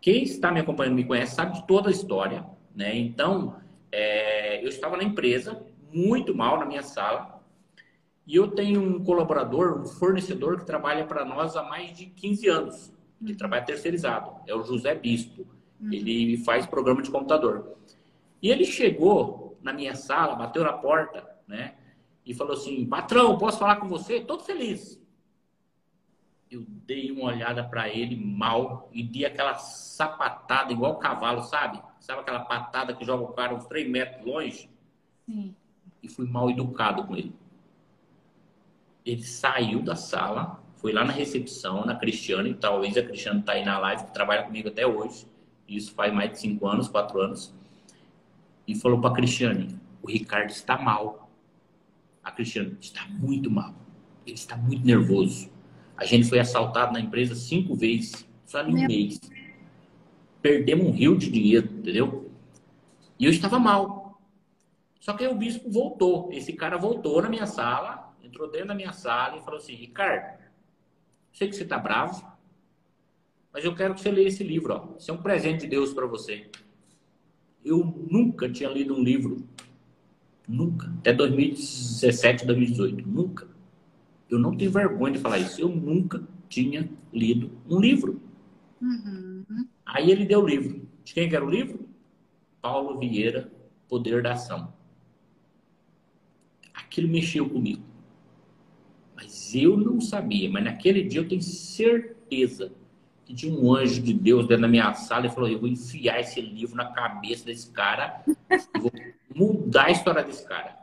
Quem 0.00 0.22
está 0.22 0.50
me 0.50 0.60
acompanhando, 0.60 0.94
me 0.94 1.04
conhece, 1.04 1.34
sabe 1.34 1.54
de 1.54 1.66
toda 1.66 1.88
a 1.88 1.92
história, 1.92 2.44
né? 2.74 2.96
Então, 2.96 3.56
é, 3.92 4.64
eu 4.64 4.68
estava 4.68 4.96
na 4.96 5.04
empresa, 5.04 5.62
muito 5.92 6.34
mal 6.34 6.58
na 6.58 6.66
minha 6.66 6.82
sala, 6.82 7.40
e 8.26 8.36
eu 8.36 8.48
tenho 8.48 8.80
um 8.80 9.04
colaborador, 9.04 9.80
um 9.80 9.86
fornecedor 9.86 10.58
que 10.58 10.66
trabalha 10.66 11.04
para 11.04 11.24
nós 11.24 11.56
há 11.56 11.62
mais 11.62 11.96
de 11.96 12.06
15 12.06 12.48
anos, 12.48 12.92
que 13.24 13.32
uhum. 13.32 13.38
trabalha 13.38 13.64
terceirizado, 13.64 14.32
é 14.46 14.54
o 14.54 14.62
José 14.62 14.94
Bispo. 14.94 15.46
Uhum. 15.80 15.92
Ele 15.92 16.36
faz 16.38 16.66
programa 16.66 17.02
de 17.02 17.10
computador. 17.10 17.76
E 18.42 18.50
ele 18.50 18.64
chegou 18.64 19.58
na 19.62 19.72
minha 19.72 19.94
sala, 19.94 20.34
bateu 20.34 20.62
na 20.62 20.72
porta, 20.72 21.28
né? 21.46 21.74
e 22.24 22.34
falou 22.34 22.54
assim: 22.54 22.86
Patrão, 22.86 23.36
posso 23.38 23.58
falar 23.58 23.76
com 23.76 23.88
você? 23.88 24.20
Todo 24.20 24.42
feliz. 24.42 24.99
Eu 26.50 26.64
dei 26.66 27.10
uma 27.12 27.26
olhada 27.26 27.62
para 27.62 27.88
ele 27.88 28.16
mal 28.16 28.88
e 28.92 29.02
dei 29.02 29.24
aquela 29.24 29.54
sapatada 29.54 30.72
igual 30.72 30.98
cavalo, 30.98 31.42
sabe? 31.42 31.80
Sabe 32.00 32.20
aquela 32.20 32.40
patada 32.40 32.94
que 32.94 33.04
joga 33.04 33.24
o 33.24 33.32
cara 33.32 33.54
uns 33.54 33.66
3 33.66 33.88
metros 33.88 34.26
longe? 34.26 34.68
Sim. 35.26 35.54
E 36.02 36.08
fui 36.08 36.26
mal 36.26 36.50
educado 36.50 37.04
com 37.04 37.16
ele. 37.16 37.34
Ele 39.04 39.22
saiu 39.22 39.82
da 39.82 39.94
sala, 39.94 40.62
foi 40.76 40.92
lá 40.92 41.04
na 41.04 41.12
recepção, 41.12 41.84
na 41.84 41.94
Cristiane, 41.94 42.54
talvez 42.54 42.96
a 42.96 43.02
Cristiane 43.02 43.40
está 43.40 43.52
aí 43.52 43.64
na 43.64 43.78
live, 43.78 44.04
que 44.04 44.12
trabalha 44.12 44.42
comigo 44.42 44.68
até 44.68 44.86
hoje. 44.86 45.26
Isso 45.68 45.94
faz 45.94 46.12
mais 46.12 46.32
de 46.32 46.40
5 46.40 46.66
anos, 46.66 46.88
4 46.88 47.20
anos. 47.20 47.54
E 48.66 48.74
falou 48.74 49.00
para 49.00 49.10
a 49.10 49.14
Cristiane: 49.14 49.78
o 50.02 50.08
Ricardo 50.08 50.50
está 50.50 50.76
mal 50.76 51.30
a 52.22 52.30
Cristiane 52.30 52.76
está 52.80 53.06
muito 53.08 53.50
mal. 53.50 53.74
Ele 54.26 54.36
está 54.36 54.56
muito 54.56 54.84
nervoso. 54.84 55.50
A 56.00 56.06
gente 56.06 56.28
foi 56.28 56.40
assaltado 56.40 56.92
na 56.92 57.00
empresa 57.00 57.34
cinco 57.34 57.76
vezes, 57.76 58.26
só 58.46 58.62
em 58.62 58.74
um 58.74 58.86
mês. 58.86 59.20
Perdemos 60.40 60.86
um 60.86 60.90
rio 60.90 61.16
de 61.16 61.30
dinheiro, 61.30 61.68
entendeu? 61.70 62.32
E 63.18 63.26
eu 63.26 63.30
estava 63.30 63.58
mal. 63.58 64.18
Só 64.98 65.12
que 65.12 65.24
aí 65.24 65.30
o 65.30 65.36
bispo 65.36 65.70
voltou. 65.70 66.32
Esse 66.32 66.54
cara 66.54 66.78
voltou 66.78 67.20
na 67.20 67.28
minha 67.28 67.46
sala, 67.46 68.14
entrou 68.24 68.50
dentro 68.50 68.68
da 68.68 68.74
minha 68.74 68.92
sala 68.92 69.36
e 69.36 69.42
falou 69.42 69.58
assim: 69.58 69.74
Ricardo, 69.74 70.42
sei 71.32 71.48
que 71.48 71.54
você 71.54 71.64
está 71.64 71.78
bravo, 71.78 72.26
mas 73.52 73.62
eu 73.62 73.74
quero 73.74 73.94
que 73.94 74.00
você 74.00 74.10
leia 74.10 74.28
esse 74.28 74.42
livro. 74.42 74.72
Ó. 74.74 74.96
Isso 74.98 75.10
é 75.10 75.14
um 75.14 75.22
presente 75.22 75.60
de 75.60 75.66
Deus 75.66 75.92
para 75.92 76.06
você. 76.06 76.48
Eu 77.62 77.84
nunca 78.10 78.50
tinha 78.50 78.70
lido 78.70 78.94
um 78.94 79.02
livro 79.02 79.46
Nunca. 80.50 80.92
Até 80.98 81.12
2017, 81.12 82.44
2018. 82.44 83.08
Nunca. 83.08 83.46
Eu 84.30 84.38
não 84.38 84.56
tenho 84.56 84.70
vergonha 84.70 85.14
de 85.14 85.18
falar 85.18 85.38
isso. 85.38 85.60
Eu 85.60 85.68
nunca 85.68 86.22
tinha 86.48 86.88
lido 87.12 87.50
um 87.68 87.80
livro. 87.80 88.20
Uhum. 88.80 89.66
Aí 89.84 90.10
ele 90.10 90.24
deu 90.24 90.40
o 90.40 90.46
livro. 90.46 90.88
De 91.04 91.12
quem 91.12 91.28
que 91.28 91.34
era 91.34 91.44
o 91.44 91.50
livro? 91.50 91.88
Paulo 92.62 92.98
Vieira, 92.98 93.50
Poder 93.88 94.22
da 94.22 94.32
Ação. 94.32 94.72
Aquilo 96.72 97.08
mexeu 97.08 97.48
comigo. 97.48 97.82
Mas 99.16 99.54
eu 99.54 99.76
não 99.76 100.00
sabia. 100.00 100.48
Mas 100.48 100.64
naquele 100.64 101.02
dia 101.02 101.20
eu 101.20 101.28
tenho 101.28 101.42
certeza 101.42 102.72
que 103.24 103.34
tinha 103.34 103.52
um 103.52 103.74
anjo 103.74 104.02
de 104.02 104.12
Deus 104.12 104.46
dentro 104.46 104.62
da 104.62 104.68
minha 104.68 104.94
sala 104.94 105.26
e 105.26 105.30
falou: 105.30 105.48
Eu 105.48 105.58
vou 105.58 105.68
enfiar 105.68 106.20
esse 106.20 106.40
livro 106.40 106.76
na 106.76 106.92
cabeça 106.92 107.44
desse 107.44 107.70
cara 107.70 108.24
e 108.26 108.78
vou 108.78 108.92
mudar 109.34 109.86
a 109.86 109.90
história 109.90 110.22
desse 110.22 110.46
cara. 110.46 110.78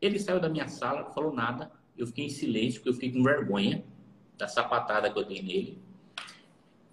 Ele 0.00 0.18
saiu 0.18 0.40
da 0.40 0.48
minha 0.48 0.68
sala, 0.68 1.02
não 1.02 1.12
falou 1.12 1.32
nada. 1.32 1.70
Eu 1.96 2.06
fiquei 2.06 2.26
em 2.26 2.28
silêncio, 2.28 2.80
porque 2.80 2.88
eu 2.90 2.94
fiquei 2.94 3.12
com 3.12 3.22
vergonha 3.22 3.84
da 4.36 4.48
sapatada 4.48 5.10
que 5.10 5.18
eu 5.18 5.24
dei 5.24 5.42
nele. 5.42 5.78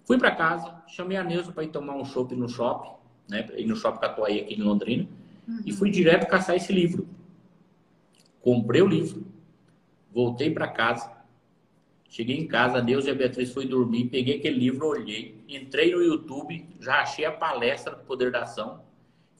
Fui 0.04 0.18
para 0.18 0.34
casa, 0.34 0.82
chamei 0.86 1.16
a 1.16 1.24
Neuza 1.24 1.52
para 1.52 1.64
ir 1.64 1.68
tomar 1.68 1.94
um 1.94 2.04
shopping 2.04 2.36
no 2.36 2.48
shopping, 2.48 2.90
né? 3.28 3.48
Ir 3.56 3.66
no 3.66 3.76
shopping 3.76 4.00
Catuaí 4.00 4.40
aqui 4.40 4.54
em 4.54 4.62
Londrina. 4.62 5.08
Uhum. 5.46 5.60
E 5.64 5.72
fui 5.72 5.90
direto 5.90 6.28
caçar 6.28 6.56
esse 6.56 6.72
livro. 6.72 7.08
Comprei 8.40 8.82
o 8.82 8.86
livro, 8.86 9.24
voltei 10.12 10.50
para 10.50 10.68
casa. 10.68 11.10
Cheguei 12.08 12.36
em 12.36 12.46
casa, 12.46 12.82
Deus 12.82 13.06
e 13.06 13.10
a 13.10 13.14
Beatriz 13.14 13.52
foi 13.52 13.66
dormir, 13.66 14.08
peguei 14.08 14.36
aquele 14.36 14.58
livro, 14.58 14.86
olhei, 14.86 15.42
entrei 15.48 15.92
no 15.92 16.02
YouTube, 16.02 16.68
já 16.78 17.00
achei 17.00 17.24
a 17.24 17.32
palestra 17.32 17.96
do 17.96 18.04
Poder 18.04 18.30
da 18.30 18.42
Ação 18.42 18.82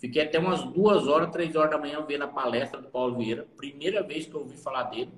Fiquei 0.02 0.24
até 0.24 0.36
umas 0.36 0.64
duas 0.64 1.06
horas, 1.06 1.30
três 1.30 1.54
horas 1.54 1.70
da 1.70 1.78
manhã 1.78 2.04
vendo 2.04 2.22
a 2.22 2.26
palestra 2.26 2.80
do 2.80 2.88
Paulo 2.88 3.18
Vieira. 3.18 3.46
Primeira 3.56 4.02
vez 4.02 4.26
que 4.26 4.34
eu 4.34 4.40
ouvi 4.40 4.56
falar 4.56 4.82
dele. 4.90 5.12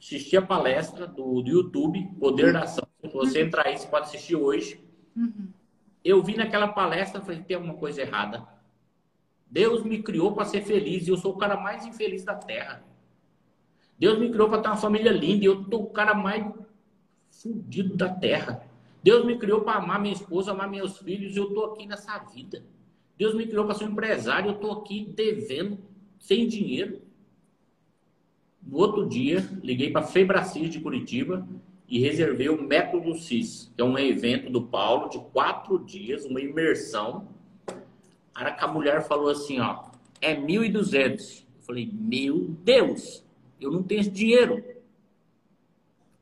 Assisti 0.00 0.36
a 0.36 0.42
palestra 0.42 1.06
do, 1.06 1.42
do 1.42 1.48
YouTube, 1.48 2.08
Poder 2.18 2.52
da 2.52 2.62
Ação. 2.62 2.86
Se 3.00 3.12
você 3.12 3.42
entrar 3.42 3.66
aí, 3.66 3.76
você 3.76 3.86
pode 3.86 4.06
assistir 4.06 4.36
hoje. 4.36 4.80
Uhum. 5.16 5.48
Eu 6.04 6.22
vi 6.22 6.36
naquela 6.36 6.68
palestra, 6.68 7.20
falei, 7.20 7.42
tem 7.42 7.56
alguma 7.56 7.74
coisa 7.74 8.00
errada. 8.00 8.46
Deus 9.50 9.82
me 9.82 10.02
criou 10.02 10.32
para 10.34 10.44
ser 10.44 10.62
feliz 10.62 11.06
e 11.06 11.10
eu 11.10 11.16
sou 11.16 11.34
o 11.34 11.38
cara 11.38 11.56
mais 11.56 11.84
infeliz 11.84 12.24
da 12.24 12.34
Terra. 12.34 12.84
Deus 13.98 14.18
me 14.18 14.30
criou 14.30 14.48
para 14.48 14.62
ter 14.62 14.68
uma 14.68 14.76
família 14.76 15.10
linda 15.10 15.44
e 15.44 15.46
eu 15.46 15.64
tô 15.64 15.78
o 15.78 15.90
cara 15.90 16.14
mais 16.14 16.46
fudido 17.30 17.96
da 17.96 18.08
Terra. 18.08 18.62
Deus 19.02 19.24
me 19.24 19.38
criou 19.38 19.62
para 19.62 19.78
amar 19.78 20.00
minha 20.00 20.14
esposa, 20.14 20.52
amar 20.52 20.68
meus 20.68 20.98
filhos 20.98 21.34
e 21.34 21.38
eu 21.38 21.52
tô 21.52 21.64
aqui 21.66 21.86
nessa 21.86 22.18
vida. 22.18 22.64
Deus 23.16 23.34
me 23.34 23.46
criou 23.46 23.64
para 23.64 23.74
ser 23.74 23.84
um 23.84 23.90
empresário, 23.90 24.50
eu 24.50 24.54
estou 24.54 24.72
aqui 24.72 25.12
devendo, 25.16 25.78
sem 26.18 26.46
dinheiro. 26.46 27.00
No 28.68 28.76
outro 28.76 29.08
dia, 29.08 29.48
liguei 29.62 29.90
para 29.90 30.02
a 30.02 30.06
Febracis 30.06 30.68
de 30.68 30.78
Curitiba 30.78 31.48
e 31.88 31.98
reservei 32.00 32.50
o 32.50 32.62
Método 32.62 33.14
CIS, 33.14 33.72
que 33.74 33.80
é 33.80 33.84
um 33.84 33.98
evento 33.98 34.50
do 34.50 34.60
Paulo 34.60 35.08
de 35.08 35.18
quatro 35.32 35.78
dias, 35.78 36.26
uma 36.26 36.38
imersão. 36.38 37.26
Aí 38.34 38.54
a 38.58 38.68
mulher 38.68 39.02
falou 39.08 39.30
assim, 39.30 39.58
ó, 39.58 39.86
é 40.20 40.36
1.200. 40.36 41.46
Eu 41.46 41.62
falei, 41.62 41.90
meu 41.90 42.48
Deus, 42.62 43.24
eu 43.58 43.72
não 43.72 43.82
tenho 43.82 44.02
esse 44.02 44.10
dinheiro. 44.10 44.62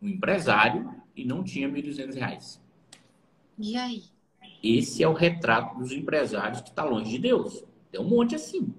Um 0.01 0.07
empresário 0.07 0.95
e 1.17 1.25
não 1.25 1.43
tinha 1.43 1.69
1.200 1.69 2.15
reais. 2.15 2.63
E 3.59 3.77
aí? 3.77 4.05
Esse 4.63 5.03
é 5.03 5.09
o 5.09 5.13
retrato 5.13 5.81
dos 5.81 5.91
empresários 5.91 6.61
que 6.61 6.69
está 6.69 6.85
longe 6.85 7.11
de 7.11 7.19
Deus. 7.19 7.65
Tem 7.91 8.01
um 8.01 8.09
monte 8.09 8.37
assim. 8.37 8.73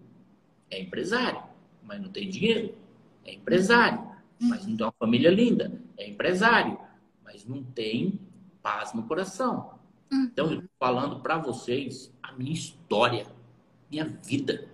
É 0.71 0.81
empresário, 0.81 1.43
mas 1.83 2.01
não 2.01 2.09
tem 2.09 2.29
dinheiro. 2.29 2.86
É 3.27 3.33
empresário, 3.33 4.09
mas 4.39 4.65
não 4.65 4.77
tem 4.77 4.85
uma 4.85 4.93
família 4.97 5.29
linda. 5.29 5.79
É 5.97 6.07
empresário, 6.09 6.79
mas 7.23 7.45
não 7.45 7.61
tem 7.61 8.19
paz 8.63 8.93
no 8.93 9.03
coração. 9.03 9.77
Uhum. 10.11 10.23
Então, 10.31 10.51
eu 10.51 10.61
tô 10.61 10.67
falando 10.79 11.19
para 11.19 11.37
vocês 11.37 12.11
a 12.23 12.31
minha 12.31 12.53
história, 12.53 13.27
minha 13.91 14.05
vida. 14.05 14.69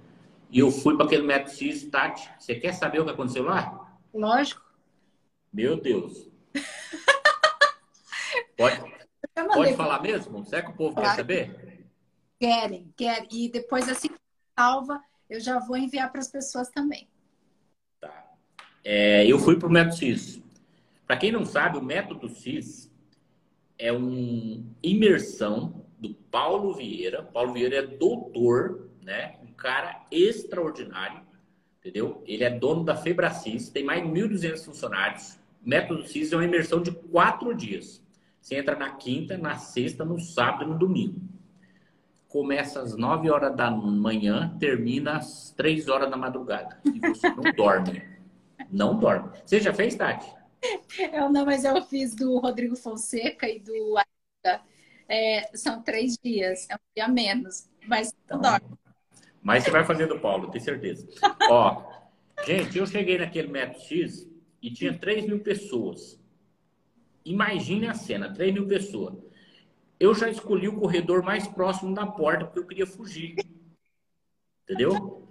E 0.51 0.59
eu 0.59 0.69
fui 0.69 0.95
para 0.95 1.07
aquele 1.07 1.23
método 1.23 1.55
X, 1.57 1.83
Tati. 1.85 2.29
Você 2.37 2.53
quer 2.53 2.73
saber 2.73 3.01
o 3.01 3.05
que 3.05 3.11
aconteceu 3.11 3.43
lá? 3.43 3.97
Lógico. 4.13 4.61
Meu 5.51 5.81
Deus. 5.81 6.29
Pode, 8.55 8.79
pode 9.53 9.75
falar 9.75 10.01
mesmo? 10.01 10.45
Será 10.45 10.61
que 10.61 10.69
o 10.71 10.75
povo 10.75 10.95
quer 10.95 11.01
Claro. 11.01 11.15
saber? 11.17 11.85
Querem, 12.39 12.93
querem. 12.95 13.27
E 13.31 13.49
depois, 13.49 13.89
assim 13.89 14.09
que 14.09 14.19
salva, 14.57 15.01
eu 15.29 15.39
já 15.39 15.59
vou 15.59 15.75
enviar 15.75 16.11
para 16.11 16.21
as 16.21 16.29
pessoas 16.29 16.69
também. 16.69 17.07
É, 18.83 19.25
eu 19.25 19.39
fui 19.39 19.57
para 19.57 19.67
o 19.67 19.71
método 19.71 19.95
CIS. 19.95 20.43
Para 21.07 21.17
quem 21.17 21.31
não 21.31 21.45
sabe, 21.45 21.77
o 21.77 21.83
método 21.83 22.27
CIS 22.27 22.91
é 23.77 23.91
uma 23.91 24.63
imersão 24.81 25.85
do 25.97 26.13
Paulo 26.13 26.73
Vieira. 26.73 27.23
Paulo 27.23 27.53
Vieira 27.53 27.77
é 27.77 27.81
doutor, 27.81 28.89
né? 29.01 29.35
Um 29.41 29.53
cara 29.53 30.05
extraordinário, 30.11 31.21
entendeu? 31.79 32.23
Ele 32.25 32.43
é 32.43 32.49
dono 32.49 32.83
da 32.83 32.95
Febracis, 32.95 33.69
tem 33.69 33.83
mais 33.83 34.03
de 34.03 34.09
1.200 34.09 34.65
funcionários. 34.65 35.39
O 35.65 35.69
método 35.69 36.05
CIS 36.05 36.33
é 36.33 36.35
uma 36.35 36.45
imersão 36.45 36.81
de 36.81 36.91
quatro 36.91 37.53
dias. 37.55 38.03
Você 38.41 38.55
entra 38.55 38.75
na 38.75 38.89
quinta, 38.89 39.37
na 39.37 39.55
sexta, 39.55 40.03
no 40.03 40.19
sábado 40.19 40.65
e 40.65 40.67
no 40.67 40.77
domingo. 40.77 41.21
Começa 42.27 42.81
às 42.81 42.97
9 42.97 43.29
horas 43.29 43.55
da 43.55 43.71
manhã, 43.71 44.57
termina 44.59 45.17
às 45.17 45.51
3 45.51 45.87
horas 45.87 46.09
da 46.09 46.17
madrugada. 46.17 46.77
E 46.83 46.99
você 46.99 47.29
não 47.29 47.43
dorme. 47.55 48.12
Não 48.71 48.97
dorme. 48.97 49.31
Você 49.45 49.59
já 49.59 49.73
fez, 49.73 49.95
Tati? 49.95 50.31
Eu 51.11 51.29
não, 51.29 51.45
mas 51.45 51.65
eu 51.65 51.81
fiz 51.83 52.15
do 52.15 52.39
Rodrigo 52.39 52.75
Fonseca 52.75 53.47
e 53.49 53.59
do. 53.59 53.95
É, 55.09 55.49
são 55.55 55.81
três 55.81 56.17
dias, 56.17 56.67
é 56.69 56.75
um 56.75 56.79
dia 56.95 57.07
menos. 57.07 57.69
Mas 57.85 58.13
não 58.29 58.39
dorme. 58.39 58.65
Mas 59.41 59.63
você 59.63 59.71
vai 59.71 59.83
fazer 59.83 60.07
do 60.07 60.19
Paulo, 60.19 60.49
tenho 60.49 60.63
certeza. 60.63 61.05
Ó, 61.49 61.83
gente, 62.45 62.77
eu 62.77 62.87
cheguei 62.87 63.17
naquele 63.17 63.49
método 63.49 63.83
X 63.83 64.25
e 64.61 64.71
tinha 64.71 64.97
3 64.97 65.25
mil 65.25 65.41
pessoas. 65.41 66.17
Imagine 67.25 67.87
a 67.87 67.93
cena, 67.93 68.33
3 68.33 68.53
mil 68.53 68.65
pessoas. 68.65 69.15
Eu 69.99 70.13
já 70.15 70.29
escolhi 70.29 70.69
o 70.69 70.79
corredor 70.79 71.21
mais 71.21 71.47
próximo 71.47 71.93
da 71.93 72.07
porta 72.07 72.45
porque 72.45 72.59
eu 72.59 72.67
queria 72.67 72.87
fugir. 72.87 73.35
Entendeu? 74.63 75.22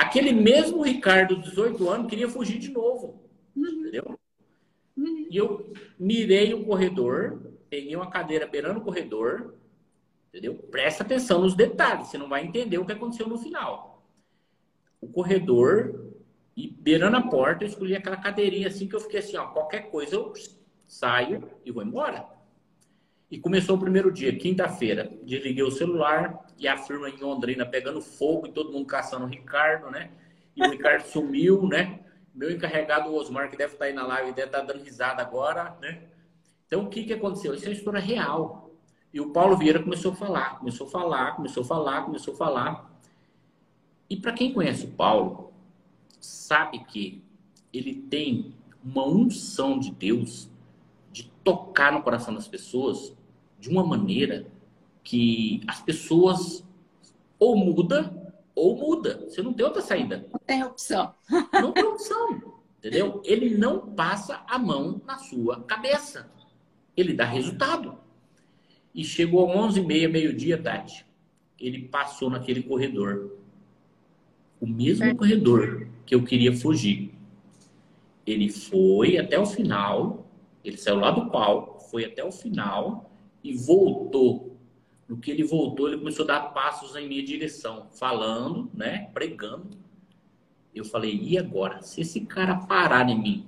Aquele 0.00 0.32
mesmo 0.32 0.82
Ricardo, 0.82 1.36
18 1.36 1.88
anos, 1.90 2.08
queria 2.08 2.26
fugir 2.26 2.58
de 2.58 2.70
novo. 2.70 3.22
Entendeu? 3.54 4.18
Uhum. 4.96 5.26
E 5.30 5.36
eu 5.36 5.72
mirei 5.98 6.54
o 6.54 6.64
corredor, 6.64 7.52
peguei 7.68 7.94
uma 7.94 8.08
cadeira 8.08 8.46
beirando 8.46 8.80
o 8.80 8.82
corredor, 8.82 9.56
entendeu? 10.30 10.54
Presta 10.54 11.02
atenção 11.02 11.42
nos 11.42 11.54
detalhes, 11.54 12.08
você 12.08 12.16
não 12.16 12.30
vai 12.30 12.42
entender 12.42 12.78
o 12.78 12.86
que 12.86 12.92
aconteceu 12.92 13.28
no 13.28 13.36
final. 13.36 14.02
O 15.02 15.06
corredor, 15.06 16.14
e 16.56 16.66
beirando 16.66 17.18
a 17.18 17.22
porta, 17.28 17.64
eu 17.64 17.68
escolhi 17.68 17.94
aquela 17.94 18.16
cadeirinha 18.16 18.68
assim 18.68 18.88
que 18.88 18.96
eu 18.96 19.00
fiquei 19.00 19.20
assim, 19.20 19.36
ó, 19.36 19.48
qualquer 19.48 19.90
coisa 19.90 20.14
eu 20.14 20.32
saio 20.88 21.46
e 21.62 21.70
vou 21.70 21.82
embora. 21.82 22.26
E 23.30 23.38
começou 23.38 23.76
o 23.76 23.80
primeiro 23.80 24.10
dia, 24.10 24.36
quinta-feira. 24.36 25.08
Desliguei 25.22 25.62
o 25.62 25.70
celular 25.70 26.46
e 26.58 26.66
a 26.66 26.76
firma 26.76 27.08
em 27.08 27.16
Londrina 27.16 27.64
pegando 27.64 28.00
fogo 28.00 28.48
e 28.48 28.52
todo 28.52 28.72
mundo 28.72 28.86
caçando 28.86 29.24
o 29.24 29.28
Ricardo, 29.28 29.88
né? 29.88 30.10
E 30.56 30.66
o 30.66 30.70
Ricardo 30.70 31.02
sumiu, 31.02 31.64
né? 31.68 32.00
Meu 32.34 32.50
encarregado, 32.50 33.14
Osmar, 33.14 33.48
que 33.48 33.56
deve 33.56 33.74
estar 33.74 33.84
aí 33.84 33.92
na 33.92 34.04
live, 34.04 34.32
deve 34.32 34.48
estar 34.48 34.62
dando 34.62 34.82
risada 34.82 35.22
agora, 35.22 35.76
né? 35.80 36.02
Então, 36.66 36.84
o 36.84 36.88
que, 36.88 37.04
que 37.04 37.12
aconteceu? 37.12 37.54
Isso 37.54 37.66
é 37.66 37.68
uma 37.68 37.74
história 37.74 38.00
real. 38.00 38.70
E 39.12 39.20
o 39.20 39.30
Paulo 39.30 39.56
Vieira 39.56 39.80
começou 39.80 40.12
a 40.12 40.16
falar, 40.16 40.58
começou 40.58 40.88
a 40.88 40.90
falar, 40.90 41.36
começou 41.36 41.62
a 41.62 41.66
falar, 41.66 42.04
começou 42.04 42.34
a 42.34 42.36
falar. 42.36 43.00
E 44.08 44.16
para 44.16 44.32
quem 44.32 44.52
conhece 44.52 44.86
o 44.86 44.90
Paulo, 44.90 45.52
sabe 46.18 46.80
que 46.80 47.22
ele 47.72 47.94
tem 47.94 48.54
uma 48.84 49.06
unção 49.06 49.78
de 49.78 49.92
Deus 49.92 50.48
de 51.12 51.30
tocar 51.44 51.92
no 51.92 52.02
coração 52.02 52.34
das 52.34 52.48
pessoas 52.48 53.16
de 53.60 53.68
uma 53.68 53.84
maneira 53.84 54.46
que 55.04 55.60
as 55.66 55.80
pessoas 55.80 56.64
ou 57.38 57.56
muda 57.56 58.12
ou 58.54 58.76
muda. 58.76 59.24
Você 59.28 59.42
não 59.42 59.52
tem 59.52 59.64
outra 59.64 59.80
saída. 59.82 60.26
Não 60.32 60.40
tem 60.40 60.64
opção. 60.64 61.14
Não 61.52 61.72
tem 61.72 61.84
opção. 61.84 62.60
Entendeu? 62.78 63.20
Ele 63.24 63.56
não 63.56 63.94
passa 63.94 64.42
a 64.46 64.58
mão 64.58 65.00
na 65.06 65.18
sua 65.18 65.62
cabeça. 65.62 66.30
Ele 66.96 67.12
dá 67.12 67.24
resultado. 67.24 67.98
E 68.94 69.04
chegou 69.04 69.48
às 69.50 69.74
11h30, 69.76 70.08
meio-dia, 70.10 70.60
Tati. 70.60 71.06
Ele 71.58 71.82
passou 71.88 72.28
naquele 72.30 72.62
corredor. 72.62 73.36
O 74.60 74.66
mesmo 74.66 75.04
É. 75.04 75.14
corredor 75.14 75.86
que 76.04 76.14
eu 76.14 76.24
queria 76.24 76.54
fugir. 76.56 77.14
Ele 78.26 78.48
foi 78.50 79.16
até 79.18 79.38
o 79.38 79.46
final. 79.46 80.26
Ele 80.64 80.76
saiu 80.76 80.96
lá 81.00 81.10
do 81.10 81.30
palco, 81.30 81.80
foi 81.90 82.04
até 82.04 82.22
o 82.24 82.32
final 82.32 83.09
e 83.42 83.54
voltou. 83.54 84.56
No 85.08 85.16
que 85.16 85.30
ele 85.30 85.42
voltou, 85.42 85.88
ele 85.88 85.98
começou 85.98 86.24
a 86.24 86.28
dar 86.28 86.40
passos 86.52 86.94
em 86.94 87.08
minha 87.08 87.22
direção, 87.22 87.88
falando, 87.90 88.70
né? 88.72 89.10
Pregando. 89.12 89.76
Eu 90.74 90.84
falei, 90.84 91.18
e 91.20 91.36
agora? 91.36 91.82
Se 91.82 92.00
esse 92.00 92.20
cara 92.20 92.54
parar 92.54 93.08
em 93.08 93.20
mim, 93.20 93.46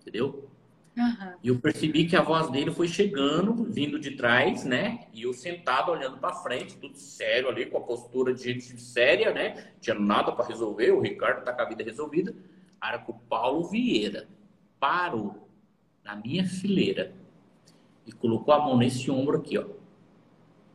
entendeu? 0.00 0.48
Aham. 0.98 1.34
E 1.42 1.48
eu 1.48 1.58
percebi 1.58 2.04
que 2.06 2.14
a 2.14 2.20
voz 2.20 2.50
dele 2.50 2.70
foi 2.70 2.86
chegando, 2.86 3.64
vindo 3.64 3.98
de 3.98 4.10
trás, 4.10 4.64
né? 4.64 5.06
E 5.14 5.22
eu 5.22 5.32
sentado, 5.32 5.90
olhando 5.90 6.18
para 6.18 6.34
frente, 6.34 6.76
tudo 6.76 6.98
sério 6.98 7.48
ali, 7.48 7.64
com 7.64 7.78
a 7.78 7.80
postura 7.80 8.34
de 8.34 8.42
gente 8.42 8.78
séria, 8.78 9.32
né? 9.32 9.72
Tinha 9.80 9.98
nada 9.98 10.30
para 10.32 10.46
resolver, 10.46 10.90
o 10.90 11.00
Ricardo 11.00 11.42
tá 11.44 11.54
com 11.54 11.62
a 11.62 11.68
vida 11.68 11.82
resolvida. 11.82 12.34
A 12.78 12.88
hora 12.88 12.98
que 12.98 13.10
o 13.10 13.14
Paulo 13.14 13.64
Vieira 13.64 14.28
parou 14.78 15.48
na 16.04 16.16
minha 16.16 16.44
fileira 16.44 17.14
e 18.06 18.12
colocou 18.12 18.52
a 18.54 18.58
mão 18.58 18.76
nesse 18.76 19.10
ombro 19.10 19.38
aqui, 19.38 19.58
ó. 19.58 19.66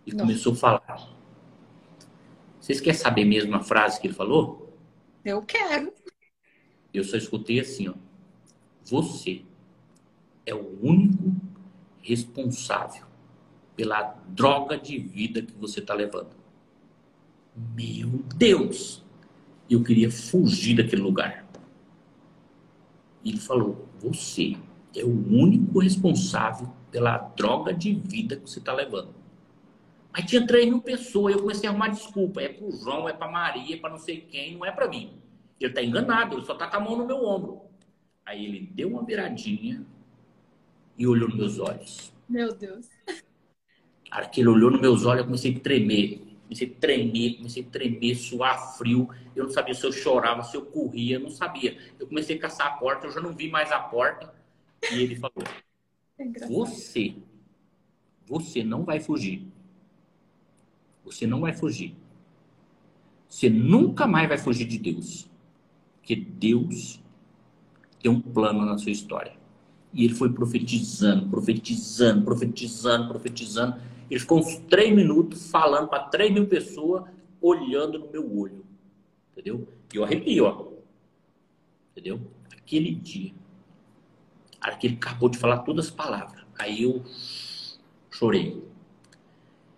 E 0.06 0.12
Nossa. 0.12 0.24
começou 0.24 0.54
a 0.54 0.56
falar. 0.56 1.18
Vocês 2.60 2.82
querem 2.82 3.00
saber 3.00 3.26
mesmo 3.26 3.56
a 3.56 3.62
frase 3.62 4.00
que 4.00 4.08
ele 4.08 4.14
falou? 4.14 4.74
Eu 5.24 5.42
quero. 5.42 5.94
Eu 6.94 7.04
só 7.04 7.18
escutei 7.18 7.60
assim, 7.60 7.90
ó. 7.90 7.94
Você 8.84 9.42
é 10.46 10.56
o 10.56 10.80
único 10.82 11.36
responsável 12.02 13.06
pela 13.76 14.02
droga 14.30 14.78
de 14.78 14.98
vida 14.98 15.42
que 15.42 15.54
você 15.54 15.80
está 15.80 15.94
levando. 15.94 16.36
Meu 17.76 18.10
Deus! 18.36 19.04
Eu 19.70 19.84
queria 19.84 20.10
fugir 20.10 20.78
daquele 20.78 21.02
lugar. 21.02 21.46
E 23.24 23.30
ele 23.30 23.40
falou: 23.40 23.88
Você 24.00 24.56
é 24.96 25.04
o 25.04 25.10
único 25.10 25.80
responsável 25.80 26.70
pela 26.92 27.18
droga 27.18 27.74
de 27.74 27.94
vida 27.94 28.36
que 28.38 28.50
você 28.50 28.60
está 28.60 28.74
levando. 28.74 29.14
Aí 30.14 30.26
tinha 30.26 30.46
3 30.46 30.68
mil 30.68 30.82
pessoas, 30.82 31.36
eu 31.36 31.42
comecei 31.42 31.68
a 31.68 31.72
arrumar 31.72 31.90
desculpa. 31.90 32.42
É 32.42 32.50
pro 32.50 32.72
João, 32.72 33.08
é 33.08 33.14
pra 33.14 33.30
Maria, 33.30 33.76
é 33.76 33.80
pra 33.80 33.90
não 33.90 34.00
sei 34.00 34.22
quem, 34.22 34.56
não 34.58 34.66
é 34.66 34.72
pra 34.72 34.88
mim. 34.88 35.14
Ele 35.60 35.74
tá 35.74 35.84
enganado, 35.84 36.36
ele 36.36 36.46
só 36.46 36.56
tá 36.56 36.68
com 36.68 36.78
a 36.78 36.80
mão 36.80 36.98
no 36.98 37.06
meu 37.06 37.24
ombro. 37.24 37.62
Aí 38.26 38.46
ele 38.46 38.70
deu 38.74 38.90
uma 38.90 39.06
viradinha 39.06 39.86
e 40.98 41.08
olhou 41.08 41.30
nos 41.30 41.38
meus 41.38 41.60
olhos. 41.60 42.14
Meu 42.28 42.54
Deus. 42.54 42.88
A 44.10 44.26
que 44.26 44.42
ele 44.42 44.50
olhou 44.50 44.72
nos 44.72 44.82
meus 44.82 45.06
olhos, 45.06 45.20
eu 45.20 45.26
comecei 45.26 45.56
a 45.56 45.60
tremer. 45.60 46.24
Comecei 46.44 46.68
a 46.68 46.80
tremer, 46.80 47.38
comecei 47.38 47.64
a 47.64 47.66
tremer, 47.66 48.16
suar 48.16 48.78
frio. 48.78 49.10
Eu 49.36 49.46
não 49.46 49.52
sabia 49.52 49.74
se 49.74 49.86
eu 49.86 49.92
chorava, 49.92 50.44
se 50.44 50.56
eu 50.58 50.66
corria, 50.66 51.18
eu 51.18 51.20
não 51.20 51.30
sabia. 51.30 51.78
Eu 52.00 52.08
comecei 52.08 52.38
a 52.38 52.40
caçar 52.40 52.68
a 52.68 52.72
porta, 52.72 53.06
eu 53.08 53.12
já 53.12 53.22
não 53.22 53.34
vi 53.34 53.50
mais 53.50 53.72
a 53.72 53.80
porta. 53.80 54.34
E 54.92 55.02
ele 55.02 55.16
falou: 55.16 55.44
É. 56.20 56.48
Você, 56.48 57.16
você 58.26 58.64
não 58.64 58.84
vai 58.84 59.00
fugir. 59.00 59.48
Você 61.04 61.26
não 61.26 61.42
vai 61.42 61.54
fugir. 61.54 61.96
Você 63.28 63.50
nunca 63.50 64.08
mais 64.08 64.28
vai 64.28 64.38
fugir 64.38 64.66
de 64.66 64.78
Deus. 64.78 65.30
Porque 65.98 66.16
Deus 66.16 67.02
tem 68.00 68.12
um 68.12 68.22
plano 68.22 68.66
na 68.66 68.78
sua 68.78 68.92
história. 68.92 69.34
E 69.94 70.06
ele 70.06 70.14
foi 70.14 70.32
profetizando, 70.32 71.30
profetizando, 71.30 72.24
profetizando, 72.24 73.08
profetizando. 73.08 73.82
Ele 74.10 74.20
ficou 74.20 74.40
uns 74.40 74.58
três 74.70 74.96
minutos 74.96 75.50
falando 75.50 75.88
para 75.88 76.04
três 76.04 76.32
mil 76.34 76.48
pessoas, 76.48 77.04
olhando 77.42 78.00
no 78.00 78.12
meu 78.12 78.38
olho. 78.38 78.66
Entendeu? 79.32 79.68
E 79.94 79.98
eu 79.98 80.04
arrepio, 80.04 80.46
ó. 80.46 80.68
Entendeu? 81.92 82.20
Aquele 82.52 82.94
dia. 82.94 83.34
Que 84.76 84.88
ele 84.88 84.96
acabou 84.96 85.30
de 85.30 85.38
falar 85.38 85.60
todas 85.60 85.86
as 85.86 85.92
palavras. 85.92 86.44
Aí 86.60 86.84
eu 86.84 87.04
chorei. 88.12 88.64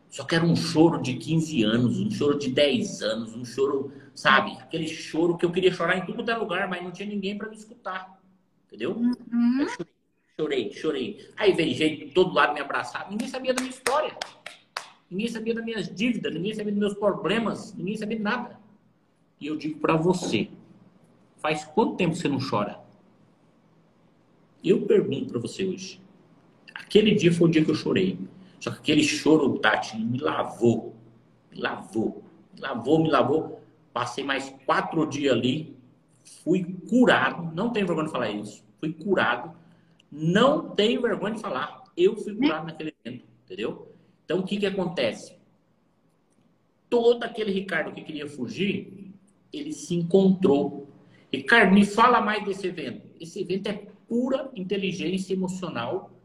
Só 0.10 0.24
que 0.24 0.34
era 0.34 0.44
um 0.44 0.56
choro 0.56 1.02
de 1.02 1.16
15 1.16 1.64
anos, 1.64 2.00
um 2.00 2.10
choro 2.10 2.38
de 2.38 2.50
10 2.50 3.02
anos, 3.04 3.36
um 3.36 3.46
choro, 3.46 3.94
sabe? 4.16 4.54
Aquele 4.54 4.88
choro 4.88 5.38
que 5.38 5.46
eu 5.46 5.52
queria 5.52 5.72
chorar 5.72 5.98
em 5.98 6.02
é 6.02 6.36
lugar, 6.36 6.68
mas 6.68 6.84
não 6.84 6.92
tinha 6.92 7.08
ninguém 7.08 7.38
para 7.38 7.48
me 7.48 7.56
escutar. 7.56 8.20
Entendeu? 8.68 8.92
Uhum. 8.92 9.68
chorei, 10.36 10.72
chorei. 10.72 11.30
Aí 11.38 11.54
veio 11.54 11.74
gente 11.76 12.06
de 12.06 12.12
todo 12.12 12.34
lado 12.34 12.54
me 12.54 12.60
abraçar. 12.60 13.10
Ninguém 13.10 13.28
sabia 13.28 13.54
da 13.54 13.62
minha 13.62 13.74
história. 13.74 14.18
Ninguém 15.10 15.28
sabia 15.28 15.56
das 15.56 15.66
minhas 15.66 15.94
dívidas, 15.94 16.34
ninguém 16.34 16.54
sabia 16.54 16.72
dos 16.72 16.80
meus 16.80 16.94
problemas, 16.94 17.74
ninguém 17.74 17.98
sabia 17.98 18.18
de 18.18 18.24
nada. 18.24 18.60
E 19.40 19.48
eu 19.48 19.56
digo 19.56 19.80
para 19.80 19.96
você, 19.96 20.50
faz 21.38 21.64
quanto 21.64 21.96
tempo 21.96 22.16
você 22.16 22.28
não 22.28 22.40
chora? 22.40 22.80
Eu 24.64 24.82
pergunto 24.86 25.28
para 25.28 25.40
você 25.40 25.66
hoje. 25.66 26.02
Aquele 26.74 27.16
dia 27.16 27.32
foi 27.32 27.48
o 27.48 27.52
dia 27.52 27.64
que 27.64 27.72
eu 27.72 27.76
chorei. 27.76 28.18
Só 28.60 28.72
que 28.72 28.78
aquele 28.78 29.04
choro, 29.04 29.58
Tati, 29.60 29.98
me 29.98 30.18
lavou. 30.18 30.96
Me 31.52 31.62
lavou. 31.62 32.24
Me 32.54 32.62
lavou, 32.62 33.02
me 33.02 33.10
lavou. 33.10 33.62
Passei 33.94 34.24
mais 34.24 34.54
quatro 34.66 35.06
dias 35.06 35.34
ali. 35.34 35.76
Fui 36.44 36.64
curado. 36.90 37.54
Não 37.56 37.72
tenho 37.72 37.88
vergonha 37.88 38.08
de 38.08 38.12
falar 38.12 38.30
isso. 38.32 38.64
Fui 38.80 38.92
curado. 38.92 39.54
Não 40.12 40.70
tenho 40.72 41.02
vergonha 41.02 41.36
de 41.36 41.42
falar. 41.42 41.84
Eu 41.96 42.18
fui 42.18 42.36
curado 42.36 42.66
naquele 42.66 42.94
evento. 43.04 43.26
Entendeu? 43.46 43.92
Então, 44.26 44.40
o 44.40 44.44
que, 44.44 44.58
que 44.58 44.66
acontece? 44.66 45.38
Todo 46.90 47.24
aquele 47.24 47.52
Ricardo 47.52 47.94
que 47.94 48.02
queria 48.02 48.28
fugir, 48.28 49.12
ele 49.54 49.72
se 49.72 49.96
encontrou. 49.96 50.88
Ricardo, 51.32 51.74
me 51.74 51.86
fala 51.86 52.22
mais 52.22 52.44
desse 52.46 52.68
evento. 52.68 53.08
Esse 53.20 53.42
evento 53.42 53.68
é 53.68 53.88
pura 54.10 54.50
inteligência 54.56 55.34
emocional, 55.34 56.20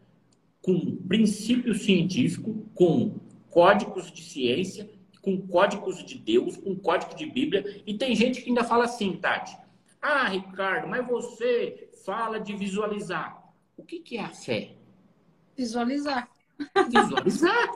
com 0.63 0.97
princípio 0.97 1.75
científico, 1.75 2.67
com 2.75 3.21
códigos 3.51 4.11
de 4.11 4.23
ciência, 4.23 4.91
com 5.21 5.41
códigos 5.47 6.03
de 6.03 6.19
Deus, 6.19 6.57
com 6.57 6.75
código 6.75 7.15
de 7.15 7.27
Bíblia. 7.27 7.83
E 7.87 7.97
tem 7.97 8.17
gente 8.17 8.41
que 8.41 8.49
ainda 8.49 8.65
fala 8.65 8.85
assim, 8.85 9.17
Tati. 9.19 9.57
Ah, 10.01 10.29
Ricardo, 10.29 10.89
mas 10.89 11.07
você 11.07 11.91
fala 12.05 12.41
de 12.41 12.57
visualizar. 12.57 13.45
O 13.77 13.85
que, 13.85 14.01
que 14.01 14.17
é 14.17 14.21
a 14.21 14.31
fé? 14.31 14.75
Visualizar. 15.57 16.29
Visualizar. 16.91 17.69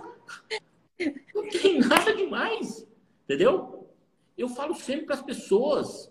Não 1.35 1.49
tem 1.49 1.81
nada 1.81 2.15
demais. 2.15 2.87
Entendeu? 3.25 3.89
Eu 4.37 4.49
falo 4.49 4.75
sempre 4.75 5.07
para 5.07 5.17
as 5.17 5.23
pessoas: 5.23 6.11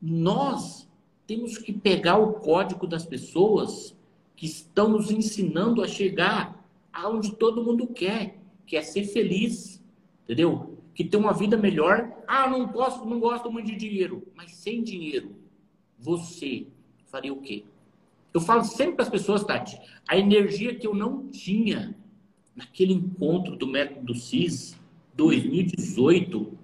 nós 0.00 0.88
temos 1.26 1.58
que 1.58 1.72
pegar 1.72 2.18
o 2.18 2.34
código 2.34 2.86
das 2.86 3.04
pessoas 3.04 3.96
que 4.36 4.46
estão 4.46 4.88
nos 4.88 5.10
ensinando 5.10 5.82
a 5.82 5.88
chegar 5.88 6.68
aonde 6.92 7.34
todo 7.34 7.64
mundo 7.64 7.86
quer, 7.86 8.38
que 8.66 8.76
é 8.76 8.82
ser 8.82 9.04
feliz, 9.04 9.82
entendeu? 10.24 10.78
Que 10.94 11.04
ter 11.04 11.16
uma 11.16 11.32
vida 11.32 11.56
melhor. 11.56 12.12
Ah, 12.26 12.48
não 12.48 12.66
gosto, 12.66 13.04
não 13.04 13.18
gosto 13.18 13.50
muito 13.50 13.66
de 13.66 13.76
dinheiro, 13.76 14.26
mas 14.34 14.52
sem 14.52 14.82
dinheiro, 14.82 15.34
você 15.98 16.66
faria 17.06 17.32
o 17.32 17.40
quê? 17.40 17.64
Eu 18.32 18.40
falo 18.40 18.64
sempre 18.64 18.96
para 18.96 19.04
as 19.04 19.10
pessoas, 19.10 19.44
Tati, 19.44 19.78
a 20.08 20.18
energia 20.18 20.74
que 20.74 20.86
eu 20.86 20.94
não 20.94 21.28
tinha 21.28 21.96
naquele 22.54 22.92
encontro 22.92 23.56
do 23.56 23.66
método 23.66 24.14
CIS 24.14 24.76
2018, 25.14 26.58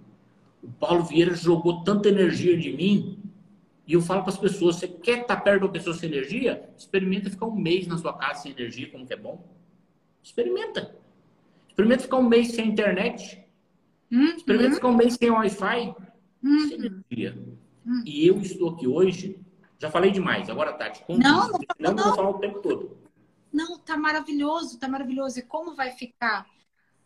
o 0.62 0.68
Paulo 0.72 1.04
Vieira 1.04 1.34
jogou 1.34 1.82
tanta 1.84 2.08
energia 2.08 2.56
de 2.56 2.72
mim. 2.72 3.19
E 3.90 3.94
eu 3.94 4.00
falo 4.00 4.22
para 4.22 4.30
as 4.30 4.38
pessoas: 4.38 4.76
você 4.76 4.86
quer 4.86 5.22
estar 5.22 5.36
perto 5.38 5.62
de 5.62 5.66
uma 5.66 5.72
pessoa 5.72 5.96
sem 5.96 6.08
energia? 6.08 6.70
Experimenta 6.78 7.28
ficar 7.28 7.46
um 7.46 7.56
mês 7.56 7.88
na 7.88 7.98
sua 7.98 8.16
casa 8.16 8.42
sem 8.42 8.52
energia, 8.52 8.88
como 8.88 9.04
que 9.04 9.12
é 9.12 9.16
bom. 9.16 9.44
Experimenta. 10.22 10.94
Experimenta 11.68 12.04
ficar 12.04 12.18
um 12.18 12.28
mês 12.28 12.52
sem 12.52 12.68
internet. 12.68 13.44
Uhum. 14.08 14.36
Experimenta 14.36 14.76
ficar 14.76 14.86
um 14.86 14.96
mês 14.96 15.14
sem 15.14 15.28
Wi-Fi. 15.28 15.96
Uhum. 16.40 16.68
Sem 16.68 16.76
energia. 16.76 17.36
Uhum. 17.84 18.02
E 18.06 18.28
eu 18.28 18.38
estou 18.40 18.68
aqui 18.68 18.86
hoje. 18.86 19.40
Já 19.80 19.90
falei 19.90 20.12
demais. 20.12 20.48
Agora, 20.48 20.72
Tati, 20.72 21.02
conta. 21.02 21.28
Não, 21.28 21.48
não, 21.48 21.58
não, 21.80 21.94
não. 21.94 22.04
vou 22.04 22.14
falar 22.14 22.30
o 22.30 22.38
tempo 22.38 22.60
todo. 22.60 22.96
Não, 23.52 23.76
tá 23.76 23.96
maravilhoso, 23.96 24.78
tá 24.78 24.86
maravilhoso. 24.86 25.40
E 25.40 25.42
como 25.42 25.74
vai 25.74 25.90
ficar 25.90 26.46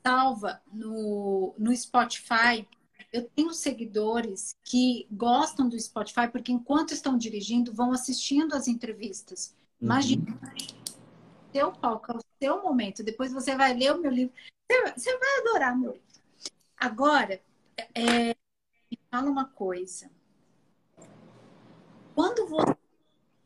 salva 0.07 0.61
no, 0.70 1.55
no 1.57 1.75
Spotify? 1.75 2.68
Eu 3.14 3.31
tenho 3.31 3.55
seguidores 3.55 4.57
que 4.64 5.07
gostam 5.09 5.68
do 5.68 5.79
Spotify 5.79 6.27
porque 6.27 6.50
enquanto 6.50 6.90
estão 6.90 7.16
dirigindo, 7.16 7.72
vão 7.72 7.92
assistindo 7.92 8.55
as 8.57 8.66
entrevistas. 8.66 9.55
Imagina, 9.81 10.24
uhum. 10.33 10.57
seu 11.53 11.70
palco, 11.70 12.11
é 12.11 12.16
o 12.16 12.20
seu 12.42 12.61
momento. 12.61 13.05
Depois 13.05 13.33
você 13.33 13.55
vai 13.55 13.72
ler 13.72 13.92
o 13.92 14.00
meu 14.00 14.11
livro. 14.11 14.35
Você, 14.96 15.16
vai 15.16 15.38
adorar 15.38 15.79
meu 15.79 15.92
livro. 15.92 16.09
Agora, 16.77 17.40
é, 17.94 18.35
me 18.90 18.98
fala 19.09 19.31
uma 19.31 19.44
coisa. 19.44 20.11
Quando 22.16 22.48
você 22.48 22.77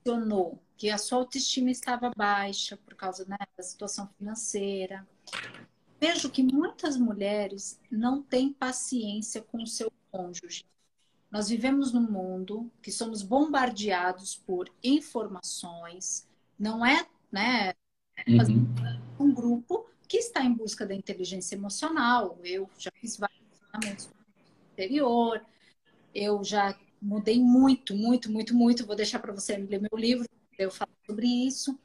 mencionou 0.02 0.58
que 0.78 0.88
a 0.88 0.96
sua 0.96 1.18
autoestima 1.18 1.70
estava 1.70 2.10
baixa 2.16 2.74
por 2.78 2.94
causa 2.94 3.26
né, 3.26 3.36
da 3.54 3.62
situação 3.62 4.08
financeira. 4.16 5.06
Vejo 6.00 6.30
que 6.30 6.42
muitas 6.42 6.96
mulheres 6.96 7.80
não 7.90 8.22
têm 8.22 8.52
paciência 8.52 9.42
com 9.42 9.62
o 9.62 9.66
seu 9.66 9.92
cônjuge. 10.10 10.64
Nós 11.30 11.48
vivemos 11.48 11.92
num 11.92 12.10
mundo 12.10 12.70
que 12.80 12.90
somos 12.90 13.22
bombardeados 13.22 14.36
por 14.36 14.70
informações, 14.82 16.26
não 16.58 16.86
é, 16.86 17.06
né, 17.30 17.74
uhum. 18.26 19.26
um 19.26 19.34
grupo 19.34 19.86
que 20.08 20.16
está 20.16 20.42
em 20.42 20.54
busca 20.54 20.86
da 20.86 20.94
inteligência 20.94 21.54
emocional. 21.54 22.38
Eu 22.42 22.70
já 22.78 22.90
fiz 22.92 23.16
vários 23.16 23.38
treinamentos 23.58 24.06
no 24.06 24.14
exterior, 24.70 25.44
eu 26.14 26.42
já 26.42 26.78
mudei 27.02 27.40
muito, 27.40 27.94
muito, 27.94 28.30
muito, 28.30 28.54
muito. 28.54 28.86
Vou 28.86 28.96
deixar 28.96 29.18
para 29.18 29.32
você 29.32 29.56
ler 29.56 29.80
meu 29.80 29.98
livro, 29.98 30.26
eu 30.58 30.70
falo 30.70 30.92
sobre 31.04 31.26
isso. 31.26 31.78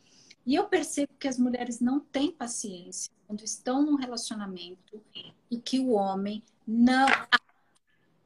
E 0.45 0.55
eu 0.55 0.65
percebo 0.65 1.13
que 1.19 1.27
as 1.27 1.37
mulheres 1.37 1.79
não 1.79 1.99
têm 1.99 2.31
paciência 2.31 3.11
quando 3.33 3.43
estão 3.43 3.81
num 3.81 3.95
relacionamento 3.95 5.01
e 5.49 5.57
que 5.57 5.79
o 5.79 5.93
homem 5.93 6.43
não, 6.67 7.07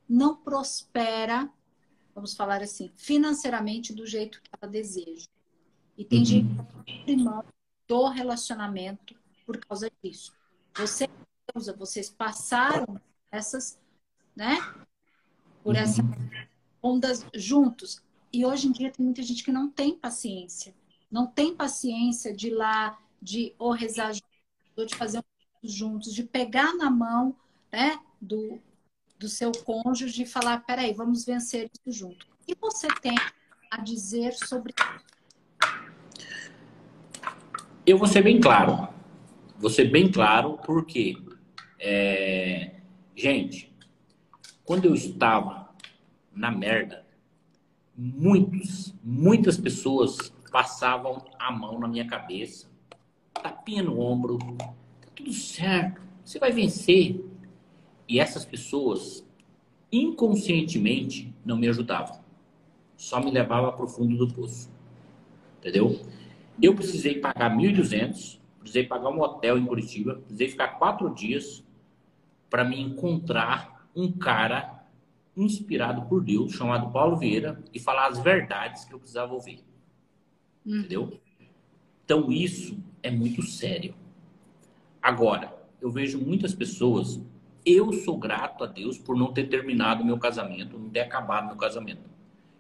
não 0.08 0.36
prospera, 0.36 1.50
vamos 2.14 2.34
falar 2.34 2.62
assim, 2.62 2.92
financeiramente 2.98 3.94
do 3.94 4.06
jeito 4.06 4.42
que 4.42 4.50
ela 4.60 4.70
deseja. 4.70 5.26
E 5.98 6.04
tem 6.04 6.20
uhum. 6.20 6.26
gente 6.26 6.50
que 7.06 7.16
mão 7.16 7.42
do 7.88 8.10
relacionamento 8.10 9.16
por 9.46 9.58
causa 9.66 9.90
disso. 10.04 10.34
Você, 10.76 11.08
vocês 11.78 12.10
passaram 12.10 13.00
essas, 13.32 13.80
né? 14.36 14.58
Por 15.64 15.74
uhum. 15.74 15.82
essas 15.82 16.06
ondas 16.84 17.26
juntos. 17.34 18.04
E 18.34 18.46
hoje 18.46 18.68
em 18.68 18.74
dia 18.74 18.92
tem 18.92 19.06
muita 19.06 19.24
gente 19.24 19.42
que 19.42 19.54
não 19.54 19.70
tem 19.70 19.98
paciência. 19.98 20.76
Não 21.10 21.26
tem 21.26 21.56
paciência 21.56 22.36
de 22.36 22.48
ir 22.48 22.56
lá, 22.56 23.00
de 23.22 23.56
ou 23.58 23.72
rezar 23.72 24.14
de 24.86 24.96
fazer 24.96 25.20
um 25.20 25.68
juntos, 25.68 26.14
de 26.14 26.24
pegar 26.24 26.76
na 26.76 26.90
mão 26.90 27.36
né, 27.72 28.00
do, 28.22 28.60
do 29.18 29.28
seu 29.28 29.52
cônjuge 29.52 30.24
e 30.24 30.26
falar, 30.26 30.60
peraí, 30.66 30.94
vamos 30.94 31.26
vencer 31.26 31.70
isso 31.74 32.00
junto. 32.00 32.26
O 32.26 32.46
que 32.46 32.56
você 32.60 32.88
tem 33.02 33.16
a 33.70 33.82
dizer 33.82 34.34
sobre 34.34 34.74
isso? 34.78 35.08
Eu 37.86 37.98
vou 37.98 38.08
ser 38.08 38.22
bem 38.22 38.40
claro. 38.40 38.90
Vou 39.58 39.70
ser 39.70 39.86
bem 39.86 40.12
claro 40.12 40.58
porque, 40.66 41.18
é... 41.80 42.82
gente, 43.16 43.74
quando 44.64 44.86
eu 44.86 44.94
estava 44.94 45.70
na 46.32 46.52
merda, 46.52 47.08
muitos, 47.96 48.94
muitas 49.04 49.58
pessoas 49.58 50.32
passavam 50.52 51.26
a 51.40 51.52
mão 51.52 51.80
na 51.80 51.88
minha 51.88 52.06
cabeça, 52.06 52.70
tapinha 53.38 53.84
no 53.84 54.00
ombro, 54.00 54.38
tá 54.58 55.08
tudo 55.16 55.32
certo, 55.34 56.02
você 56.24 56.40
vai 56.40 56.52
vencer. 56.52 57.24
E 58.08 58.20
essas 58.20 58.46
pessoas, 58.46 59.26
inconscientemente, 59.92 61.34
não 61.46 61.58
me 61.58 61.68
ajudavam. 61.68 62.20
Só 62.96 63.20
me 63.20 63.32
levava 63.32 63.72
para 63.72 63.86
o 63.86 63.88
fundo 63.88 64.18
do 64.18 64.34
poço. 64.34 64.70
Entendeu? 65.60 66.00
Eu 66.62 66.74
precisei 66.74 67.20
pagar 67.20 67.56
1.200, 67.56 68.40
precisei 68.60 68.86
pagar 68.86 69.10
um 69.10 69.22
hotel 69.22 69.58
em 69.58 69.66
Curitiba, 69.66 70.16
precisei 70.16 70.50
ficar 70.50 70.70
quatro 70.80 71.14
dias 71.14 71.64
para 72.50 72.64
me 72.64 72.82
encontrar 72.82 73.88
um 73.96 74.12
cara 74.12 74.86
inspirado 75.36 76.04
por 76.04 76.24
Deus, 76.24 76.54
chamado 76.54 76.92
Paulo 76.92 77.18
Vieira, 77.18 77.64
e 77.74 77.80
falar 77.80 78.08
as 78.08 78.18
verdades 78.18 78.86
que 78.86 78.94
eu 78.94 79.00
precisava 79.00 79.34
ouvir. 79.34 79.64
Hum. 80.66 80.80
Entendeu? 80.80 81.20
Então, 82.04 82.32
isso 82.32 82.78
é 83.08 83.12
muito 83.12 83.42
sério. 83.42 83.94
Agora, 85.02 85.56
eu 85.82 85.90
vejo 85.90 86.20
muitas 86.20 86.54
pessoas. 86.54 87.20
Eu 87.66 87.92
sou 87.92 88.18
grato 88.18 88.64
a 88.64 88.68
Deus 88.68 88.98
por 88.98 89.16
não 89.16 89.34
ter 89.34 89.50
terminado 89.50 90.06
meu 90.06 90.18
casamento, 90.18 90.78
não 90.78 90.90
ter 90.90 91.02
acabado 91.02 91.48
meu 91.48 91.56
casamento. 91.56 92.02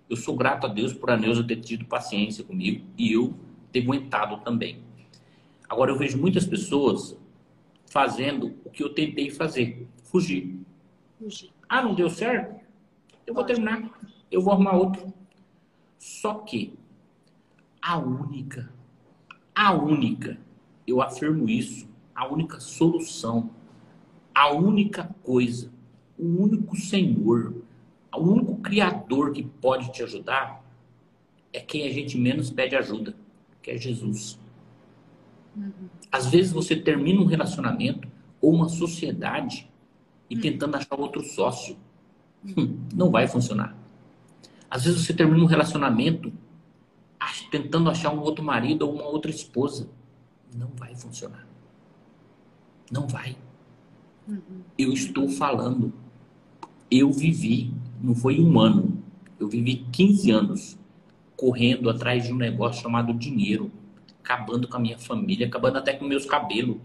Eu 0.09 0.15
sou 0.15 0.35
grato 0.35 0.65
a 0.65 0.69
Deus 0.69 0.93
por 0.93 1.09
a 1.09 1.17
Neuza 1.17 1.43
ter 1.43 1.57
tido 1.57 1.85
paciência 1.85 2.43
comigo 2.43 2.85
e 2.97 3.11
eu 3.11 3.33
ter 3.71 3.81
aguentado 3.81 4.37
também. 4.37 4.81
Agora, 5.67 5.91
eu 5.91 5.97
vejo 5.97 6.17
muitas 6.17 6.45
pessoas 6.45 7.17
fazendo 7.89 8.55
o 8.63 8.69
que 8.69 8.83
eu 8.83 8.93
tentei 8.93 9.29
fazer: 9.29 9.87
fugir. 10.03 10.59
fugir. 11.19 11.51
Ah, 11.67 11.81
não 11.81 11.93
deu 11.93 12.09
certo? 12.09 12.57
Eu 13.25 13.33
vou 13.33 13.43
terminar, 13.43 13.89
eu 14.31 14.41
vou 14.41 14.53
arrumar 14.53 14.77
outro. 14.77 15.13
Só 15.97 16.35
que 16.35 16.73
a 17.81 17.97
única, 17.97 18.71
a 19.58 19.74
única, 19.74 20.38
eu 20.86 21.01
afirmo 21.01 21.49
isso, 21.49 21.89
a 22.14 22.28
única 22.28 22.60
solução, 22.60 23.49
a 24.34 24.51
única 24.51 25.10
coisa, 25.24 25.72
o 26.16 26.43
único 26.43 26.76
Senhor, 26.78 27.55
o 28.16 28.20
único 28.20 28.58
Criador 28.58 29.32
que 29.34 29.41
pode 29.41 29.91
te 29.91 30.03
ajudar 30.03 30.64
é 31.51 31.60
quem 31.60 31.88
a 31.88 31.91
gente 31.91 32.20
menos 32.20 32.51
pede 32.51 32.76
ajuda, 32.76 33.16
que 33.64 33.72
é 33.72 33.78
Jesus. 33.78 34.39
Uhum. 35.55 35.72
Às 36.12 36.28
vezes 36.28 36.51
você 36.51 36.76
termina 36.76 37.20
um 37.20 37.26
relacionamento 37.26 38.08
ou 38.39 38.53
uma 38.53 38.70
sociedade 38.70 39.68
e 40.30 40.36
uhum. 40.36 40.41
tentando 40.41 40.78
achar 40.78 40.99
outro 40.99 41.24
sócio. 41.24 41.76
Hum, 42.45 42.78
não 42.93 43.10
vai 43.10 43.28
funcionar. 43.28 43.76
Às 44.70 44.84
vezes 44.84 45.03
você 45.03 45.16
termina 45.16 45.43
um 45.43 45.47
relacionamento 45.47 46.32
tentando 47.51 47.89
achar 47.89 48.13
um 48.13 48.19
outro 48.19 48.43
marido 48.43 48.84
ou 48.84 48.93
uma 48.93 49.05
outra 49.05 49.32
esposa. 49.32 49.89
Não 50.55 50.69
vai 50.75 50.95
funcionar. 50.95 51.47
Não 52.91 53.07
vai. 53.07 53.38
Uhum. 54.28 54.61
Eu 54.78 54.93
estou 54.93 55.30
falando. 55.30 55.93
Eu 56.89 57.11
vivi, 57.11 57.73
não 58.01 58.15
foi 58.15 58.39
um 58.39 58.59
ano, 58.59 59.03
eu 59.39 59.47
vivi 59.47 59.86
15 59.91 60.32
anos 60.32 60.78
correndo 61.36 61.89
atrás 61.89 62.25
de 62.25 62.34
um 62.34 62.38
negócio 62.38 62.82
chamado 62.82 63.13
dinheiro, 63.13 63.71
acabando 64.23 64.67
com 64.67 64.78
a 64.78 64.80
minha 64.80 64.97
família, 64.97 65.47
acabando 65.47 65.78
até 65.78 65.93
com 65.93 66.05
meus 66.05 66.25
cabelos, 66.25 66.78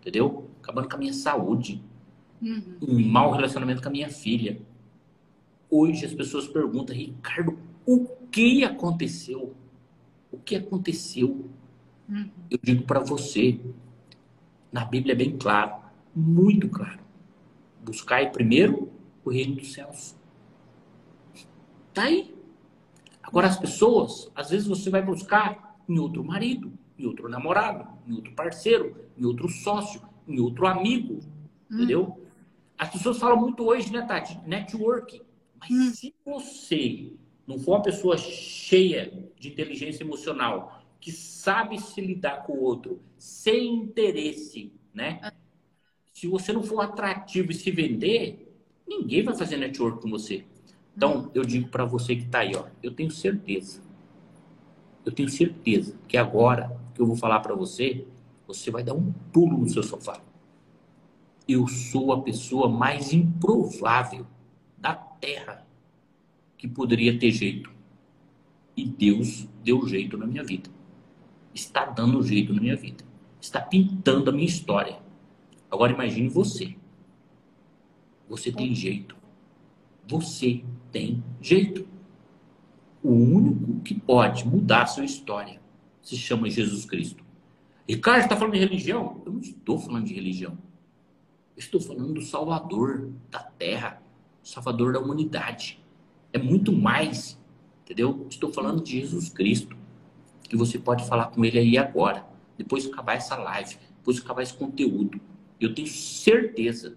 entendeu? 0.00 0.48
Acabando 0.62 0.88
com 0.88 0.96
a 0.96 0.98
minha 0.98 1.12
saúde. 1.12 1.82
Uhum. 2.40 2.76
Um 2.80 3.08
mau 3.08 3.32
relacionamento 3.32 3.82
com 3.82 3.88
a 3.88 3.92
minha 3.92 4.08
filha. 4.08 4.60
Hoje 5.70 6.04
as 6.06 6.14
pessoas 6.14 6.46
perguntam, 6.46 6.94
Ricardo, 6.94 7.58
o 7.84 8.06
que 8.30 8.64
aconteceu? 8.64 9.54
O 10.30 10.38
que 10.38 10.56
aconteceu? 10.56 11.50
Uhum. 12.08 12.30
Eu 12.50 12.58
digo 12.62 12.84
para 12.84 13.00
você, 13.00 13.60
na 14.72 14.84
Bíblia 14.84 15.12
é 15.12 15.16
bem 15.16 15.36
claro, 15.36 15.76
muito 16.14 16.68
claro. 16.68 17.00
Buscai 17.84 18.30
primeiro 18.30 18.90
o 19.24 19.30
reino 19.30 19.56
dos 19.56 19.72
céus. 19.72 20.16
Tá 21.92 22.04
aí. 22.04 22.34
Agora 23.22 23.46
as 23.46 23.58
pessoas, 23.58 24.30
às 24.34 24.50
vezes 24.50 24.66
você 24.66 24.88
vai 24.88 25.02
buscar 25.02 25.76
em 25.88 25.98
outro 25.98 26.24
marido, 26.24 26.72
em 26.98 27.06
outro 27.06 27.28
namorado, 27.28 27.86
em 28.06 28.14
outro 28.14 28.32
parceiro, 28.32 28.96
em 29.16 29.24
outro 29.24 29.48
sócio, 29.48 30.00
em 30.26 30.40
outro 30.40 30.66
amigo, 30.66 31.20
hum. 31.70 31.76
entendeu? 31.76 32.24
As 32.76 32.90
pessoas 32.90 33.18
falam 33.18 33.36
muito 33.36 33.64
hoje, 33.64 33.92
né, 33.92 34.02
Tati? 34.02 34.38
Network. 34.46 35.20
Mas 35.60 35.70
hum. 35.70 35.90
se 35.90 36.14
você 36.24 37.12
não 37.48 37.58
for 37.58 37.76
uma 37.76 37.82
pessoa 37.82 38.18
cheia 38.18 39.10
de 39.40 39.48
inteligência 39.48 40.04
emocional, 40.04 40.82
que 41.00 41.10
sabe 41.10 41.80
se 41.80 41.98
lidar 41.98 42.42
com 42.42 42.52
o 42.52 42.62
outro 42.62 43.00
sem 43.16 43.74
interesse, 43.74 44.70
né? 44.92 45.32
Se 46.12 46.26
você 46.26 46.52
não 46.52 46.62
for 46.62 46.80
atrativo 46.80 47.50
e 47.50 47.54
se 47.54 47.70
vender, 47.70 48.54
ninguém 48.86 49.22
vai 49.22 49.34
fazer 49.34 49.56
network 49.56 50.02
com 50.02 50.10
você. 50.10 50.44
Então, 50.94 51.30
eu 51.32 51.42
digo 51.42 51.68
para 51.68 51.86
você 51.86 52.14
que 52.14 52.24
está 52.24 52.40
aí, 52.40 52.54
ó, 52.54 52.66
eu 52.82 52.92
tenho 52.92 53.10
certeza, 53.10 53.80
eu 55.06 55.12
tenho 55.12 55.28
certeza 55.30 55.98
que 56.06 56.18
agora 56.18 56.78
que 56.94 57.00
eu 57.00 57.06
vou 57.06 57.16
falar 57.16 57.40
para 57.40 57.54
você, 57.54 58.06
você 58.46 58.70
vai 58.70 58.82
dar 58.82 58.92
um 58.92 59.10
pulo 59.32 59.56
no 59.56 59.68
seu 59.70 59.82
sofá. 59.82 60.20
Eu 61.48 61.66
sou 61.66 62.12
a 62.12 62.20
pessoa 62.20 62.68
mais 62.68 63.14
improvável 63.14 64.26
da 64.76 64.94
Terra 64.94 65.67
que 66.58 66.68
poderia 66.68 67.16
ter 67.18 67.30
jeito. 67.30 67.70
E 68.76 68.84
Deus 68.84 69.48
deu 69.62 69.86
jeito 69.86 70.18
na 70.18 70.26
minha 70.26 70.44
vida. 70.44 70.68
Está 71.54 71.86
dando 71.86 72.22
jeito 72.22 72.52
na 72.52 72.60
minha 72.60 72.76
vida. 72.76 73.04
Está 73.40 73.60
pintando 73.60 74.28
a 74.28 74.32
minha 74.32 74.46
história. 74.46 75.00
Agora 75.70 75.92
imagine 75.92 76.28
você. 76.28 76.76
Você 78.28 78.52
tem 78.52 78.74
jeito. 78.74 79.16
Você 80.06 80.64
tem 80.92 81.22
jeito. 81.40 81.86
O 83.02 83.12
único 83.12 83.80
que 83.80 83.94
pode 83.94 84.46
mudar 84.46 84.82
a 84.82 84.86
sua 84.86 85.04
história 85.04 85.60
se 86.02 86.16
chama 86.16 86.50
Jesus 86.50 86.84
Cristo. 86.84 87.24
Ricardo, 87.88 88.24
está 88.24 88.36
falando 88.36 88.54
de 88.54 88.60
religião? 88.60 89.22
Eu 89.24 89.32
não 89.32 89.40
estou 89.40 89.78
falando 89.78 90.06
de 90.06 90.14
religião. 90.14 90.58
Eu 91.56 91.60
estou 91.60 91.80
falando 91.80 92.14
do 92.14 92.22
Salvador 92.22 93.10
da 93.30 93.40
Terra, 93.40 94.02
Salvador 94.42 94.92
da 94.92 95.00
humanidade. 95.00 95.80
É 96.32 96.38
muito 96.38 96.72
mais, 96.72 97.38
entendeu? 97.82 98.26
Estou 98.28 98.52
falando 98.52 98.82
de 98.82 99.00
Jesus 99.00 99.28
Cristo, 99.28 99.76
que 100.42 100.56
você 100.56 100.78
pode 100.78 101.06
falar 101.06 101.26
com 101.26 101.44
ele 101.44 101.58
aí 101.58 101.78
agora, 101.78 102.26
depois 102.56 102.86
que 102.86 102.92
acabar 102.92 103.14
essa 103.14 103.36
live, 103.36 103.76
depois 103.98 104.18
que 104.18 104.24
acabar 104.24 104.42
esse 104.42 104.54
conteúdo. 104.54 105.20
Eu 105.60 105.74
tenho 105.74 105.88
certeza 105.88 106.96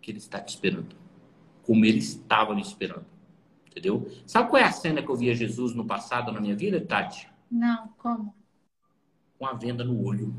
que 0.00 0.10
ele 0.10 0.18
está 0.18 0.40
te 0.40 0.50
esperando, 0.50 0.94
como 1.62 1.84
ele 1.84 1.98
estava 1.98 2.54
me 2.54 2.62
esperando. 2.62 3.06
Entendeu? 3.66 4.10
Sabe 4.26 4.50
qual 4.50 4.60
é 4.60 4.66
a 4.66 4.72
cena 4.72 5.02
que 5.02 5.08
eu 5.08 5.16
via 5.16 5.34
Jesus 5.34 5.74
no 5.74 5.84
passado 5.86 6.30
na 6.30 6.40
minha 6.40 6.54
vida, 6.54 6.80
Tati? 6.80 7.28
Não, 7.50 7.88
como? 7.96 8.34
Com 9.38 9.46
a 9.46 9.54
venda 9.54 9.82
no 9.82 10.04
olho. 10.04 10.34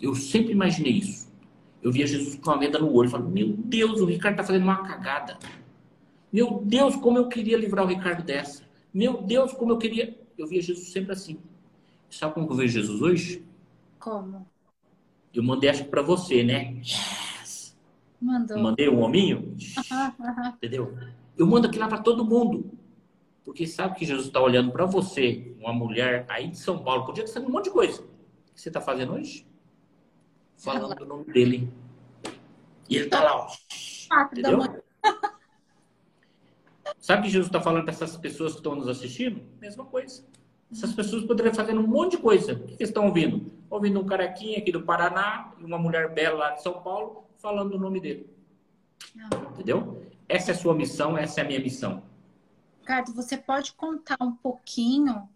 Eu 0.00 0.14
sempre 0.14 0.52
imaginei 0.52 0.94
isso. 0.94 1.30
Eu 1.82 1.92
via 1.92 2.06
Jesus 2.06 2.36
com 2.36 2.50
a 2.50 2.56
venda 2.56 2.78
no 2.78 2.92
olho. 2.92 3.10
Falei, 3.10 3.28
meu 3.28 3.56
Deus, 3.56 4.00
o 4.00 4.06
Ricardo 4.06 4.34
está 4.34 4.44
fazendo 4.44 4.62
uma 4.62 4.82
cagada. 4.82 5.38
Meu 6.32 6.62
Deus, 6.64 6.96
como 6.96 7.18
eu 7.18 7.28
queria 7.28 7.58
livrar 7.58 7.84
o 7.84 7.88
Ricardo 7.88 8.22
dessa. 8.24 8.64
Meu 8.92 9.22
Deus, 9.22 9.52
como 9.52 9.72
eu 9.72 9.78
queria. 9.78 10.18
Eu 10.38 10.46
via 10.46 10.62
Jesus 10.62 10.88
sempre 10.88 11.12
assim. 11.12 11.38
Sabe 12.08 12.34
como 12.34 12.50
eu 12.50 12.56
vejo 12.56 12.80
Jesus 12.80 13.02
hoje? 13.02 13.44
Como? 13.98 14.46
Eu 15.32 15.42
mandei 15.42 15.70
acho 15.70 15.84
para 15.84 16.02
você, 16.02 16.42
né? 16.42 16.74
Yes. 16.78 17.76
Mandou. 18.20 18.58
Mandei 18.58 18.88
um 18.88 19.02
hominho. 19.02 19.54
Entendeu? 20.56 20.96
Eu 21.36 21.46
mando 21.46 21.66
aquilo 21.66 21.82
lá 21.82 21.88
para 21.88 22.02
todo 22.02 22.24
mundo. 22.24 22.70
Porque 23.44 23.66
sabe 23.66 23.98
que 23.98 24.04
Jesus 24.06 24.28
está 24.28 24.40
olhando 24.40 24.70
para 24.70 24.86
você, 24.86 25.54
uma 25.58 25.72
mulher 25.72 26.24
aí 26.28 26.48
de 26.48 26.58
São 26.58 26.82
Paulo, 26.82 27.04
podia 27.04 27.24
estar 27.24 27.34
fazendo 27.34 27.48
um 27.48 27.52
monte 27.52 27.64
de 27.64 27.70
coisa. 27.70 28.00
O 28.00 28.54
que 28.54 28.60
você 28.60 28.68
está 28.68 28.80
fazendo 28.80 29.14
hoje? 29.14 29.46
Falando 30.56 30.94
do 30.94 31.04
nome 31.04 31.24
dele. 31.24 31.72
E 32.88 32.96
ele 32.96 33.06
está 33.06 33.22
lá, 33.22 33.46
ó. 33.46 33.48
Entendeu? 34.26 34.60
Sabe 37.02 37.22
que 37.22 37.30
Jesus 37.30 37.48
está 37.48 37.60
falando 37.60 37.82
para 37.82 37.92
essas 37.92 38.16
pessoas 38.16 38.52
que 38.52 38.58
estão 38.58 38.76
nos 38.76 38.86
assistindo? 38.86 39.42
Mesma 39.60 39.84
coisa. 39.84 40.24
Essas 40.70 40.92
pessoas 40.92 41.24
poderiam 41.24 41.52
fazer 41.52 41.76
um 41.76 41.84
monte 41.84 42.12
de 42.12 42.18
coisa. 42.18 42.52
O 42.52 42.64
que, 42.64 42.76
que 42.76 42.84
estão 42.84 43.06
ouvindo? 43.06 43.52
Ouvindo 43.68 43.98
um 43.98 44.06
carequinha 44.06 44.58
aqui 44.58 44.70
do 44.70 44.82
Paraná 44.82 45.52
e 45.58 45.64
uma 45.64 45.76
mulher 45.78 46.14
bela 46.14 46.38
lá 46.38 46.50
de 46.52 46.62
São 46.62 46.80
Paulo 46.80 47.24
falando 47.38 47.74
o 47.74 47.78
nome 47.78 48.00
dele. 48.00 48.30
Não. 49.16 49.50
Entendeu? 49.50 50.06
Essa 50.28 50.52
é 50.52 50.54
a 50.54 50.56
sua 50.56 50.76
missão, 50.76 51.18
essa 51.18 51.40
é 51.40 51.44
a 51.44 51.46
minha 51.48 51.58
missão. 51.58 52.04
Ricardo, 52.78 53.12
você 53.12 53.36
pode 53.36 53.72
contar 53.72 54.18
um 54.20 54.36
pouquinho 54.36 55.28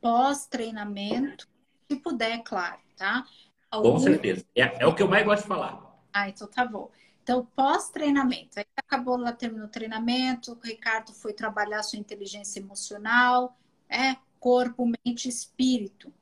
pós-treinamento, 0.00 1.46
se 1.86 1.96
puder, 1.96 2.42
claro, 2.42 2.78
tá? 2.96 3.26
Algum... 3.70 3.92
Com 3.92 3.98
certeza. 3.98 4.46
É, 4.56 4.82
é, 4.82 4.86
o 4.86 4.94
que 4.94 5.02
eu 5.02 5.08
mais 5.08 5.26
gosto 5.26 5.42
de 5.42 5.48
falar. 5.48 6.00
Ah, 6.14 6.30
então 6.30 6.48
tá 6.48 6.64
bom. 6.64 6.90
Então, 7.22 7.46
pós-treinamento. 7.54 8.58
Aí 8.58 8.64
acabou 8.76 9.16
lá, 9.16 9.32
terminou 9.32 9.66
o 9.66 9.70
treinamento, 9.70 10.52
o 10.52 10.66
Ricardo 10.66 11.12
foi 11.12 11.32
trabalhar 11.32 11.82
sua 11.82 11.98
inteligência 11.98 12.60
emocional, 12.60 13.56
é 13.88 14.16
corpo, 14.38 14.90
mente 15.04 15.28
espírito. 15.28 16.12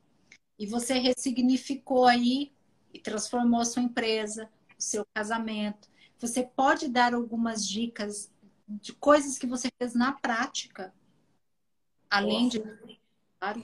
E 0.59 0.66
você 0.66 0.94
ressignificou 0.99 2.07
aí 2.07 2.53
e 2.92 2.99
transformou 2.99 3.61
a 3.61 3.64
sua 3.64 3.82
empresa, 3.82 4.51
o 4.76 4.82
seu 4.82 5.07
casamento. 5.14 5.88
Você 6.18 6.42
pode 6.42 6.88
dar 6.88 7.14
algumas 7.14 7.66
dicas 7.66 8.30
de 8.66 8.92
coisas 8.92 9.38
que 9.38 9.46
você 9.46 9.68
fez 9.78 9.94
na 9.94 10.12
prática, 10.12 10.92
além 12.11 12.49
Posso. 12.49 12.62
de. 12.62 12.99
Claro. 13.38 13.62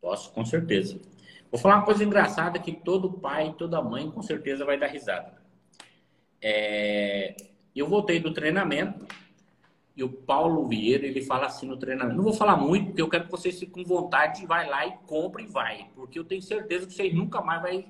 Posso, 0.00 0.32
com 0.32 0.44
certeza. 0.44 1.00
Vou 1.50 1.58
falar 1.58 1.76
uma 1.76 1.84
coisa 1.84 2.04
engraçada 2.04 2.58
que 2.58 2.72
todo 2.72 3.12
pai, 3.12 3.54
toda 3.58 3.82
mãe 3.82 4.10
com 4.10 4.22
certeza 4.22 4.64
vai 4.64 4.78
dar 4.78 4.88
risada. 4.88 5.41
É... 6.42 7.36
Eu 7.74 7.88
voltei 7.88 8.20
do 8.20 8.34
treinamento 8.34 9.06
e 9.96 10.02
o 10.02 10.08
Paulo 10.08 10.66
Vieira, 10.66 11.06
ele 11.06 11.22
fala 11.22 11.46
assim 11.46 11.66
no 11.66 11.76
treinamento. 11.76 12.16
Não 12.16 12.24
vou 12.24 12.32
falar 12.32 12.56
muito, 12.56 12.86
porque 12.86 13.02
eu 13.02 13.08
quero 13.08 13.24
que 13.24 13.30
vocês 13.30 13.58
fiquem 13.58 13.84
com 13.84 13.88
vontade, 13.88 14.46
vai 14.46 14.68
lá 14.68 14.86
e 14.86 14.92
compre 15.06 15.44
e 15.44 15.46
vai. 15.46 15.88
Porque 15.94 16.18
eu 16.18 16.24
tenho 16.24 16.42
certeza 16.42 16.86
que 16.86 16.92
vocês 16.92 17.14
nunca 17.14 17.40
mais 17.40 17.62
vai 17.62 17.86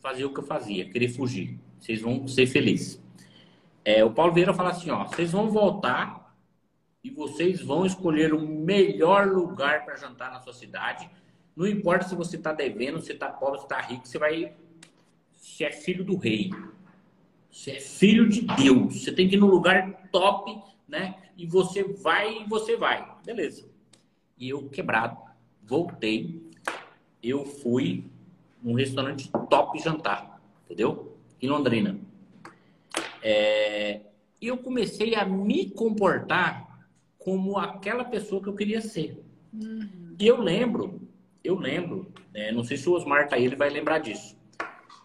fazer 0.00 0.24
o 0.24 0.32
que 0.32 0.40
eu 0.40 0.44
fazia, 0.44 0.88
querer 0.88 1.08
fugir. 1.08 1.58
Vocês 1.78 2.00
vão 2.00 2.26
ser 2.28 2.46
felizes. 2.46 3.02
É, 3.84 4.04
o 4.04 4.10
Paulo 4.10 4.32
Vieira 4.32 4.54
fala 4.54 4.70
assim, 4.70 4.90
ó, 4.90 5.04
vocês 5.04 5.32
vão 5.32 5.50
voltar 5.50 6.34
e 7.02 7.10
vocês 7.10 7.60
vão 7.60 7.84
escolher 7.84 8.32
o 8.32 8.40
melhor 8.40 9.26
lugar 9.26 9.84
para 9.84 9.96
jantar 9.96 10.30
na 10.30 10.40
sua 10.40 10.54
cidade. 10.54 11.10
Não 11.54 11.66
importa 11.66 12.08
se 12.08 12.14
você 12.14 12.36
está 12.36 12.52
devendo, 12.52 13.00
se 13.00 13.12
está 13.12 13.28
pobre, 13.28 13.58
se 13.58 13.64
está 13.64 13.80
rico, 13.80 14.06
você 14.06 14.18
vai... 14.18 14.54
Se 15.36 15.64
é 15.64 15.70
filho 15.70 16.04
do 16.04 16.16
rei. 16.16 16.50
Você 17.54 17.70
é 17.70 17.80
filho 17.80 18.28
de 18.28 18.40
Deus. 18.40 19.00
Você 19.00 19.12
tem 19.12 19.28
que 19.28 19.36
ir 19.36 19.38
num 19.38 19.46
lugar 19.46 20.08
top, 20.10 20.60
né? 20.88 21.14
E 21.36 21.46
você 21.46 21.84
vai 21.84 22.42
e 22.42 22.48
você 22.48 22.76
vai. 22.76 23.08
Beleza. 23.24 23.70
E 24.36 24.48
eu 24.48 24.68
quebrado, 24.68 25.16
voltei. 25.62 26.42
Eu 27.22 27.46
fui 27.46 28.06
num 28.60 28.74
restaurante 28.74 29.30
top 29.48 29.78
jantar, 29.78 30.42
entendeu? 30.64 31.16
Em 31.40 31.46
Londrina. 31.46 31.96
É... 33.22 34.00
E 34.40 34.48
eu 34.48 34.58
comecei 34.58 35.14
a 35.14 35.24
me 35.24 35.70
comportar 35.70 36.88
como 37.16 37.56
aquela 37.56 38.04
pessoa 38.04 38.42
que 38.42 38.48
eu 38.48 38.56
queria 38.56 38.80
ser. 38.80 39.24
Uhum. 39.52 40.16
E 40.18 40.26
eu 40.26 40.40
lembro, 40.40 41.00
eu 41.44 41.56
lembro, 41.56 42.12
né? 42.32 42.50
não 42.50 42.64
sei 42.64 42.76
se 42.76 42.88
o 42.88 42.94
Osmar 42.94 43.28
tá 43.28 43.36
aí, 43.36 43.44
ele 43.44 43.56
vai 43.56 43.70
lembrar 43.70 44.00
disso. 44.00 44.33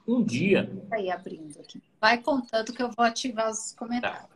Um 0.10 0.24
dia. 0.24 0.68
Aí 0.92 1.12
abrindo 1.12 1.60
aqui. 1.60 1.80
Vai 2.02 2.20
contando 2.20 2.74
que 2.74 2.82
eu 2.82 2.90
vou 2.90 3.06
ativar 3.06 3.52
os 3.52 3.74
comentários. 3.74 4.22
Tá. 4.22 4.30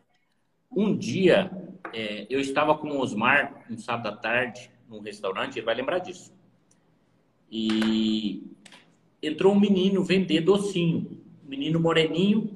Um 0.71 0.95
dia, 0.95 1.51
é, 1.91 2.28
eu 2.30 2.39
estava 2.39 2.78
com 2.78 2.89
o 2.89 2.99
Osmar, 2.99 3.65
um 3.67 3.76
sábado 3.76 4.13
à 4.13 4.15
tarde, 4.15 4.69
num 4.88 4.99
restaurante, 4.99 5.57
ele 5.57 5.65
vai 5.65 5.74
lembrar 5.74 5.97
disso. 5.97 6.32
E 7.51 8.43
entrou 9.19 9.53
um 9.53 9.59
menino 9.59 10.03
vender 10.03 10.41
docinho. 10.41 11.19
Um 11.43 11.49
menino 11.49 11.80
moreninho. 11.80 12.55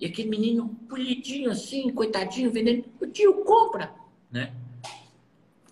E 0.00 0.06
aquele 0.06 0.28
menino 0.28 0.68
polidinho 0.88 1.48
assim, 1.48 1.92
coitadinho, 1.92 2.50
vendendo. 2.50 2.86
O 3.00 3.06
tio, 3.06 3.44
compra! 3.44 3.94
Né? 4.32 4.52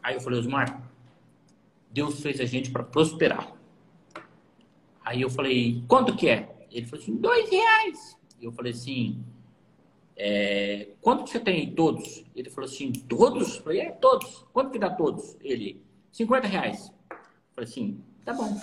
Aí 0.00 0.14
eu 0.14 0.20
falei, 0.20 0.38
Osmar, 0.38 0.88
Deus 1.90 2.20
fez 2.20 2.40
a 2.40 2.44
gente 2.44 2.70
para 2.70 2.84
prosperar. 2.84 3.52
Aí 5.04 5.20
eu 5.20 5.28
falei, 5.28 5.84
quanto 5.86 6.16
que 6.16 6.28
é? 6.28 6.48
Ele 6.70 6.86
falou 6.86 7.02
assim, 7.02 7.16
dois 7.16 7.50
reais. 7.50 8.16
Eu 8.40 8.50
falei 8.52 8.72
assim, 8.72 9.22
é, 10.16 10.88
quanto 11.00 11.24
que 11.24 11.30
você 11.30 11.40
tem 11.40 11.72
todos? 11.74 12.24
Ele 12.34 12.48
falou 12.48 12.68
assim, 12.68 12.90
todos? 12.90 13.56
Eu 13.56 13.62
falei, 13.62 13.80
é, 13.80 13.90
todos. 13.90 14.46
Quanto 14.52 14.70
que 14.70 14.78
dá 14.78 14.90
todos? 14.90 15.36
Ele, 15.40 15.82
50 16.10 16.46
reais. 16.46 16.92
Eu 17.10 17.16
falei 17.54 17.70
assim, 17.70 18.00
tá 18.24 18.32
bom. 18.32 18.58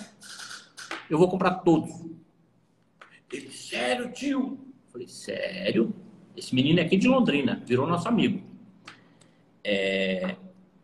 Eu 1.10 1.18
vou 1.18 1.30
comprar 1.30 1.56
todos. 1.56 1.92
Ele, 3.32 3.52
sério, 3.52 4.12
tio? 4.12 4.60
Eu 4.86 4.92
falei, 4.92 5.08
sério? 5.08 5.94
Esse 6.36 6.56
menino 6.56 6.80
é 6.80 6.84
aqui 6.84 6.98
de 6.98 7.08
Londrina, 7.08 7.62
virou 7.66 7.86
nosso 7.86 8.08
amigo. 8.08 8.42
É, 9.64 10.38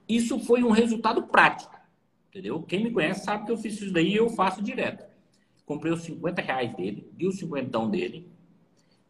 isso 0.07 0.39
foi 0.39 0.63
um 0.63 0.71
resultado 0.71 1.23
prático, 1.23 1.75
entendeu? 2.29 2.61
Quem 2.61 2.83
me 2.83 2.91
conhece 2.91 3.25
sabe 3.25 3.45
que 3.45 3.51
eu 3.51 3.57
fiz 3.57 3.81
isso 3.81 3.91
daí 3.91 4.09
e 4.09 4.15
eu 4.15 4.29
faço 4.29 4.61
direto. 4.61 5.06
Comprei 5.67 5.91
os 5.91 6.01
50 6.01 6.41
reais 6.41 6.73
dele, 6.75 7.07
dei 7.11 7.27
o 7.27 7.31
cinquentão 7.31 7.89
dele, 7.89 8.25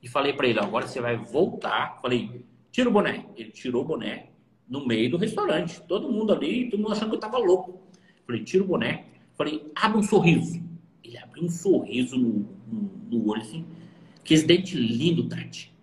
e 0.01 0.07
falei 0.07 0.33
para 0.33 0.47
ele, 0.47 0.59
agora 0.59 0.87
você 0.87 0.99
vai 0.99 1.15
voltar. 1.17 1.99
Falei, 2.01 2.43
tira 2.71 2.89
o 2.89 2.91
boné. 2.91 3.25
Ele 3.35 3.51
tirou 3.51 3.83
o 3.83 3.85
boné 3.85 4.29
no 4.67 4.85
meio 4.85 5.11
do 5.11 5.17
restaurante. 5.17 5.81
Todo 5.87 6.11
mundo 6.11 6.33
ali, 6.33 6.69
todo 6.69 6.81
mundo 6.81 6.93
achando 6.93 7.09
que 7.09 7.15
eu 7.15 7.19
tava 7.19 7.37
louco. 7.37 7.81
Falei, 8.25 8.43
tira 8.43 8.63
o 8.63 8.67
boné. 8.67 9.05
Falei, 9.35 9.71
abre 9.75 9.99
um 9.99 10.03
sorriso. 10.03 10.61
Ele 11.03 11.17
abriu 11.17 11.43
um 11.43 11.49
sorriso 11.49 12.17
no, 12.17 12.45
no, 12.67 12.91
no 13.09 13.29
olho, 13.29 13.41
assim. 13.41 13.65
Que 14.23 14.33
esse 14.33 14.45
dente 14.45 14.75
lindo, 14.75 15.27
Tati. 15.27 15.73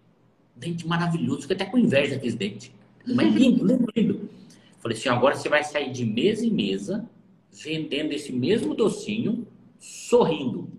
Dente 0.57 0.87
maravilhoso. 0.87 1.43
Fiquei 1.43 1.57
até 1.57 1.66
com 1.66 1.79
inveja 1.79 2.14
daquele 2.14 2.37
dente. 2.37 2.75
Mas 3.07 3.35
lindo, 3.35 3.66
lindo, 3.66 3.87
lindo. 3.95 4.31
Falei 4.79 4.97
assim, 4.97 5.09
agora 5.09 5.35
você 5.35 5.49
vai 5.49 5.64
sair 5.64 5.91
de 5.91 6.05
mesa 6.05 6.45
em 6.45 6.51
mesa, 6.51 7.09
vendendo 7.51 8.12
esse 8.12 8.33
mesmo 8.33 8.75
docinho, 8.75 9.47
sorrindo. 9.85 10.70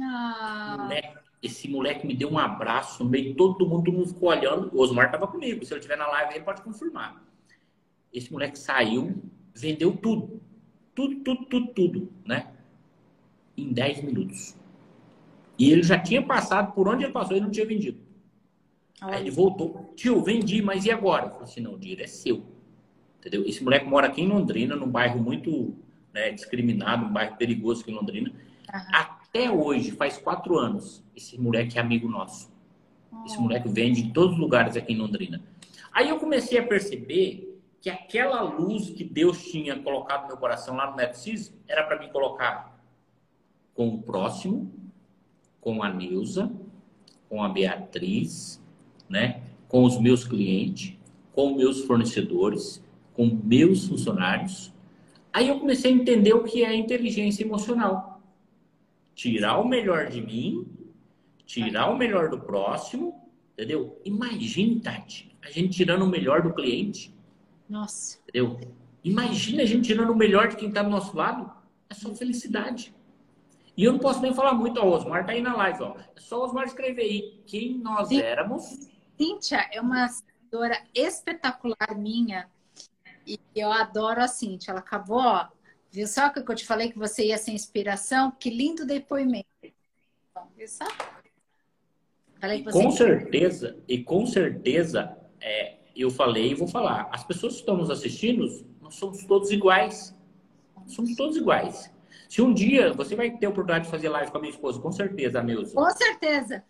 Ah. 0.00 0.76
Moleque, 0.80 1.18
esse 1.42 1.68
moleque 1.68 2.06
me 2.06 2.14
deu 2.14 2.30
um 2.30 2.38
abraço 2.38 3.04
no 3.04 3.10
meio, 3.10 3.34
todo 3.34 3.66
mundo, 3.66 3.84
todo 3.84 3.94
mundo 3.94 4.08
ficou 4.08 4.30
olhando. 4.30 4.70
O 4.72 4.80
Osmar 4.80 5.06
estava 5.06 5.26
comigo, 5.26 5.64
se 5.64 5.72
ele 5.72 5.80
estiver 5.80 5.98
na 5.98 6.06
live, 6.06 6.34
ele 6.34 6.44
pode 6.44 6.62
confirmar. 6.62 7.22
Esse 8.12 8.32
moleque 8.32 8.58
saiu, 8.58 9.22
vendeu 9.54 9.96
tudo. 9.96 10.40
Tudo, 10.94 11.16
tudo, 11.16 11.44
tudo, 11.46 11.66
tudo, 11.74 12.12
né? 12.24 12.52
Em 13.56 13.72
10 13.72 14.04
minutos. 14.04 14.56
E 15.58 15.70
ele 15.70 15.82
já 15.82 15.98
tinha 15.98 16.22
passado 16.22 16.72
por 16.72 16.88
onde 16.88 17.04
ele 17.04 17.12
passou, 17.12 17.36
ele 17.36 17.44
não 17.44 17.50
tinha 17.50 17.66
vendido. 17.66 17.98
Aí 19.00 19.20
ele 19.20 19.30
voltou. 19.30 19.92
Tio, 19.96 20.22
vendi, 20.22 20.62
mas 20.62 20.84
e 20.86 20.90
agora? 20.90 21.26
Eu 21.26 21.30
falei 21.30 21.44
assim, 21.44 21.60
não, 21.60 21.74
o 21.74 21.78
dinheiro 21.78 22.02
é 22.02 22.06
seu. 22.06 22.42
Entendeu? 23.18 23.44
Esse 23.44 23.62
moleque 23.62 23.86
mora 23.86 24.06
aqui 24.06 24.22
em 24.22 24.28
Londrina, 24.28 24.76
num 24.76 24.88
bairro 24.88 25.20
muito 25.20 25.74
né, 26.14 26.30
discriminado, 26.30 27.04
um 27.04 27.12
bairro 27.12 27.36
perigoso 27.36 27.82
aqui 27.82 27.90
em 27.90 27.94
Londrina. 27.94 28.30
Uhum 28.30 28.54
até 29.34 29.50
hoje, 29.50 29.90
faz 29.90 30.16
quatro 30.16 30.56
anos, 30.56 31.02
esse 31.16 31.40
moleque 31.40 31.76
é 31.76 31.80
amigo 31.80 32.08
nosso. 32.08 32.52
Esse 33.26 33.36
moleque 33.38 33.68
vende 33.68 34.00
em 34.00 34.10
todos 34.12 34.34
os 34.34 34.38
lugares 34.38 34.76
aqui 34.76 34.92
em 34.92 34.96
Londrina. 34.96 35.42
Aí 35.92 36.08
eu 36.08 36.18
comecei 36.18 36.58
a 36.58 36.66
perceber 36.66 37.60
que 37.80 37.90
aquela 37.90 38.42
luz 38.42 38.90
que 38.90 39.04
Deus 39.04 39.42
tinha 39.44 39.76
colocado 39.78 40.22
no 40.22 40.28
meu 40.28 40.36
coração 40.36 40.76
lá 40.76 40.90
no 40.90 40.96
NetSys 40.96 41.52
era 41.68 41.84
para 41.84 41.98
mim 41.98 42.08
colocar 42.10 42.80
com 43.74 43.88
o 43.88 44.02
próximo, 44.02 44.72
com 45.60 45.82
a 45.82 45.92
Neuza, 45.92 46.50
com 47.28 47.42
a 47.42 47.48
Beatriz, 47.48 48.62
né? 49.08 49.42
com 49.68 49.84
os 49.84 49.98
meus 50.00 50.24
clientes, 50.24 50.96
com 51.32 51.54
meus 51.54 51.84
fornecedores, 51.84 52.82
com 53.12 53.26
meus 53.26 53.86
funcionários. 53.86 54.72
Aí 55.34 55.48
eu 55.48 55.60
comecei 55.60 55.92
a 55.92 55.94
entender 55.94 56.32
o 56.32 56.44
que 56.44 56.64
é 56.64 56.74
inteligência 56.74 57.44
emocional 57.44 58.14
tirar 59.14 59.58
o 59.58 59.66
melhor 59.66 60.08
de 60.08 60.20
mim, 60.20 60.66
tirar 61.46 61.90
o 61.90 61.96
melhor 61.96 62.28
do 62.28 62.40
próximo, 62.40 63.30
entendeu? 63.52 64.00
Imagine, 64.04 64.80
Tati, 64.80 65.36
a 65.42 65.50
gente 65.50 65.76
tirando 65.76 66.02
o 66.02 66.08
melhor 66.08 66.42
do 66.42 66.52
cliente. 66.52 67.14
Nossa. 67.68 68.18
Entendeu? 68.28 68.60
Imagina 69.02 69.62
a 69.62 69.66
gente 69.66 69.86
tirando 69.86 70.10
o 70.10 70.16
melhor 70.16 70.48
de 70.48 70.56
quem 70.56 70.68
está 70.68 70.82
do 70.82 70.90
nosso 70.90 71.16
lado. 71.16 71.50
É 71.88 71.94
só 71.94 72.12
felicidade. 72.14 72.94
E 73.76 73.84
eu 73.84 73.92
não 73.92 73.98
posso 73.98 74.20
nem 74.20 74.34
falar 74.34 74.54
muito, 74.54 74.80
ó, 74.80 74.86
Osmar 74.86 75.26
tá 75.26 75.32
aí 75.32 75.42
na 75.42 75.54
live, 75.56 75.82
ó. 75.82 75.96
É 76.16 76.20
só 76.20 76.40
o 76.40 76.44
Osmar 76.44 76.64
escrever 76.64 77.02
aí 77.02 77.42
quem 77.46 77.78
nós 77.78 78.10
éramos. 78.10 78.88
Cíntia 79.16 79.68
é 79.72 79.80
uma 79.80 80.08
seguidora 80.08 80.80
espetacular 80.94 81.96
minha. 81.96 82.48
E 83.26 83.38
eu 83.54 83.72
adoro 83.72 84.20
a 84.20 84.28
Cíntia. 84.28 84.72
Ela 84.72 84.80
acabou, 84.80 85.18
ó, 85.18 85.48
Viu 85.94 86.08
só 86.08 86.28
que 86.28 86.40
eu 86.40 86.54
te 86.56 86.66
falei 86.66 86.90
que 86.90 86.98
você 86.98 87.26
ia 87.26 87.38
ser 87.38 87.52
inspiração? 87.52 88.32
Que 88.32 88.50
lindo 88.50 88.84
depoimento. 88.84 89.46
Viu 90.56 90.66
só? 90.66 90.86
Falei 92.40 92.64
com 92.64 92.72
você... 92.72 92.96
certeza, 92.96 93.78
e 93.86 94.02
com 94.02 94.26
certeza, 94.26 95.16
é, 95.40 95.76
eu 95.94 96.10
falei 96.10 96.50
e 96.50 96.54
vou 96.56 96.66
falar. 96.66 97.08
As 97.12 97.22
pessoas 97.22 97.52
que 97.52 97.60
estão 97.60 97.76
nos 97.76 97.90
assistindo, 97.90 98.44
nós 98.80 98.96
somos 98.96 99.24
todos 99.24 99.52
iguais. 99.52 100.12
Somos 100.88 101.14
todos 101.14 101.36
iguais. 101.36 101.88
Se 102.28 102.42
um 102.42 102.52
dia 102.52 102.92
você 102.92 103.14
vai 103.14 103.30
ter 103.30 103.46
a 103.46 103.50
oportunidade 103.50 103.84
de 103.84 103.90
fazer 103.92 104.08
live 104.08 104.32
com 104.32 104.38
a 104.38 104.40
minha 104.40 104.52
esposa, 104.52 104.80
com 104.80 104.90
certeza, 104.90 105.38
a 105.38 105.44
Neuza. 105.44 105.76
Com 105.76 105.90
certeza. 105.90 106.64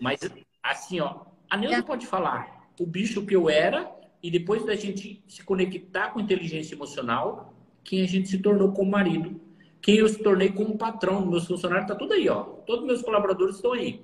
Mas 0.00 0.20
assim, 0.62 1.00
ó, 1.00 1.22
a 1.50 1.56
Neuza 1.56 1.78
é. 1.78 1.82
pode 1.82 2.06
falar 2.06 2.70
o 2.78 2.86
bicho 2.86 3.26
que 3.26 3.34
eu 3.34 3.50
era 3.50 3.92
e 4.22 4.30
depois 4.30 4.64
da 4.64 4.74
gente 4.74 5.22
se 5.26 5.42
conectar 5.42 6.10
com 6.10 6.20
inteligência 6.20 6.74
emocional, 6.74 7.54
quem 7.82 8.02
a 8.02 8.06
gente 8.06 8.28
se 8.28 8.38
tornou 8.38 8.72
como 8.72 8.90
marido, 8.90 9.40
quem 9.80 9.96
eu 9.96 10.08
se 10.08 10.18
tornei 10.18 10.50
como 10.50 10.76
patrão, 10.76 11.24
meus 11.24 11.46
funcionários, 11.46 11.88
tá 11.88 11.94
tudo 11.94 12.12
aí, 12.12 12.28
ó. 12.28 12.42
Todos 12.42 12.84
meus 12.84 13.02
colaboradores 13.02 13.56
estão 13.56 13.72
aí, 13.72 14.00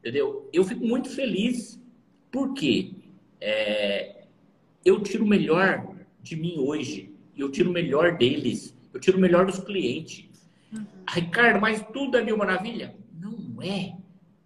entendeu? 0.00 0.48
Eu 0.52 0.64
fico 0.64 0.84
muito 0.84 1.08
feliz 1.08 1.80
porque 2.32 2.92
é, 3.40 4.24
eu 4.84 5.00
tiro 5.00 5.24
o 5.24 5.28
melhor 5.28 5.94
de 6.20 6.34
mim 6.36 6.56
hoje, 6.58 7.14
eu 7.36 7.50
tiro 7.50 7.70
o 7.70 7.72
melhor 7.72 8.16
deles, 8.16 8.76
eu 8.92 9.00
tiro 9.00 9.18
o 9.18 9.20
melhor 9.20 9.46
dos 9.46 9.60
clientes. 9.60 10.28
Uhum. 10.72 10.84
Ricardo, 11.08 11.60
mas 11.60 11.84
tudo 11.92 12.16
é 12.16 12.24
mil 12.24 12.36
maravilha? 12.36 12.94
Não 13.18 13.62
é. 13.62 13.94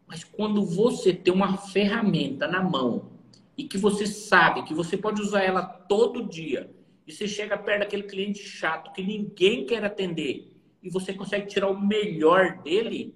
Mas 0.07 0.22
quando 0.22 0.64
você 0.64 1.14
tem 1.14 1.33
uma 1.33 1.57
ferramenta 1.57 2.47
na 2.47 2.62
mão 2.62 3.13
e 3.57 3.64
que 3.64 3.78
você 3.78 4.07
sabe 4.07 4.64
que 4.64 4.74
você 4.74 4.96
pode 4.96 5.20
usar 5.20 5.42
ela 5.42 5.62
todo 5.62 6.28
dia 6.28 6.70
e 7.07 7.12
você 7.12 7.28
chega 7.28 7.57
perto 7.57 7.80
daquele 7.80 8.05
cliente 8.05 8.40
chato 8.40 8.92
que 8.92 9.02
ninguém 9.02 9.66
quer 9.66 9.84
atender 9.84 10.55
e 10.82 10.90
você 10.90 11.14
consegue 11.14 11.46
tirar 11.46 11.70
o 11.70 11.80
melhor 11.80 12.59
dele, 12.62 13.14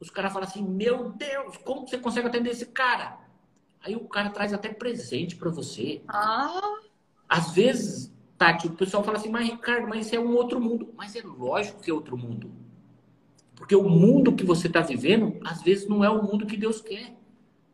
os 0.00 0.08
caras 0.08 0.32
falam 0.32 0.48
assim: 0.48 0.66
Meu 0.66 1.10
Deus, 1.10 1.58
como 1.58 1.86
você 1.86 1.98
consegue 1.98 2.26
atender 2.26 2.50
esse 2.50 2.66
cara? 2.66 3.18
Aí 3.82 3.94
o 3.94 4.08
cara 4.08 4.30
traz 4.30 4.54
até 4.54 4.70
presente 4.70 5.36
para 5.36 5.50
você. 5.50 6.02
Ah. 6.08 6.78
Às 7.28 7.52
vezes, 7.52 8.12
Tati, 8.38 8.68
o 8.68 8.72
pessoal 8.72 9.04
fala 9.04 9.18
assim: 9.18 9.28
Mas 9.28 9.48
Ricardo, 9.48 9.86
mas 9.86 10.06
isso 10.06 10.16
é 10.16 10.18
um 10.18 10.34
outro 10.34 10.58
mundo. 10.58 10.94
Mas 10.96 11.14
é 11.14 11.22
lógico 11.22 11.82
que 11.82 11.90
é 11.90 11.94
outro 11.94 12.16
mundo. 12.16 12.50
Porque 13.54 13.76
o 13.76 13.88
mundo 13.88 14.34
que 14.34 14.44
você 14.44 14.66
está 14.66 14.80
vivendo, 14.80 15.38
às 15.44 15.62
vezes, 15.62 15.86
não 15.86 16.02
é 16.02 16.08
o 16.08 16.22
mundo 16.22 16.46
que 16.46 16.56
Deus 16.56 16.80
quer. 16.80 17.14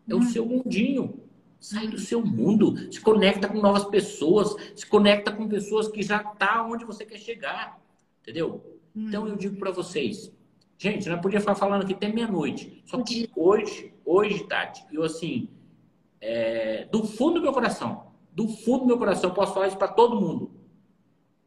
É 0.09 0.15
hum. 0.15 0.19
o 0.19 0.23
seu 0.25 0.45
mundinho. 0.45 1.21
Sai 1.59 1.89
do 1.89 1.99
seu 1.99 2.25
mundo, 2.25 2.93
se 2.93 3.01
conecta 3.01 3.49
com 3.49 3.61
novas 3.61 3.85
pessoas, 3.85 4.55
se 4.75 4.87
conecta 4.87 5.33
com 5.33 5.49
pessoas 5.49 5.89
que 5.89 6.03
já 6.03 6.19
tá 6.19 6.63
onde 6.63 6.85
você 6.85 7.05
quer 7.05 7.19
chegar, 7.19 7.81
entendeu? 8.23 8.79
Hum. 8.95 9.09
Então 9.09 9.27
eu 9.27 9.37
digo 9.37 9.57
para 9.57 9.71
vocês, 9.71 10.33
gente, 10.79 11.09
não 11.09 11.21
podia 11.21 11.41
ficar 11.41 11.55
falando 11.55 11.83
aqui 11.83 11.95
até 11.95 12.09
meia-noite. 12.09 12.83
Só 12.85 13.03
que 13.03 13.31
hoje, 13.35 13.93
hoje, 14.05 14.45
Tati, 14.45 14.85
eu 14.93 15.03
assim, 15.03 15.49
é, 16.21 16.87
do 16.91 17.05
fundo 17.05 17.35
do 17.35 17.43
meu 17.43 17.53
coração, 17.53 18.13
do 18.33 18.49
fundo 18.49 18.81
do 18.81 18.87
meu 18.87 18.99
coração, 18.99 19.31
eu 19.31 19.35
posso 19.35 19.55
falar 19.55 19.69
isso 19.69 19.79
para 19.79 19.89
todo 19.89 20.21
mundo. 20.21 20.51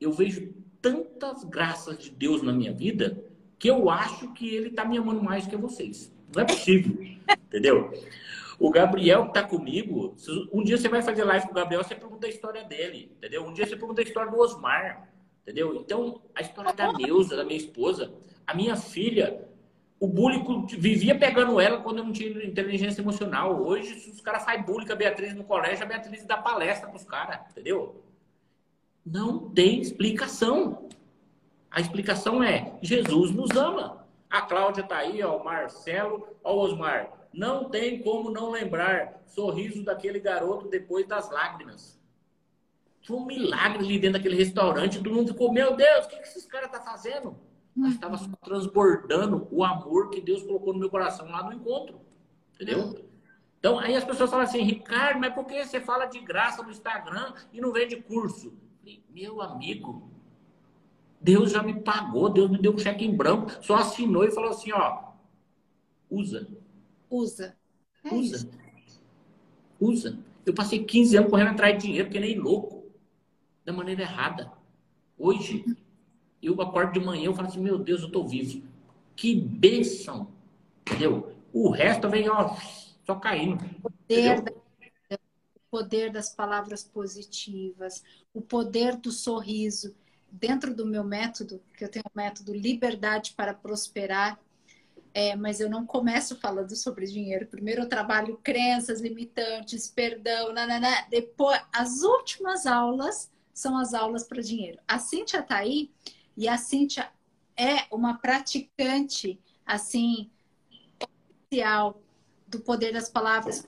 Eu 0.02 0.12
vejo 0.12 0.54
tantas 0.82 1.44
graças 1.44 1.98
de 1.98 2.10
Deus 2.10 2.42
na 2.42 2.52
minha 2.52 2.74
vida 2.74 3.24
que 3.58 3.70
eu 3.70 3.90
acho 3.90 4.32
que 4.34 4.48
ele 4.56 4.70
está 4.70 4.86
me 4.86 4.98
amando 4.98 5.22
mais 5.22 5.46
que 5.46 5.56
vocês. 5.56 6.12
Não 6.34 6.42
é 6.42 6.46
possível, 6.46 6.98
entendeu? 7.48 7.92
O 8.60 8.70
Gabriel 8.70 9.28
que 9.28 9.34
tá 9.34 9.44
comigo, 9.44 10.16
um 10.52 10.62
dia 10.64 10.78
você 10.78 10.90
vai 10.90 11.02
fazer 11.02 11.24
live 11.24 11.46
com 11.46 11.52
o 11.52 11.56
Gabriel, 11.56 11.82
você 11.82 11.96
pergunta 11.96 12.28
a 12.28 12.30
história 12.30 12.64
dele, 12.66 13.10
entendeu? 13.18 13.46
Um 13.46 13.54
dia 13.54 13.66
você 13.66 13.78
pergunta 13.78 14.02
a 14.02 14.04
história 14.04 14.30
do 14.30 14.38
Osmar, 14.38 15.10
entendeu? 15.42 15.76
Então, 15.76 16.22
a 16.36 16.42
história 16.42 16.74
da 16.74 16.92
Neuza, 16.92 17.38
da 17.38 17.46
minha 17.46 17.58
esposa, 17.58 18.14
a 18.46 18.54
minha 18.54 18.76
filha, 18.76 19.48
o 19.98 20.08
bullying 20.08 20.66
vivia 20.78 21.18
pegando 21.18 21.60
ela 21.60 21.80
quando 21.82 22.00
eu 22.00 22.04
não 22.04 22.12
tinha 22.12 22.46
inteligência 22.46 23.02
emocional. 23.02 23.62
Hoje, 23.62 24.12
os 24.12 24.20
caras 24.20 24.44
fazem 24.44 24.64
bullying 24.64 24.86
com 24.86 24.94
a 24.94 24.96
Beatriz 24.98 25.34
no 25.34 25.46
colégio, 25.46 25.84
a 25.86 25.88
Beatriz 25.88 26.26
dá 26.26 26.36
palestra 26.36 26.90
pros 26.90 27.06
caras, 27.06 27.40
entendeu? 27.52 28.04
Não 29.06 29.50
tem 29.50 29.80
explicação. 29.80 30.90
A 31.72 31.80
explicação 31.80 32.44
é: 32.44 32.78
Jesus 32.82 33.32
nos 33.32 33.52
ama. 33.52 34.06
A 34.30 34.42
Cláudia 34.42 34.84
tá 34.84 34.98
aí, 34.98 35.24
ó, 35.24 35.38
o 35.38 35.44
Marcelo, 35.44 36.28
ó, 36.44 36.56
o 36.56 36.60
Osmar. 36.60 37.19
Não 37.34 37.70
tem 37.70 38.02
como 38.02 38.32
não 38.32 38.50
lembrar 38.50 39.22
sorriso 39.28 39.84
daquele 39.84 40.20
garoto 40.20 40.68
depois 40.68 41.08
das 41.08 41.30
lágrimas. 41.30 42.00
Foi 43.06 43.18
um 43.18 43.26
milagre 43.26 43.80
ali 43.80 44.00
dentro 44.00 44.20
daquele 44.20 44.36
restaurante. 44.36 44.98
Todo 44.98 45.14
mundo 45.14 45.32
ficou, 45.32 45.52
meu 45.52 45.76
Deus, 45.76 46.06
o 46.06 46.10
que, 46.10 46.18
que 46.18 46.28
esses 46.28 46.46
caras 46.46 46.68
estão 46.68 46.84
tá 46.84 46.92
fazendo? 46.92 47.38
Mas 47.76 47.94
estava 47.94 48.18
só 48.18 48.28
transbordando 48.44 49.48
o 49.52 49.64
amor 49.64 50.10
que 50.10 50.22
Deus 50.22 50.44
colocou 50.44 50.74
no 50.74 50.80
meu 50.80 50.90
coração 50.90 51.28
lá 51.28 51.44
no 51.44 51.54
encontro. 51.54 52.02
Entendeu? 52.56 53.08
Então, 53.60 53.78
aí 53.78 53.96
as 53.96 54.04
pessoas 54.04 54.30
falam 54.30 54.46
assim, 54.46 54.62
Ricardo, 54.62 55.20
mas 55.20 55.34
por 55.34 55.46
que 55.46 55.66
você 55.66 55.80
fala 55.82 56.06
de 56.06 56.20
graça 56.20 56.64
no 56.64 56.72
Instagram 56.72 57.34
e 57.52 57.60
não 57.60 57.72
vende 57.72 57.98
curso? 57.98 58.54
Falei, 58.80 59.04
meu 59.10 59.42
amigo, 59.42 60.10
Deus 61.20 61.52
já 61.52 61.62
me 61.62 61.82
pagou, 61.82 62.30
Deus 62.30 62.50
me 62.50 62.58
deu 62.58 62.74
um 62.74 62.78
cheque 62.78 63.06
em 63.06 63.16
branco, 63.16 63.52
só 63.62 63.76
assinou 63.76 64.24
e 64.24 64.32
falou 64.32 64.52
assim, 64.52 64.72
ó, 64.72 65.10
usa. 66.10 66.48
Usa. 67.10 67.56
É 68.04 68.14
usa. 68.14 68.38
Isso. 68.38 68.50
Usa. 69.80 70.20
Eu 70.46 70.54
passei 70.54 70.84
15 70.84 71.18
anos 71.18 71.30
correndo 71.30 71.52
atrás 71.52 71.78
de 71.78 71.88
dinheiro, 71.88 72.10
que 72.10 72.20
nem 72.20 72.38
louco. 72.38 72.84
Da 73.66 73.74
maneira 73.74 74.02
errada. 74.02 74.52
Hoje, 75.18 75.66
eu 76.42 76.60
acordo 76.62 76.94
de 76.94 77.00
manhã, 77.00 77.26
eu 77.26 77.34
falo 77.34 77.48
assim, 77.48 77.60
meu 77.60 77.78
Deus, 77.78 78.02
eu 78.02 78.12
tô 78.12 78.26
vivo. 78.26 78.64
Que 79.16 79.36
bênção. 79.36 80.32
Entendeu? 80.82 81.36
O 81.52 81.70
resto 81.70 82.10
vem, 82.10 82.30
ó, 82.30 82.56
só 83.06 83.16
caindo. 83.16 83.64
O 83.84 83.92
poder, 83.92 84.44
o 85.12 85.60
poder 85.70 86.12
das 86.12 86.34
palavras 86.34 86.84
positivas, 86.84 88.04
o 88.34 88.42
poder 88.42 88.96
do 88.96 89.12
sorriso. 89.12 89.96
Dentro 90.32 90.76
do 90.76 90.86
meu 90.86 91.04
método, 91.04 91.60
que 91.76 91.84
eu 91.84 91.90
tenho 91.90 92.06
o 92.06 92.18
método 92.18 92.54
Liberdade 92.54 93.34
para 93.36 93.54
Prosperar, 93.54 94.40
é, 95.20 95.36
mas 95.36 95.60
eu 95.60 95.70
não 95.70 95.86
começo 95.86 96.38
falando 96.38 96.74
sobre 96.78 97.06
dinheiro. 97.06 97.46
Primeiro 97.46 97.82
eu 97.82 97.90
trabalho 97.90 98.40
crenças 98.42 99.02
limitantes, 99.02 99.86
perdão, 99.86 100.54
nanana. 100.54 101.06
Depois, 101.10 101.60
as 101.74 102.04
últimas 102.04 102.66
aulas 102.66 103.30
são 103.54 103.78
as 103.78 103.94
aulas 103.94 104.24
para 104.24 104.42
dinheiro. 104.42 104.80
A 104.88 104.98
Cíntia 104.98 105.40
está 105.40 105.58
aí 105.58 105.92
e 106.38 106.48
a 106.48 106.58
Cíntia 106.58 107.12
é 107.58 107.86
uma 107.92 108.18
praticante, 108.18 109.38
assim, 109.66 110.32
oficial 111.04 112.02
do 112.48 112.62
poder 112.62 112.94
das 112.94 113.10
palavras 113.10 113.62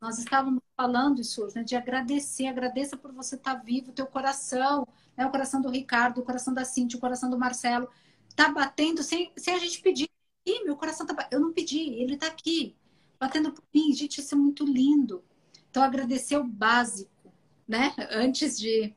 Nós 0.00 0.18
estávamos 0.18 0.60
falando 0.76 1.20
isso 1.20 1.44
hoje, 1.44 1.54
né? 1.54 1.62
De 1.62 1.76
agradecer. 1.76 2.48
Agradeça 2.48 2.96
por 2.96 3.12
você 3.12 3.36
estar 3.36 3.54
tá 3.54 3.62
vivo, 3.62 3.92
teu 3.92 4.06
coração, 4.08 4.88
né? 5.16 5.24
o 5.24 5.30
coração 5.30 5.62
do 5.62 5.70
Ricardo, 5.70 6.18
o 6.18 6.24
coração 6.24 6.52
da 6.52 6.64
Cíntia, 6.64 6.96
o 6.96 7.00
coração 7.00 7.30
do 7.30 7.38
Marcelo. 7.38 7.88
Tá 8.34 8.48
batendo 8.48 9.04
sem, 9.04 9.30
sem 9.36 9.54
a 9.54 9.58
gente 9.58 9.80
pedir 9.80 10.10
Ih, 10.50 10.64
meu 10.64 10.76
coração 10.76 11.06
tá. 11.06 11.28
Eu 11.30 11.40
não 11.40 11.52
pedi, 11.52 11.94
ele 11.94 12.16
tá 12.16 12.26
aqui, 12.26 12.76
batendo 13.18 13.52
por 13.52 13.64
mim. 13.72 13.92
Gente, 13.92 14.20
isso 14.20 14.34
é 14.34 14.38
muito 14.38 14.64
lindo. 14.64 15.24
Então, 15.70 15.82
agradecer 15.82 16.36
o 16.36 16.44
básico, 16.44 17.32
né? 17.66 17.94
Antes 18.10 18.58
de. 18.58 18.94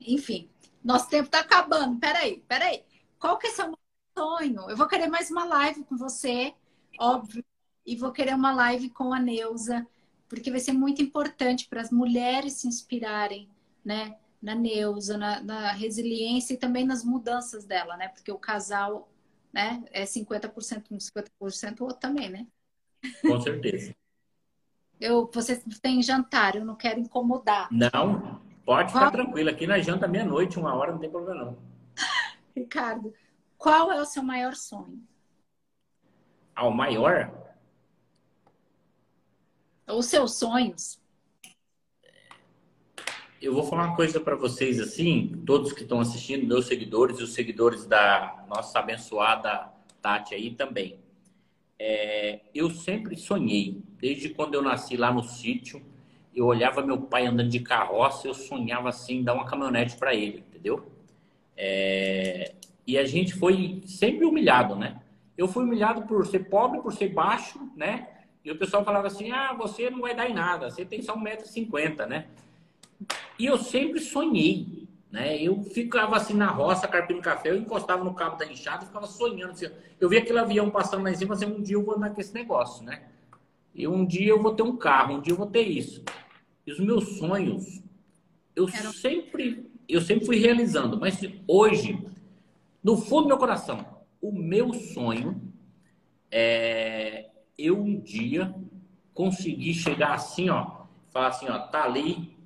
Enfim, 0.00 0.48
nosso 0.82 1.08
tempo 1.08 1.28
tá 1.28 1.40
acabando. 1.40 1.98
Peraí, 1.98 2.42
peraí. 2.48 2.84
Qual 3.18 3.36
que 3.38 3.48
é 3.48 3.50
seu 3.50 3.76
sonho? 4.16 4.70
Eu 4.70 4.76
vou 4.76 4.86
querer 4.86 5.08
mais 5.08 5.30
uma 5.30 5.44
live 5.44 5.84
com 5.84 5.96
você, 5.96 6.54
óbvio. 6.98 7.44
E 7.84 7.96
vou 7.96 8.12
querer 8.12 8.34
uma 8.34 8.52
live 8.52 8.90
com 8.90 9.12
a 9.12 9.18
Neuza, 9.18 9.86
porque 10.28 10.50
vai 10.50 10.60
ser 10.60 10.72
muito 10.72 11.02
importante 11.02 11.68
para 11.68 11.80
as 11.80 11.90
mulheres 11.90 12.54
se 12.54 12.68
inspirarem, 12.68 13.50
né? 13.84 14.16
Na 14.40 14.54
Neuza, 14.54 15.18
na, 15.18 15.40
na 15.42 15.72
resiliência 15.72 16.54
e 16.54 16.58
também 16.58 16.86
nas 16.86 17.04
mudanças 17.04 17.64
dela, 17.64 17.96
né? 17.96 18.08
Porque 18.08 18.30
o 18.30 18.38
casal 18.38 19.10
né? 19.52 19.82
É 19.90 20.04
50% 20.04 20.84
um, 20.90 20.98
50% 20.98 21.80
o 21.80 21.84
outro 21.84 21.98
também, 21.98 22.28
né? 22.28 22.46
Com 23.22 23.40
certeza. 23.40 23.94
eu, 25.00 25.30
vocês 25.32 25.62
têm 25.80 26.02
jantar, 26.02 26.56
eu 26.56 26.64
não 26.64 26.74
quero 26.74 27.00
incomodar. 27.00 27.68
Não, 27.70 28.40
pode 28.64 28.88
ficar 28.88 29.10
qual... 29.10 29.12
tranquilo. 29.12 29.50
Aqui 29.50 29.66
na 29.66 29.78
janta 29.78 30.08
meia-noite, 30.08 30.58
uma 30.58 30.74
hora, 30.74 30.92
não 30.92 30.98
tem 30.98 31.10
problema 31.10 31.44
não. 31.44 31.58
Ricardo, 32.56 33.14
qual 33.56 33.92
é 33.92 34.00
o 34.00 34.04
seu 34.04 34.22
maior 34.22 34.54
sonho? 34.54 35.02
Ah, 36.54 36.66
o 36.66 36.70
maior? 36.70 37.32
Os 39.86 40.06
seus 40.06 40.34
sonhos? 40.34 41.00
Eu 43.40 43.54
vou 43.54 43.62
falar 43.62 43.86
uma 43.86 43.96
coisa 43.96 44.18
para 44.18 44.34
vocês 44.34 44.80
assim, 44.80 45.42
todos 45.46 45.72
que 45.72 45.82
estão 45.82 46.00
assistindo, 46.00 46.46
meus 46.46 46.66
seguidores 46.66 47.18
e 47.18 47.22
os 47.22 47.32
seguidores 47.34 47.86
da 47.86 48.44
nossa 48.48 48.78
abençoada 48.78 49.72
Tati 50.02 50.34
aí 50.34 50.50
também. 50.50 50.98
É, 51.78 52.40
eu 52.54 52.70
sempre 52.70 53.16
sonhei, 53.16 53.80
desde 54.00 54.30
quando 54.30 54.54
eu 54.54 54.62
nasci 54.62 54.96
lá 54.96 55.12
no 55.12 55.22
sítio, 55.22 55.80
eu 56.34 56.46
olhava 56.46 56.84
meu 56.84 57.00
pai 57.00 57.26
andando 57.26 57.48
de 57.48 57.60
carroça, 57.60 58.26
eu 58.26 58.34
sonhava 58.34 58.88
assim, 58.88 59.22
dar 59.22 59.34
uma 59.34 59.46
caminhonete 59.46 59.96
para 59.96 60.14
ele, 60.14 60.44
entendeu? 60.48 60.90
É, 61.56 62.54
e 62.86 62.98
a 62.98 63.04
gente 63.04 63.34
foi 63.34 63.82
sempre 63.86 64.24
humilhado, 64.24 64.74
né? 64.74 65.00
Eu 65.36 65.46
fui 65.46 65.64
humilhado 65.64 66.02
por 66.02 66.26
ser 66.26 66.48
pobre, 66.48 66.80
por 66.80 66.92
ser 66.92 67.08
baixo, 67.08 67.70
né? 67.76 68.08
E 68.44 68.50
o 68.50 68.58
pessoal 68.58 68.84
falava 68.84 69.06
assim: 69.06 69.30
ah, 69.30 69.52
você 69.52 69.90
não 69.90 70.00
vai 70.00 70.14
dar 70.14 70.28
em 70.28 70.34
nada, 70.34 70.70
você 70.70 70.84
tem 70.84 71.02
só 71.02 71.16
1,50m, 71.16 72.06
né? 72.06 72.26
E 73.38 73.46
eu 73.46 73.56
sempre 73.56 74.00
sonhei, 74.00 74.88
né? 75.10 75.40
Eu 75.40 75.62
ficava 75.62 76.16
assim 76.16 76.34
na 76.34 76.50
roça, 76.50 76.88
carpindo 76.88 77.20
café, 77.20 77.50
eu 77.50 77.56
encostava 77.56 78.02
no 78.02 78.14
cabo 78.14 78.36
da 78.36 78.46
enxada 78.46 78.84
e 78.84 78.86
ficava 78.86 79.06
sonhando. 79.06 79.52
Assim, 79.52 79.70
eu 80.00 80.08
via 80.08 80.18
aquele 80.18 80.38
avião 80.38 80.70
passando 80.70 81.04
lá 81.04 81.10
em 81.10 81.14
cima, 81.14 81.34
assim, 81.34 81.46
um 81.46 81.62
dia 81.62 81.76
eu 81.76 81.84
vou 81.84 81.96
andar 81.96 82.10
com 82.10 82.20
esse 82.20 82.34
negócio, 82.34 82.84
né? 82.84 83.04
E 83.74 83.86
um 83.86 84.04
dia 84.04 84.30
eu 84.30 84.42
vou 84.42 84.54
ter 84.54 84.62
um 84.62 84.76
carro, 84.76 85.14
um 85.14 85.20
dia 85.20 85.32
eu 85.32 85.36
vou 85.36 85.46
ter 85.46 85.62
isso. 85.62 86.04
E 86.66 86.72
os 86.72 86.80
meus 86.80 87.16
sonhos, 87.16 87.80
eu 88.54 88.68
Era... 88.68 88.92
sempre, 88.92 89.70
eu 89.88 90.00
sempre 90.00 90.26
fui 90.26 90.36
realizando. 90.36 90.98
Mas 90.98 91.20
hoje, 91.46 92.04
no 92.82 92.96
fundo 92.96 93.22
do 93.22 93.28
meu 93.28 93.38
coração, 93.38 93.86
o 94.20 94.32
meu 94.32 94.74
sonho 94.74 95.40
é 96.30 97.30
eu 97.56 97.80
um 97.80 97.98
dia 97.98 98.54
conseguir 99.14 99.74
chegar 99.74 100.14
assim, 100.14 100.48
ó, 100.50 100.82
falar 101.10 101.28
assim, 101.28 101.48
ó, 101.48 101.58
tá 101.58 101.84
ali 101.84 102.37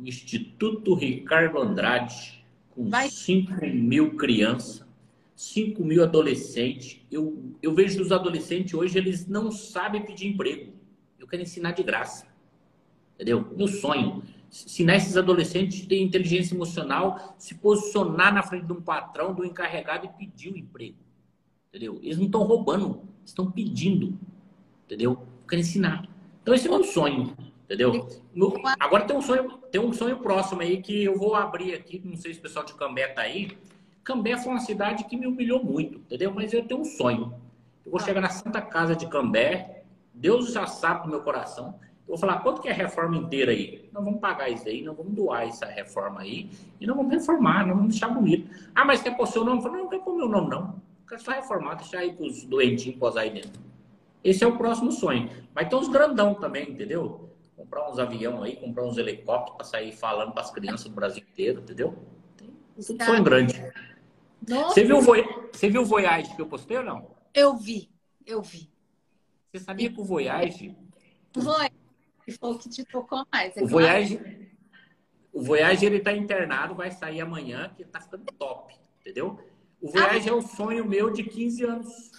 Instituto 0.00 0.94
Ricardo 0.94 1.58
Andrade, 1.58 2.44
com 2.70 2.88
Vai. 2.88 3.08
5 3.08 3.66
mil 3.66 4.16
crianças, 4.16 4.84
5 5.34 5.84
mil 5.84 6.02
adolescentes. 6.02 7.00
Eu, 7.10 7.54
eu 7.62 7.74
vejo 7.74 8.00
os 8.02 8.12
adolescentes 8.12 8.74
hoje, 8.74 8.98
eles 8.98 9.26
não 9.26 9.50
sabem 9.50 10.04
pedir 10.04 10.28
emprego. 10.28 10.72
Eu 11.18 11.26
quero 11.26 11.42
ensinar 11.42 11.72
de 11.72 11.82
graça. 11.82 12.26
Entendeu? 13.14 13.46
Meu 13.56 13.66
sonho. 13.66 14.22
Ensinar 14.50 14.96
esses 14.96 15.16
adolescentes 15.16 15.86
ter 15.86 16.00
inteligência 16.00 16.54
emocional, 16.54 17.34
se 17.38 17.54
posicionar 17.54 18.32
na 18.32 18.42
frente 18.42 18.66
de 18.66 18.72
um 18.72 18.80
patrão, 18.80 19.34
do 19.34 19.44
encarregado 19.44 20.06
e 20.06 20.08
pedir 20.08 20.52
o 20.52 20.56
emprego. 20.56 20.96
Entendeu? 21.68 21.98
Eles 22.02 22.16
não 22.16 22.26
estão 22.26 22.42
roubando, 22.42 23.02
estão 23.24 23.50
pedindo. 23.50 24.18
Entendeu? 24.84 25.12
Eu 25.12 25.48
quero 25.48 25.60
ensinar. 25.60 26.08
Então, 26.42 26.54
esse 26.54 26.68
é 26.68 26.70
o 26.70 26.74
meu 26.74 26.84
sonho. 26.84 27.36
Entendeu? 27.66 28.08
No, 28.32 28.54
agora 28.78 29.04
tem 29.04 29.16
um 29.16 29.20
sonho, 29.20 29.58
tem 29.72 29.80
um 29.80 29.92
sonho 29.92 30.18
próximo 30.18 30.62
aí 30.62 30.80
que 30.80 31.02
eu 31.04 31.18
vou 31.18 31.34
abrir 31.34 31.74
aqui, 31.74 32.00
não 32.04 32.16
sei 32.16 32.32
se 32.32 32.38
o 32.38 32.42
pessoal 32.42 32.64
de 32.64 32.72
Cambé 32.74 33.08
tá 33.08 33.22
aí. 33.22 33.58
Cambé 34.04 34.36
foi 34.36 34.52
uma 34.52 34.60
cidade 34.60 35.02
que 35.02 35.16
me 35.16 35.26
humilhou 35.26 35.62
muito, 35.62 35.98
entendeu? 35.98 36.32
Mas 36.32 36.52
eu 36.52 36.64
tenho 36.64 36.80
um 36.80 36.84
sonho. 36.84 37.34
Eu 37.84 37.90
vou 37.90 38.00
chegar 38.00 38.20
na 38.20 38.28
Santa 38.28 38.62
Casa 38.62 38.94
de 38.94 39.08
Cambé, 39.08 39.82
Deus 40.14 40.52
já 40.52 40.64
sabe 40.64 41.02
do 41.02 41.08
meu 41.08 41.22
coração. 41.22 41.74
Eu 42.06 42.14
vou 42.14 42.18
falar, 42.18 42.38
quanto 42.38 42.62
que 42.62 42.68
é 42.68 42.70
a 42.70 42.74
reforma 42.74 43.16
inteira 43.16 43.50
aí? 43.50 43.88
Nós 43.92 44.04
vamos 44.04 44.20
pagar 44.20 44.48
isso 44.48 44.68
aí, 44.68 44.80
nós 44.80 44.96
vamos 44.96 45.12
doar 45.12 45.48
essa 45.48 45.66
reforma 45.66 46.20
aí 46.20 46.48
e 46.80 46.86
nós 46.86 46.96
vamos 46.96 47.12
reformar, 47.12 47.66
nós 47.66 47.76
vamos 47.76 47.90
deixar 47.90 48.08
bonito. 48.10 48.48
Ah, 48.72 48.84
mas 48.84 49.02
quer 49.02 49.16
pôr 49.16 49.26
seu 49.26 49.44
nome? 49.44 49.58
Eu 49.58 49.62
falo, 49.62 49.74
não, 49.74 49.82
não 49.82 49.90
quer 49.90 49.98
pôr 49.98 50.16
meu 50.16 50.28
nome, 50.28 50.50
não. 50.50 50.80
Quero 51.08 51.20
só 51.20 51.32
reformar, 51.32 51.74
deixar 51.74 51.98
aí 51.98 52.12
para 52.12 52.26
os 52.26 52.44
doentinhos 52.44 52.96
posar 52.96 53.24
aí 53.24 53.30
dentro. 53.30 53.60
Esse 54.22 54.44
é 54.44 54.46
o 54.46 54.56
próximo 54.56 54.92
sonho. 54.92 55.28
Vai 55.52 55.68
ter 55.68 55.74
uns 55.74 55.88
grandão 55.88 56.34
também, 56.34 56.70
entendeu? 56.70 57.28
Comprar 57.56 57.90
uns 57.90 57.98
aviões 57.98 58.42
aí, 58.42 58.56
comprar 58.56 58.84
uns 58.84 58.98
helicópteros 58.98 59.56
para 59.56 59.64
sair 59.64 59.92
falando 59.92 60.32
para 60.32 60.42
as 60.42 60.50
crianças 60.50 60.84
do 60.84 60.94
Brasil 60.94 61.22
inteiro, 61.22 61.60
entendeu? 61.60 61.96
Tem, 62.36 62.54
Tudo 62.86 63.04
sonho 63.04 63.24
grande. 63.24 63.54
Você 64.42 64.84
viu, 64.84 65.00
você 65.00 65.68
viu 65.68 65.82
o 65.82 65.84
Voyage 65.84 66.34
que 66.36 66.42
eu 66.42 66.46
postei 66.46 66.76
ou 66.76 66.84
não? 66.84 67.10
Eu 67.34 67.56
vi, 67.56 67.90
eu 68.24 68.42
vi. 68.42 68.70
Você 69.50 69.64
sabia 69.64 69.90
que 69.90 70.00
o 70.00 70.04
Voyage. 70.04 70.76
Foi. 71.32 71.68
Foi 72.38 72.50
o 72.50 72.58
que 72.58 72.68
te 72.68 72.84
tocou 72.84 73.24
mais. 73.32 73.56
É 73.56 73.62
o 73.62 73.66
Voyage. 73.66 74.20
O 75.32 75.42
Voyage 75.42 75.84
ele 75.84 76.00
tá 76.00 76.12
internado, 76.12 76.74
vai 76.74 76.90
sair 76.90 77.20
amanhã, 77.20 77.72
que 77.76 77.84
tá 77.84 78.00
ficando 78.00 78.24
top, 78.38 78.74
entendeu? 79.00 79.38
O 79.80 79.90
Voyage 79.90 80.28
ah, 80.28 80.32
é 80.32 80.34
o 80.34 80.42
sonho 80.42 80.84
meu 80.84 81.10
de 81.10 81.24
15 81.24 81.64
anos. 81.64 82.10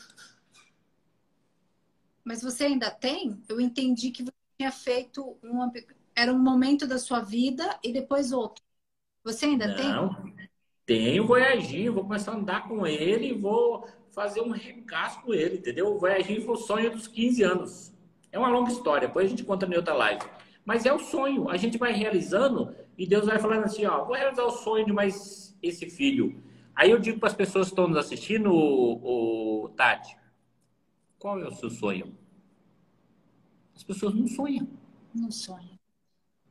Mas 2.23 2.41
você 2.41 2.65
ainda 2.65 2.91
tem? 2.91 3.41
Eu 3.47 3.59
entendi 3.59 4.11
que 4.11 4.23
você 4.23 4.36
tinha 4.57 4.71
feito 4.71 5.37
um. 5.43 5.71
Era 6.15 6.33
um 6.33 6.39
momento 6.39 6.87
da 6.87 6.97
sua 6.99 7.21
vida 7.21 7.79
e 7.83 7.91
depois 7.93 8.31
outro. 8.31 8.63
Você 9.23 9.45
ainda 9.45 9.69
Não, 9.69 9.75
tem? 9.75 10.15
Tenho 10.85 11.27
Voyaginho, 11.27 11.93
vou 11.93 12.03
começar 12.03 12.31
a 12.31 12.35
andar 12.35 12.67
com 12.67 12.87
ele 12.87 13.29
e 13.29 13.33
vou 13.33 13.87
fazer 14.11 14.41
um 14.41 14.51
regaço 14.51 15.21
com 15.21 15.33
ele, 15.33 15.57
entendeu? 15.57 15.87
O 15.95 15.99
Voyaginho 15.99 16.41
foi 16.43 16.55
o 16.55 16.57
sonho 16.57 16.91
dos 16.91 17.07
15 17.07 17.43
anos. 17.43 17.93
É 18.31 18.39
uma 18.39 18.49
longa 18.49 18.71
história, 18.71 19.07
depois 19.07 19.27
a 19.27 19.29
gente 19.29 19.43
conta 19.43 19.65
em 19.65 19.75
outra 19.75 19.93
live. 19.93 20.23
Mas 20.65 20.85
é 20.85 20.93
o 20.93 20.99
sonho, 20.99 21.49
a 21.49 21.57
gente 21.57 21.77
vai 21.77 21.93
realizando 21.93 22.75
e 22.97 23.07
Deus 23.07 23.25
vai 23.25 23.39
falando 23.39 23.65
assim, 23.65 23.85
ó, 23.85 24.05
vou 24.05 24.15
realizar 24.15 24.45
o 24.45 24.51
sonho 24.51 24.85
de 24.85 24.93
mais 24.93 25.57
esse 25.61 25.89
filho. 25.89 26.43
Aí 26.75 26.91
eu 26.91 26.99
digo 26.99 27.19
para 27.19 27.29
as 27.29 27.35
pessoas 27.35 27.67
que 27.67 27.73
estão 27.73 27.87
nos 27.87 27.97
assistindo, 27.97 28.51
o, 28.53 29.65
o 29.65 29.69
Tati, 29.69 30.15
qual 31.19 31.39
é 31.39 31.47
o 31.47 31.51
seu 31.51 31.69
sonho? 31.69 32.17
As 33.77 33.83
pessoas 33.83 34.15
não 34.15 34.27
sonham. 34.27 34.67
Não 35.13 35.29
sonham. 35.29 35.77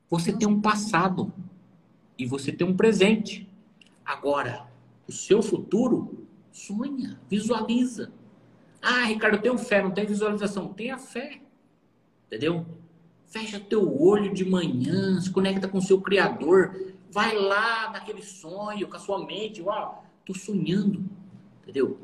Você 0.08 0.30
não 0.30 0.38
tem 0.38 0.48
um 0.48 0.60
passado 0.60 1.32
e 2.16 2.24
você 2.24 2.52
tem 2.52 2.64
um 2.64 2.76
presente. 2.76 3.50
Agora, 4.04 4.70
o 5.08 5.12
seu 5.12 5.42
futuro, 5.42 6.24
sonha, 6.52 7.20
visualiza. 7.28 8.12
Ah, 8.80 9.06
Ricardo, 9.06 9.38
eu 9.38 9.42
tenho 9.42 9.58
fé, 9.58 9.82
não 9.82 9.90
tem 9.90 10.06
visualização. 10.06 10.72
Tenha 10.72 10.96
fé. 10.98 11.40
Entendeu? 12.28 12.64
Fecha 13.26 13.58
teu 13.58 14.00
olho 14.00 14.32
de 14.32 14.44
manhã, 14.44 15.20
se 15.20 15.28
conecta 15.28 15.66
com 15.66 15.78
o 15.78 15.82
seu 15.82 16.00
Criador. 16.00 16.94
Vai 17.10 17.34
lá 17.34 17.90
naquele 17.90 18.22
sonho, 18.22 18.86
com 18.86 18.94
a 18.94 19.00
sua 19.00 19.26
mente. 19.26 19.60
Uau, 19.60 20.06
tô 20.24 20.32
sonhando. 20.32 21.04
Entendeu? 21.62 21.98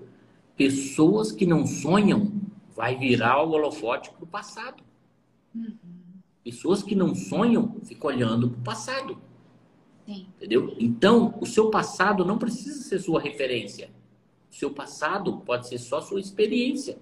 Pessoas 0.56 1.30
que 1.30 1.46
não 1.46 1.64
sonham 1.64 2.32
vai 2.74 2.96
virar 2.96 3.40
o 3.44 3.52
holofote 3.52 4.10
para 4.10 4.24
o 4.24 4.26
passado. 4.26 4.82
Uhum. 5.54 5.76
Pessoas 6.44 6.82
que 6.82 6.94
não 6.94 7.14
sonham 7.14 7.80
ficam 7.84 8.10
olhando 8.10 8.50
para 8.50 8.58
o 8.58 8.62
passado. 8.62 9.18
Sim. 10.04 10.26
Entendeu? 10.36 10.74
Então, 10.78 11.38
o 11.40 11.46
seu 11.46 11.70
passado 11.70 12.24
não 12.24 12.38
precisa 12.38 12.82
ser 12.82 12.98
sua 12.98 13.20
referência. 13.20 13.90
O 14.50 14.54
seu 14.54 14.70
passado 14.72 15.38
pode 15.40 15.68
ser 15.68 15.78
só 15.78 16.00
sua 16.00 16.20
experiência. 16.20 16.98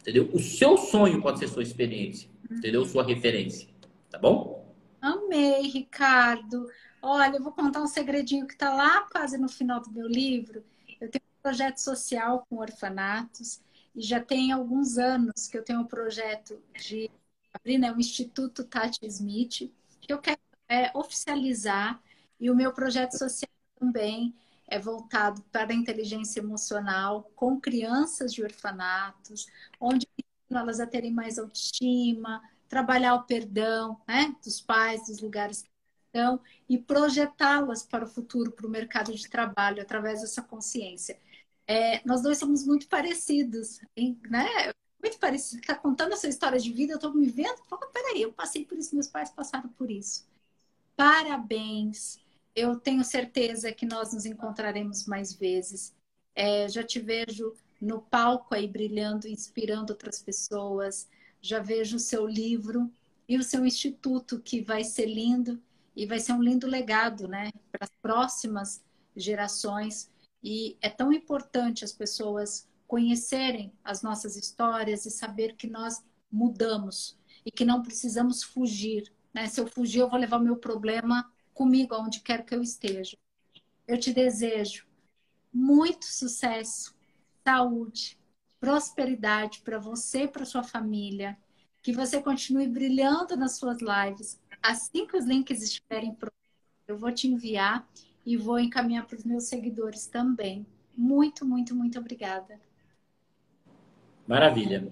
Entendeu? 0.00 0.30
O 0.32 0.38
seu 0.38 0.76
sonho 0.76 1.20
pode 1.20 1.38
ser 1.38 1.48
sua 1.48 1.62
experiência. 1.62 2.28
Uhum. 2.50 2.58
Entendeu? 2.58 2.84
Sua 2.84 3.02
referência. 3.02 3.68
Tá 4.10 4.18
bom? 4.18 4.74
Amei, 5.00 5.62
Ricardo. 5.62 6.68
Olha, 7.02 7.36
eu 7.36 7.42
vou 7.42 7.52
contar 7.52 7.82
um 7.82 7.86
segredinho 7.86 8.46
que 8.46 8.52
está 8.52 8.74
lá 8.74 9.08
quase 9.10 9.38
no 9.38 9.48
final 9.48 9.80
do 9.80 9.90
meu 9.90 10.06
livro. 10.06 10.62
Eu 11.00 11.10
tenho 11.10 11.22
um 11.24 11.42
projeto 11.42 11.78
social 11.78 12.46
com 12.48 12.58
orfanatos 12.58 13.60
e 13.94 14.02
já 14.02 14.20
tem 14.20 14.52
alguns 14.52 14.98
anos 14.98 15.48
que 15.48 15.56
eu 15.56 15.64
tenho 15.64 15.80
um 15.80 15.86
projeto 15.86 16.60
de 16.78 17.10
abrir 17.52 17.78
né, 17.78 17.92
o 17.92 17.98
Instituto 17.98 18.64
Tati 18.64 19.06
Smith, 19.06 19.72
que 20.00 20.12
eu 20.12 20.18
quero 20.18 20.40
é, 20.68 20.90
oficializar 20.96 22.00
e 22.38 22.50
o 22.50 22.56
meu 22.56 22.72
projeto 22.72 23.12
social 23.18 23.50
também 23.78 24.34
é 24.66 24.78
voltado 24.78 25.42
para 25.50 25.72
a 25.72 25.76
inteligência 25.76 26.40
emocional 26.40 27.30
com 27.34 27.60
crianças 27.60 28.32
de 28.32 28.42
orfanatos, 28.42 29.46
onde 29.80 30.06
elas 30.48 30.80
a 30.80 30.86
terem 30.86 31.12
mais 31.12 31.38
autoestima, 31.38 32.40
trabalhar 32.68 33.14
o 33.14 33.24
perdão 33.24 34.00
né, 34.06 34.34
dos 34.44 34.60
pais, 34.60 35.06
dos 35.06 35.20
lugares 35.20 35.62
que 35.62 35.68
estão 36.06 36.40
e 36.68 36.78
projetá-las 36.78 37.82
para 37.82 38.04
o 38.04 38.08
futuro, 38.08 38.52
para 38.52 38.66
o 38.66 38.70
mercado 38.70 39.12
de 39.12 39.28
trabalho, 39.28 39.82
através 39.82 40.20
dessa 40.20 40.42
consciência. 40.42 41.18
É, 41.66 42.00
nós 42.06 42.22
dois 42.22 42.38
somos 42.38 42.64
muito 42.64 42.88
parecidos, 42.88 43.80
hein, 43.96 44.20
né? 44.28 44.46
Muito 45.02 45.18
parecido. 45.18 45.60
Está 45.60 45.74
contando 45.74 46.12
a 46.12 46.16
sua 46.16 46.28
história 46.28 46.58
de 46.58 46.72
vida, 46.72 46.92
eu 46.92 46.96
estou 46.96 47.14
me 47.14 47.26
vendo. 47.28 47.62
Fala, 47.68 47.86
peraí, 47.88 48.22
eu 48.22 48.32
passei 48.32 48.64
por 48.64 48.78
isso, 48.78 48.94
meus 48.94 49.08
pais 49.08 49.30
passaram 49.30 49.68
por 49.70 49.90
isso. 49.90 50.26
Parabéns. 50.96 52.18
Eu 52.54 52.78
tenho 52.78 53.04
certeza 53.04 53.72
que 53.72 53.86
nós 53.86 54.12
nos 54.12 54.26
encontraremos 54.26 55.06
mais 55.06 55.32
vezes. 55.32 55.94
É, 56.34 56.68
já 56.68 56.82
te 56.82 57.00
vejo 57.00 57.54
no 57.80 58.00
palco 58.02 58.54
aí 58.54 58.68
brilhando, 58.68 59.26
inspirando 59.26 59.92
outras 59.92 60.22
pessoas. 60.22 61.08
Já 61.40 61.60
vejo 61.60 61.96
o 61.96 62.00
seu 62.00 62.26
livro 62.26 62.90
e 63.28 63.38
o 63.38 63.42
seu 63.42 63.64
instituto, 63.64 64.40
que 64.40 64.60
vai 64.60 64.84
ser 64.84 65.06
lindo 65.06 65.62
e 65.96 66.06
vai 66.06 66.18
ser 66.18 66.32
um 66.32 66.42
lindo 66.42 66.66
legado, 66.66 67.28
né, 67.28 67.50
para 67.70 67.84
as 67.84 67.90
próximas 68.02 68.82
gerações. 69.16 70.10
E 70.42 70.76
é 70.80 70.88
tão 70.88 71.12
importante 71.12 71.84
as 71.84 71.92
pessoas 71.92 72.68
conhecerem 72.90 73.72
as 73.84 74.02
nossas 74.02 74.36
histórias 74.36 75.06
e 75.06 75.10
saber 75.10 75.54
que 75.54 75.68
nós 75.68 76.02
mudamos 76.30 77.16
e 77.46 77.50
que 77.50 77.64
não 77.64 77.82
precisamos 77.82 78.42
fugir 78.42 79.12
né? 79.32 79.46
Se 79.46 79.60
eu 79.60 79.66
fugir, 79.66 80.00
eu 80.00 80.08
vou 80.08 80.18
levar 80.18 80.38
meu 80.38 80.56
problema 80.56 81.30
comigo, 81.54 81.94
aonde 81.94 82.20
quer 82.20 82.44
que 82.44 82.54
eu 82.54 82.62
esteja. 82.62 83.16
Eu 83.86 83.98
te 83.98 84.12
desejo 84.12 84.86
muito 85.52 86.04
sucesso, 86.04 86.94
saúde, 87.44 88.18
prosperidade 88.60 89.60
para 89.62 89.78
você 89.78 90.24
e 90.24 90.28
para 90.28 90.44
sua 90.44 90.62
família. 90.62 91.38
Que 91.82 91.92
você 91.92 92.20
continue 92.22 92.68
brilhando 92.68 93.36
nas 93.36 93.56
suas 93.56 93.78
lives. 93.80 94.38
Assim 94.62 95.06
que 95.06 95.16
os 95.16 95.24
links 95.24 95.62
estiverem 95.62 96.14
prontos, 96.14 96.36
eu 96.86 96.98
vou 96.98 97.10
te 97.10 97.26
enviar 97.26 97.88
e 98.26 98.36
vou 98.36 98.58
encaminhar 98.58 99.06
para 99.06 99.16
os 99.16 99.24
meus 99.24 99.44
seguidores 99.44 100.06
também. 100.06 100.66
Muito, 100.94 101.46
muito, 101.46 101.74
muito 101.74 101.98
obrigada. 101.98 102.60
Maravilha. 104.30 104.88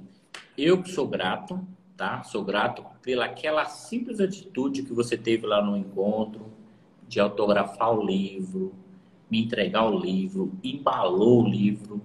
Eu 0.56 0.84
sou 0.84 1.08
grato 1.08 1.66
tá? 1.98 2.22
Sou 2.22 2.44
grato 2.44 2.86
pela 3.02 3.26
aquela 3.26 3.64
simples 3.66 4.20
atitude 4.20 4.84
que 4.84 4.94
você 4.94 5.18
teve 5.18 5.46
lá 5.46 5.60
no 5.60 5.76
encontro, 5.76 6.46
de 7.08 7.18
autografar 7.18 7.92
o 7.92 8.06
livro, 8.06 8.72
me 9.28 9.42
entregar 9.42 9.84
o 9.90 9.98
livro, 9.98 10.56
embalou 10.62 11.42
o 11.42 11.48
livro. 11.48 12.00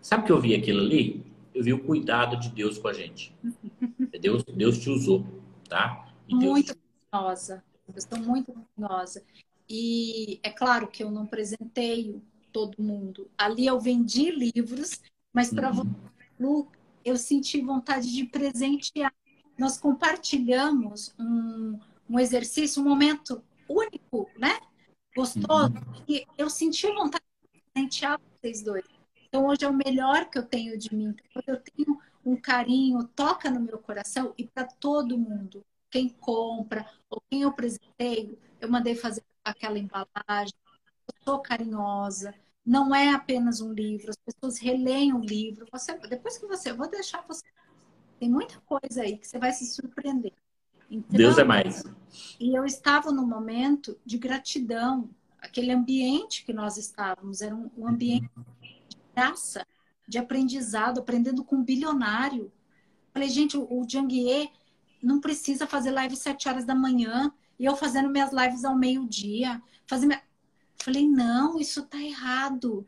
Sabe 0.00 0.22
o 0.22 0.26
que 0.26 0.32
eu 0.32 0.40
vi 0.40 0.54
aquilo 0.54 0.80
ali? 0.80 1.22
Eu 1.54 1.62
vi 1.62 1.72
o 1.74 1.84
cuidado 1.84 2.40
de 2.40 2.48
Deus 2.48 2.78
com 2.78 2.88
a 2.88 2.94
gente. 2.94 3.32
Deus, 4.18 4.42
Deus 4.44 4.78
te 4.78 4.88
usou, 4.88 5.26
tá? 5.68 6.08
muito 6.30 6.74
orgulhosa. 7.12 7.62
Eu 7.86 7.94
estou 7.94 8.18
muito 8.18 8.52
orgulhosa. 8.52 9.22
E 9.68 10.40
é 10.42 10.50
claro 10.50 10.88
que 10.88 11.04
eu 11.04 11.10
não 11.10 11.26
presenteio 11.26 12.22
todo 12.50 12.82
mundo. 12.82 13.28
Ali 13.36 13.66
eu 13.66 13.78
vendi 13.78 14.30
livros, 14.30 15.02
mas 15.32 15.52
para 15.52 15.68
uhum. 15.68 15.74
você, 15.74 15.90
eu 17.04 17.16
senti 17.16 17.60
vontade 17.60 18.12
de 18.12 18.24
presentear 18.24 19.12
nós 19.58 19.78
compartilhamos 19.78 21.14
um, 21.18 21.78
um 22.08 22.18
exercício, 22.18 22.82
um 22.82 22.88
momento 22.88 23.42
único, 23.68 24.28
né? 24.38 24.60
Gostoso. 25.14 25.72
Uhum. 25.72 26.04
E 26.06 26.26
eu 26.36 26.50
senti 26.50 26.86
vontade 26.88 27.24
de 27.52 27.62
presentear 27.72 28.20
vocês 28.34 28.62
dois. 28.62 28.84
Então, 29.24 29.46
hoje 29.46 29.64
é 29.64 29.68
o 29.68 29.72
melhor 29.72 30.28
que 30.28 30.38
eu 30.38 30.44
tenho 30.44 30.78
de 30.78 30.94
mim. 30.94 31.14
Eu 31.46 31.60
tenho 31.60 31.98
um 32.24 32.36
carinho, 32.36 33.02
toca 33.08 33.50
no 33.50 33.60
meu 33.60 33.78
coração 33.78 34.34
e 34.36 34.46
para 34.46 34.64
todo 34.64 35.18
mundo. 35.18 35.64
Quem 35.90 36.08
compra 36.08 36.86
ou 37.08 37.22
quem 37.30 37.42
eu 37.42 37.52
presenteio, 37.52 38.38
eu 38.60 38.70
mandei 38.70 38.94
fazer 38.94 39.24
aquela 39.42 39.78
embalagem. 39.78 40.54
Eu 41.08 41.14
sou 41.24 41.38
carinhosa. 41.38 42.34
Não 42.66 42.94
é 42.94 43.10
apenas 43.10 43.60
um 43.60 43.72
livro. 43.72 44.10
As 44.10 44.16
pessoas 44.16 44.58
releem 44.58 45.14
o 45.14 45.20
livro. 45.20 45.66
Você, 45.70 45.96
depois 46.08 46.36
que 46.36 46.46
você, 46.46 46.70
eu 46.70 46.76
vou 46.76 46.90
deixar 46.90 47.24
você 47.26 47.44
tem 48.18 48.30
muita 48.30 48.60
coisa 48.60 49.02
aí 49.02 49.18
que 49.18 49.26
você 49.26 49.38
vai 49.38 49.52
se 49.52 49.66
surpreender. 49.66 50.32
Então, 50.90 51.16
Deus 51.16 51.38
é 51.38 51.44
mais. 51.44 51.84
E 52.40 52.56
eu 52.56 52.64
estava 52.64 53.12
num 53.12 53.26
momento 53.26 53.98
de 54.04 54.18
gratidão. 54.18 55.10
Aquele 55.38 55.72
ambiente 55.72 56.44
que 56.44 56.52
nós 56.52 56.76
estávamos 56.76 57.40
era 57.40 57.54
um, 57.54 57.70
um 57.76 57.86
ambiente 57.86 58.30
de 58.88 58.96
graça, 59.14 59.66
de 60.08 60.18
aprendizado, 60.18 61.00
aprendendo 61.00 61.44
com 61.44 61.56
um 61.56 61.64
bilionário. 61.64 62.50
Falei, 63.12 63.28
gente, 63.28 63.56
o, 63.56 63.64
o 63.64 63.86
Janguier 63.88 64.48
não 65.02 65.20
precisa 65.20 65.66
fazer 65.66 65.90
live 65.90 66.16
sete 66.16 66.48
horas 66.48 66.64
da 66.64 66.74
manhã 66.74 67.32
e 67.58 67.64
eu 67.64 67.76
fazendo 67.76 68.08
minhas 68.08 68.32
lives 68.32 68.64
ao 68.64 68.76
meio-dia. 68.76 69.60
Minha... 70.00 70.22
Falei, 70.78 71.08
não, 71.08 71.58
isso 71.58 71.84
tá 71.86 71.98
errado. 71.98 72.86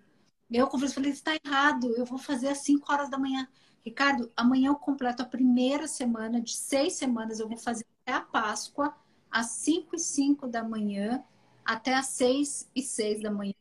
Eu 0.51 0.67
conversei, 0.67 0.95
falei, 0.95 1.11
isso 1.11 1.25
tá 1.25 1.37
errado, 1.45 1.95
eu 1.97 2.05
vou 2.05 2.19
fazer 2.19 2.49
às 2.49 2.59
cinco 2.59 2.91
horas 2.93 3.11
da 3.11 3.19
manhã. 3.19 3.47
Ricardo, 3.85 4.31
amanhã 4.37 4.69
eu 4.69 4.77
completo 4.77 5.23
a 5.23 5.27
primeira 5.27 5.87
semana 5.87 6.41
de 6.41 6.55
seis 6.55 6.95
semanas. 6.95 7.41
Eu 7.41 7.49
vou 7.49 7.57
fazer 7.57 7.87
até 8.03 8.13
a 8.17 8.21
Páscoa, 8.21 8.95
às 9.31 9.47
5 9.47 9.97
e 9.97 9.99
5 9.99 10.47
da 10.47 10.63
manhã, 10.65 11.23
até 11.65 11.95
às 11.95 12.07
seis 12.07 12.69
e 12.75 12.83
seis 12.83 13.23
da 13.23 13.31
manhã, 13.31 13.53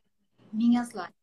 minhas 0.51 0.91
lives. 0.91 1.13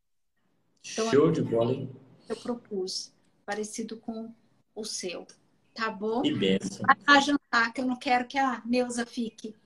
Então, 0.92 1.10
Show 1.10 1.32
de 1.32 1.42
bola, 1.42 1.72
hein? 1.72 1.90
Eu 2.28 2.36
propus, 2.36 3.12
parecido 3.46 3.96
com 3.96 4.32
o 4.74 4.84
seu. 4.84 5.26
Tá 5.72 5.90
bom? 5.90 6.22
Que 6.22 6.32
benção. 6.34 6.86
Vai 7.06 7.22
jantar, 7.22 7.72
que 7.72 7.80
eu 7.80 7.86
não 7.86 7.96
quero 7.96 8.26
que 8.26 8.38
a 8.38 8.62
Neuza 8.66 9.06
fique 9.06 9.56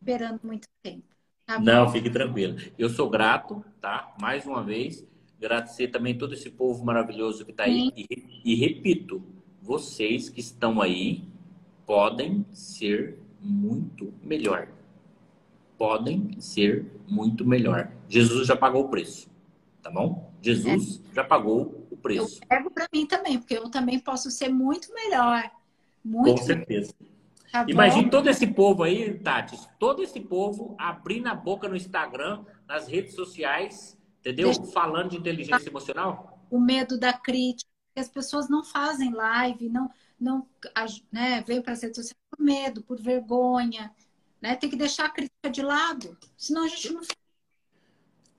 esperando 0.00 0.40
muito 0.44 0.68
tempo. 0.82 1.15
Tá 1.46 1.60
não, 1.60 1.88
fique 1.88 2.10
tranquilo. 2.10 2.56
Eu 2.76 2.90
sou 2.90 3.08
grato, 3.08 3.64
tá? 3.80 4.12
Mais 4.20 4.44
uma 4.44 4.64
vez, 4.64 5.06
agradecer 5.38 5.88
também 5.88 6.18
todo 6.18 6.34
esse 6.34 6.50
povo 6.50 6.84
maravilhoso 6.84 7.44
que 7.44 7.52
está 7.52 7.64
aí. 7.64 7.92
E, 7.96 8.42
e 8.44 8.54
repito, 8.56 9.22
vocês 9.62 10.28
que 10.28 10.40
estão 10.40 10.80
aí 10.80 11.24
podem 11.86 12.44
ser 12.52 13.20
muito 13.40 14.12
melhor. 14.22 14.68
Podem 15.78 16.40
ser 16.40 16.90
muito 17.06 17.44
melhor. 17.44 17.92
Jesus 18.08 18.48
já 18.48 18.56
pagou 18.56 18.86
o 18.86 18.88
preço, 18.88 19.30
tá 19.80 19.90
bom? 19.90 20.32
Jesus 20.42 21.00
é. 21.10 21.14
já 21.14 21.24
pagou 21.24 21.86
o 21.90 21.96
preço. 21.96 22.40
Eu 22.42 22.48
pego 22.48 22.70
para 22.70 22.88
mim 22.92 23.06
também, 23.06 23.38
porque 23.38 23.56
eu 23.56 23.70
também 23.70 24.00
posso 24.00 24.32
ser 24.32 24.48
muito 24.48 24.92
melhor. 24.92 25.48
Muito 26.04 26.40
Com 26.40 26.44
certeza. 26.44 26.92
Tá 27.50 27.64
Imagine 27.68 28.10
todo 28.10 28.28
esse 28.28 28.46
povo 28.46 28.82
aí, 28.82 29.18
Tati, 29.18 29.56
todo 29.78 30.02
esse 30.02 30.20
povo 30.20 30.74
abrindo 30.78 31.28
a 31.28 31.34
boca 31.34 31.68
no 31.68 31.76
Instagram, 31.76 32.44
nas 32.66 32.88
redes 32.88 33.14
sociais, 33.14 33.96
entendeu? 34.20 34.48
Deixa... 34.52 34.64
Falando 34.72 35.10
de 35.10 35.16
inteligência 35.16 35.68
emocional. 35.68 36.44
O 36.50 36.60
medo 36.60 36.98
da 36.98 37.12
crítica, 37.12 37.70
as 37.96 38.08
pessoas 38.08 38.48
não 38.48 38.64
fazem 38.64 39.12
live, 39.12 39.68
não, 39.68 39.90
não 40.20 40.46
né, 41.10 41.42
veio 41.46 41.62
para 41.62 41.72
as 41.72 41.82
redes 41.82 41.96
sociais 41.96 42.20
por 42.30 42.42
medo, 42.42 42.82
por 42.82 43.00
vergonha, 43.00 43.92
né? 44.40 44.54
Tem 44.56 44.68
que 44.68 44.76
deixar 44.76 45.06
a 45.06 45.10
crítica 45.10 45.50
de 45.50 45.62
lado, 45.62 46.16
senão 46.36 46.64
a 46.64 46.68
gente 46.68 46.92
não. 46.92 47.02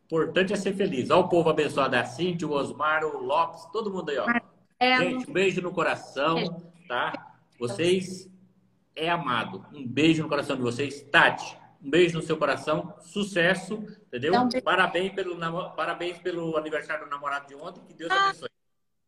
Importante 0.06 0.54
é 0.54 0.56
ser 0.56 0.74
feliz. 0.74 1.10
Olha 1.10 1.22
o 1.22 1.30
povo 1.30 1.50
abençoado 1.50 1.92
da 1.92 2.06
Cintia, 2.06 2.48
o 2.48 2.52
Osmar, 2.52 3.04
o 3.04 3.18
Lopes, 3.18 3.66
todo 3.74 3.92
mundo 3.92 4.10
aí, 4.10 4.18
ó. 4.18 4.26
É, 4.80 4.98
gente, 5.00 5.30
um 5.30 5.34
beijo 5.34 5.62
no 5.62 5.72
coração, 5.72 6.62
tá? 6.88 7.36
Vocês 7.60 8.30
é 8.98 9.10
amado. 9.10 9.66
Um 9.74 9.88
beijo 9.88 10.24
no 10.24 10.30
coração 10.30 10.56
de 10.56 10.62
vocês. 10.62 11.02
Tati, 11.04 11.58
um 11.82 11.90
beijo 11.90 12.18
no 12.18 12.24
seu 12.24 12.36
coração. 12.36 12.94
Sucesso, 13.02 13.76
entendeu? 14.08 14.34
Então, 14.34 14.62
parabéns, 14.62 15.14
pelo, 15.14 15.38
parabéns 15.76 16.18
pelo 16.18 16.58
aniversário 16.58 17.06
do 17.06 17.10
namorado 17.10 17.48
de 17.48 17.56
ontem. 17.56 17.82
Que 17.86 17.94
Deus 17.94 18.12
ah, 18.12 18.30
abençoe. 18.30 18.50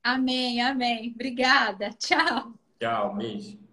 Amém, 0.03 0.61
amém. 0.61 1.11
Obrigada. 1.13 1.89
Tchau. 1.97 2.53
Tchau, 2.79 3.15
beijo. 3.15 3.68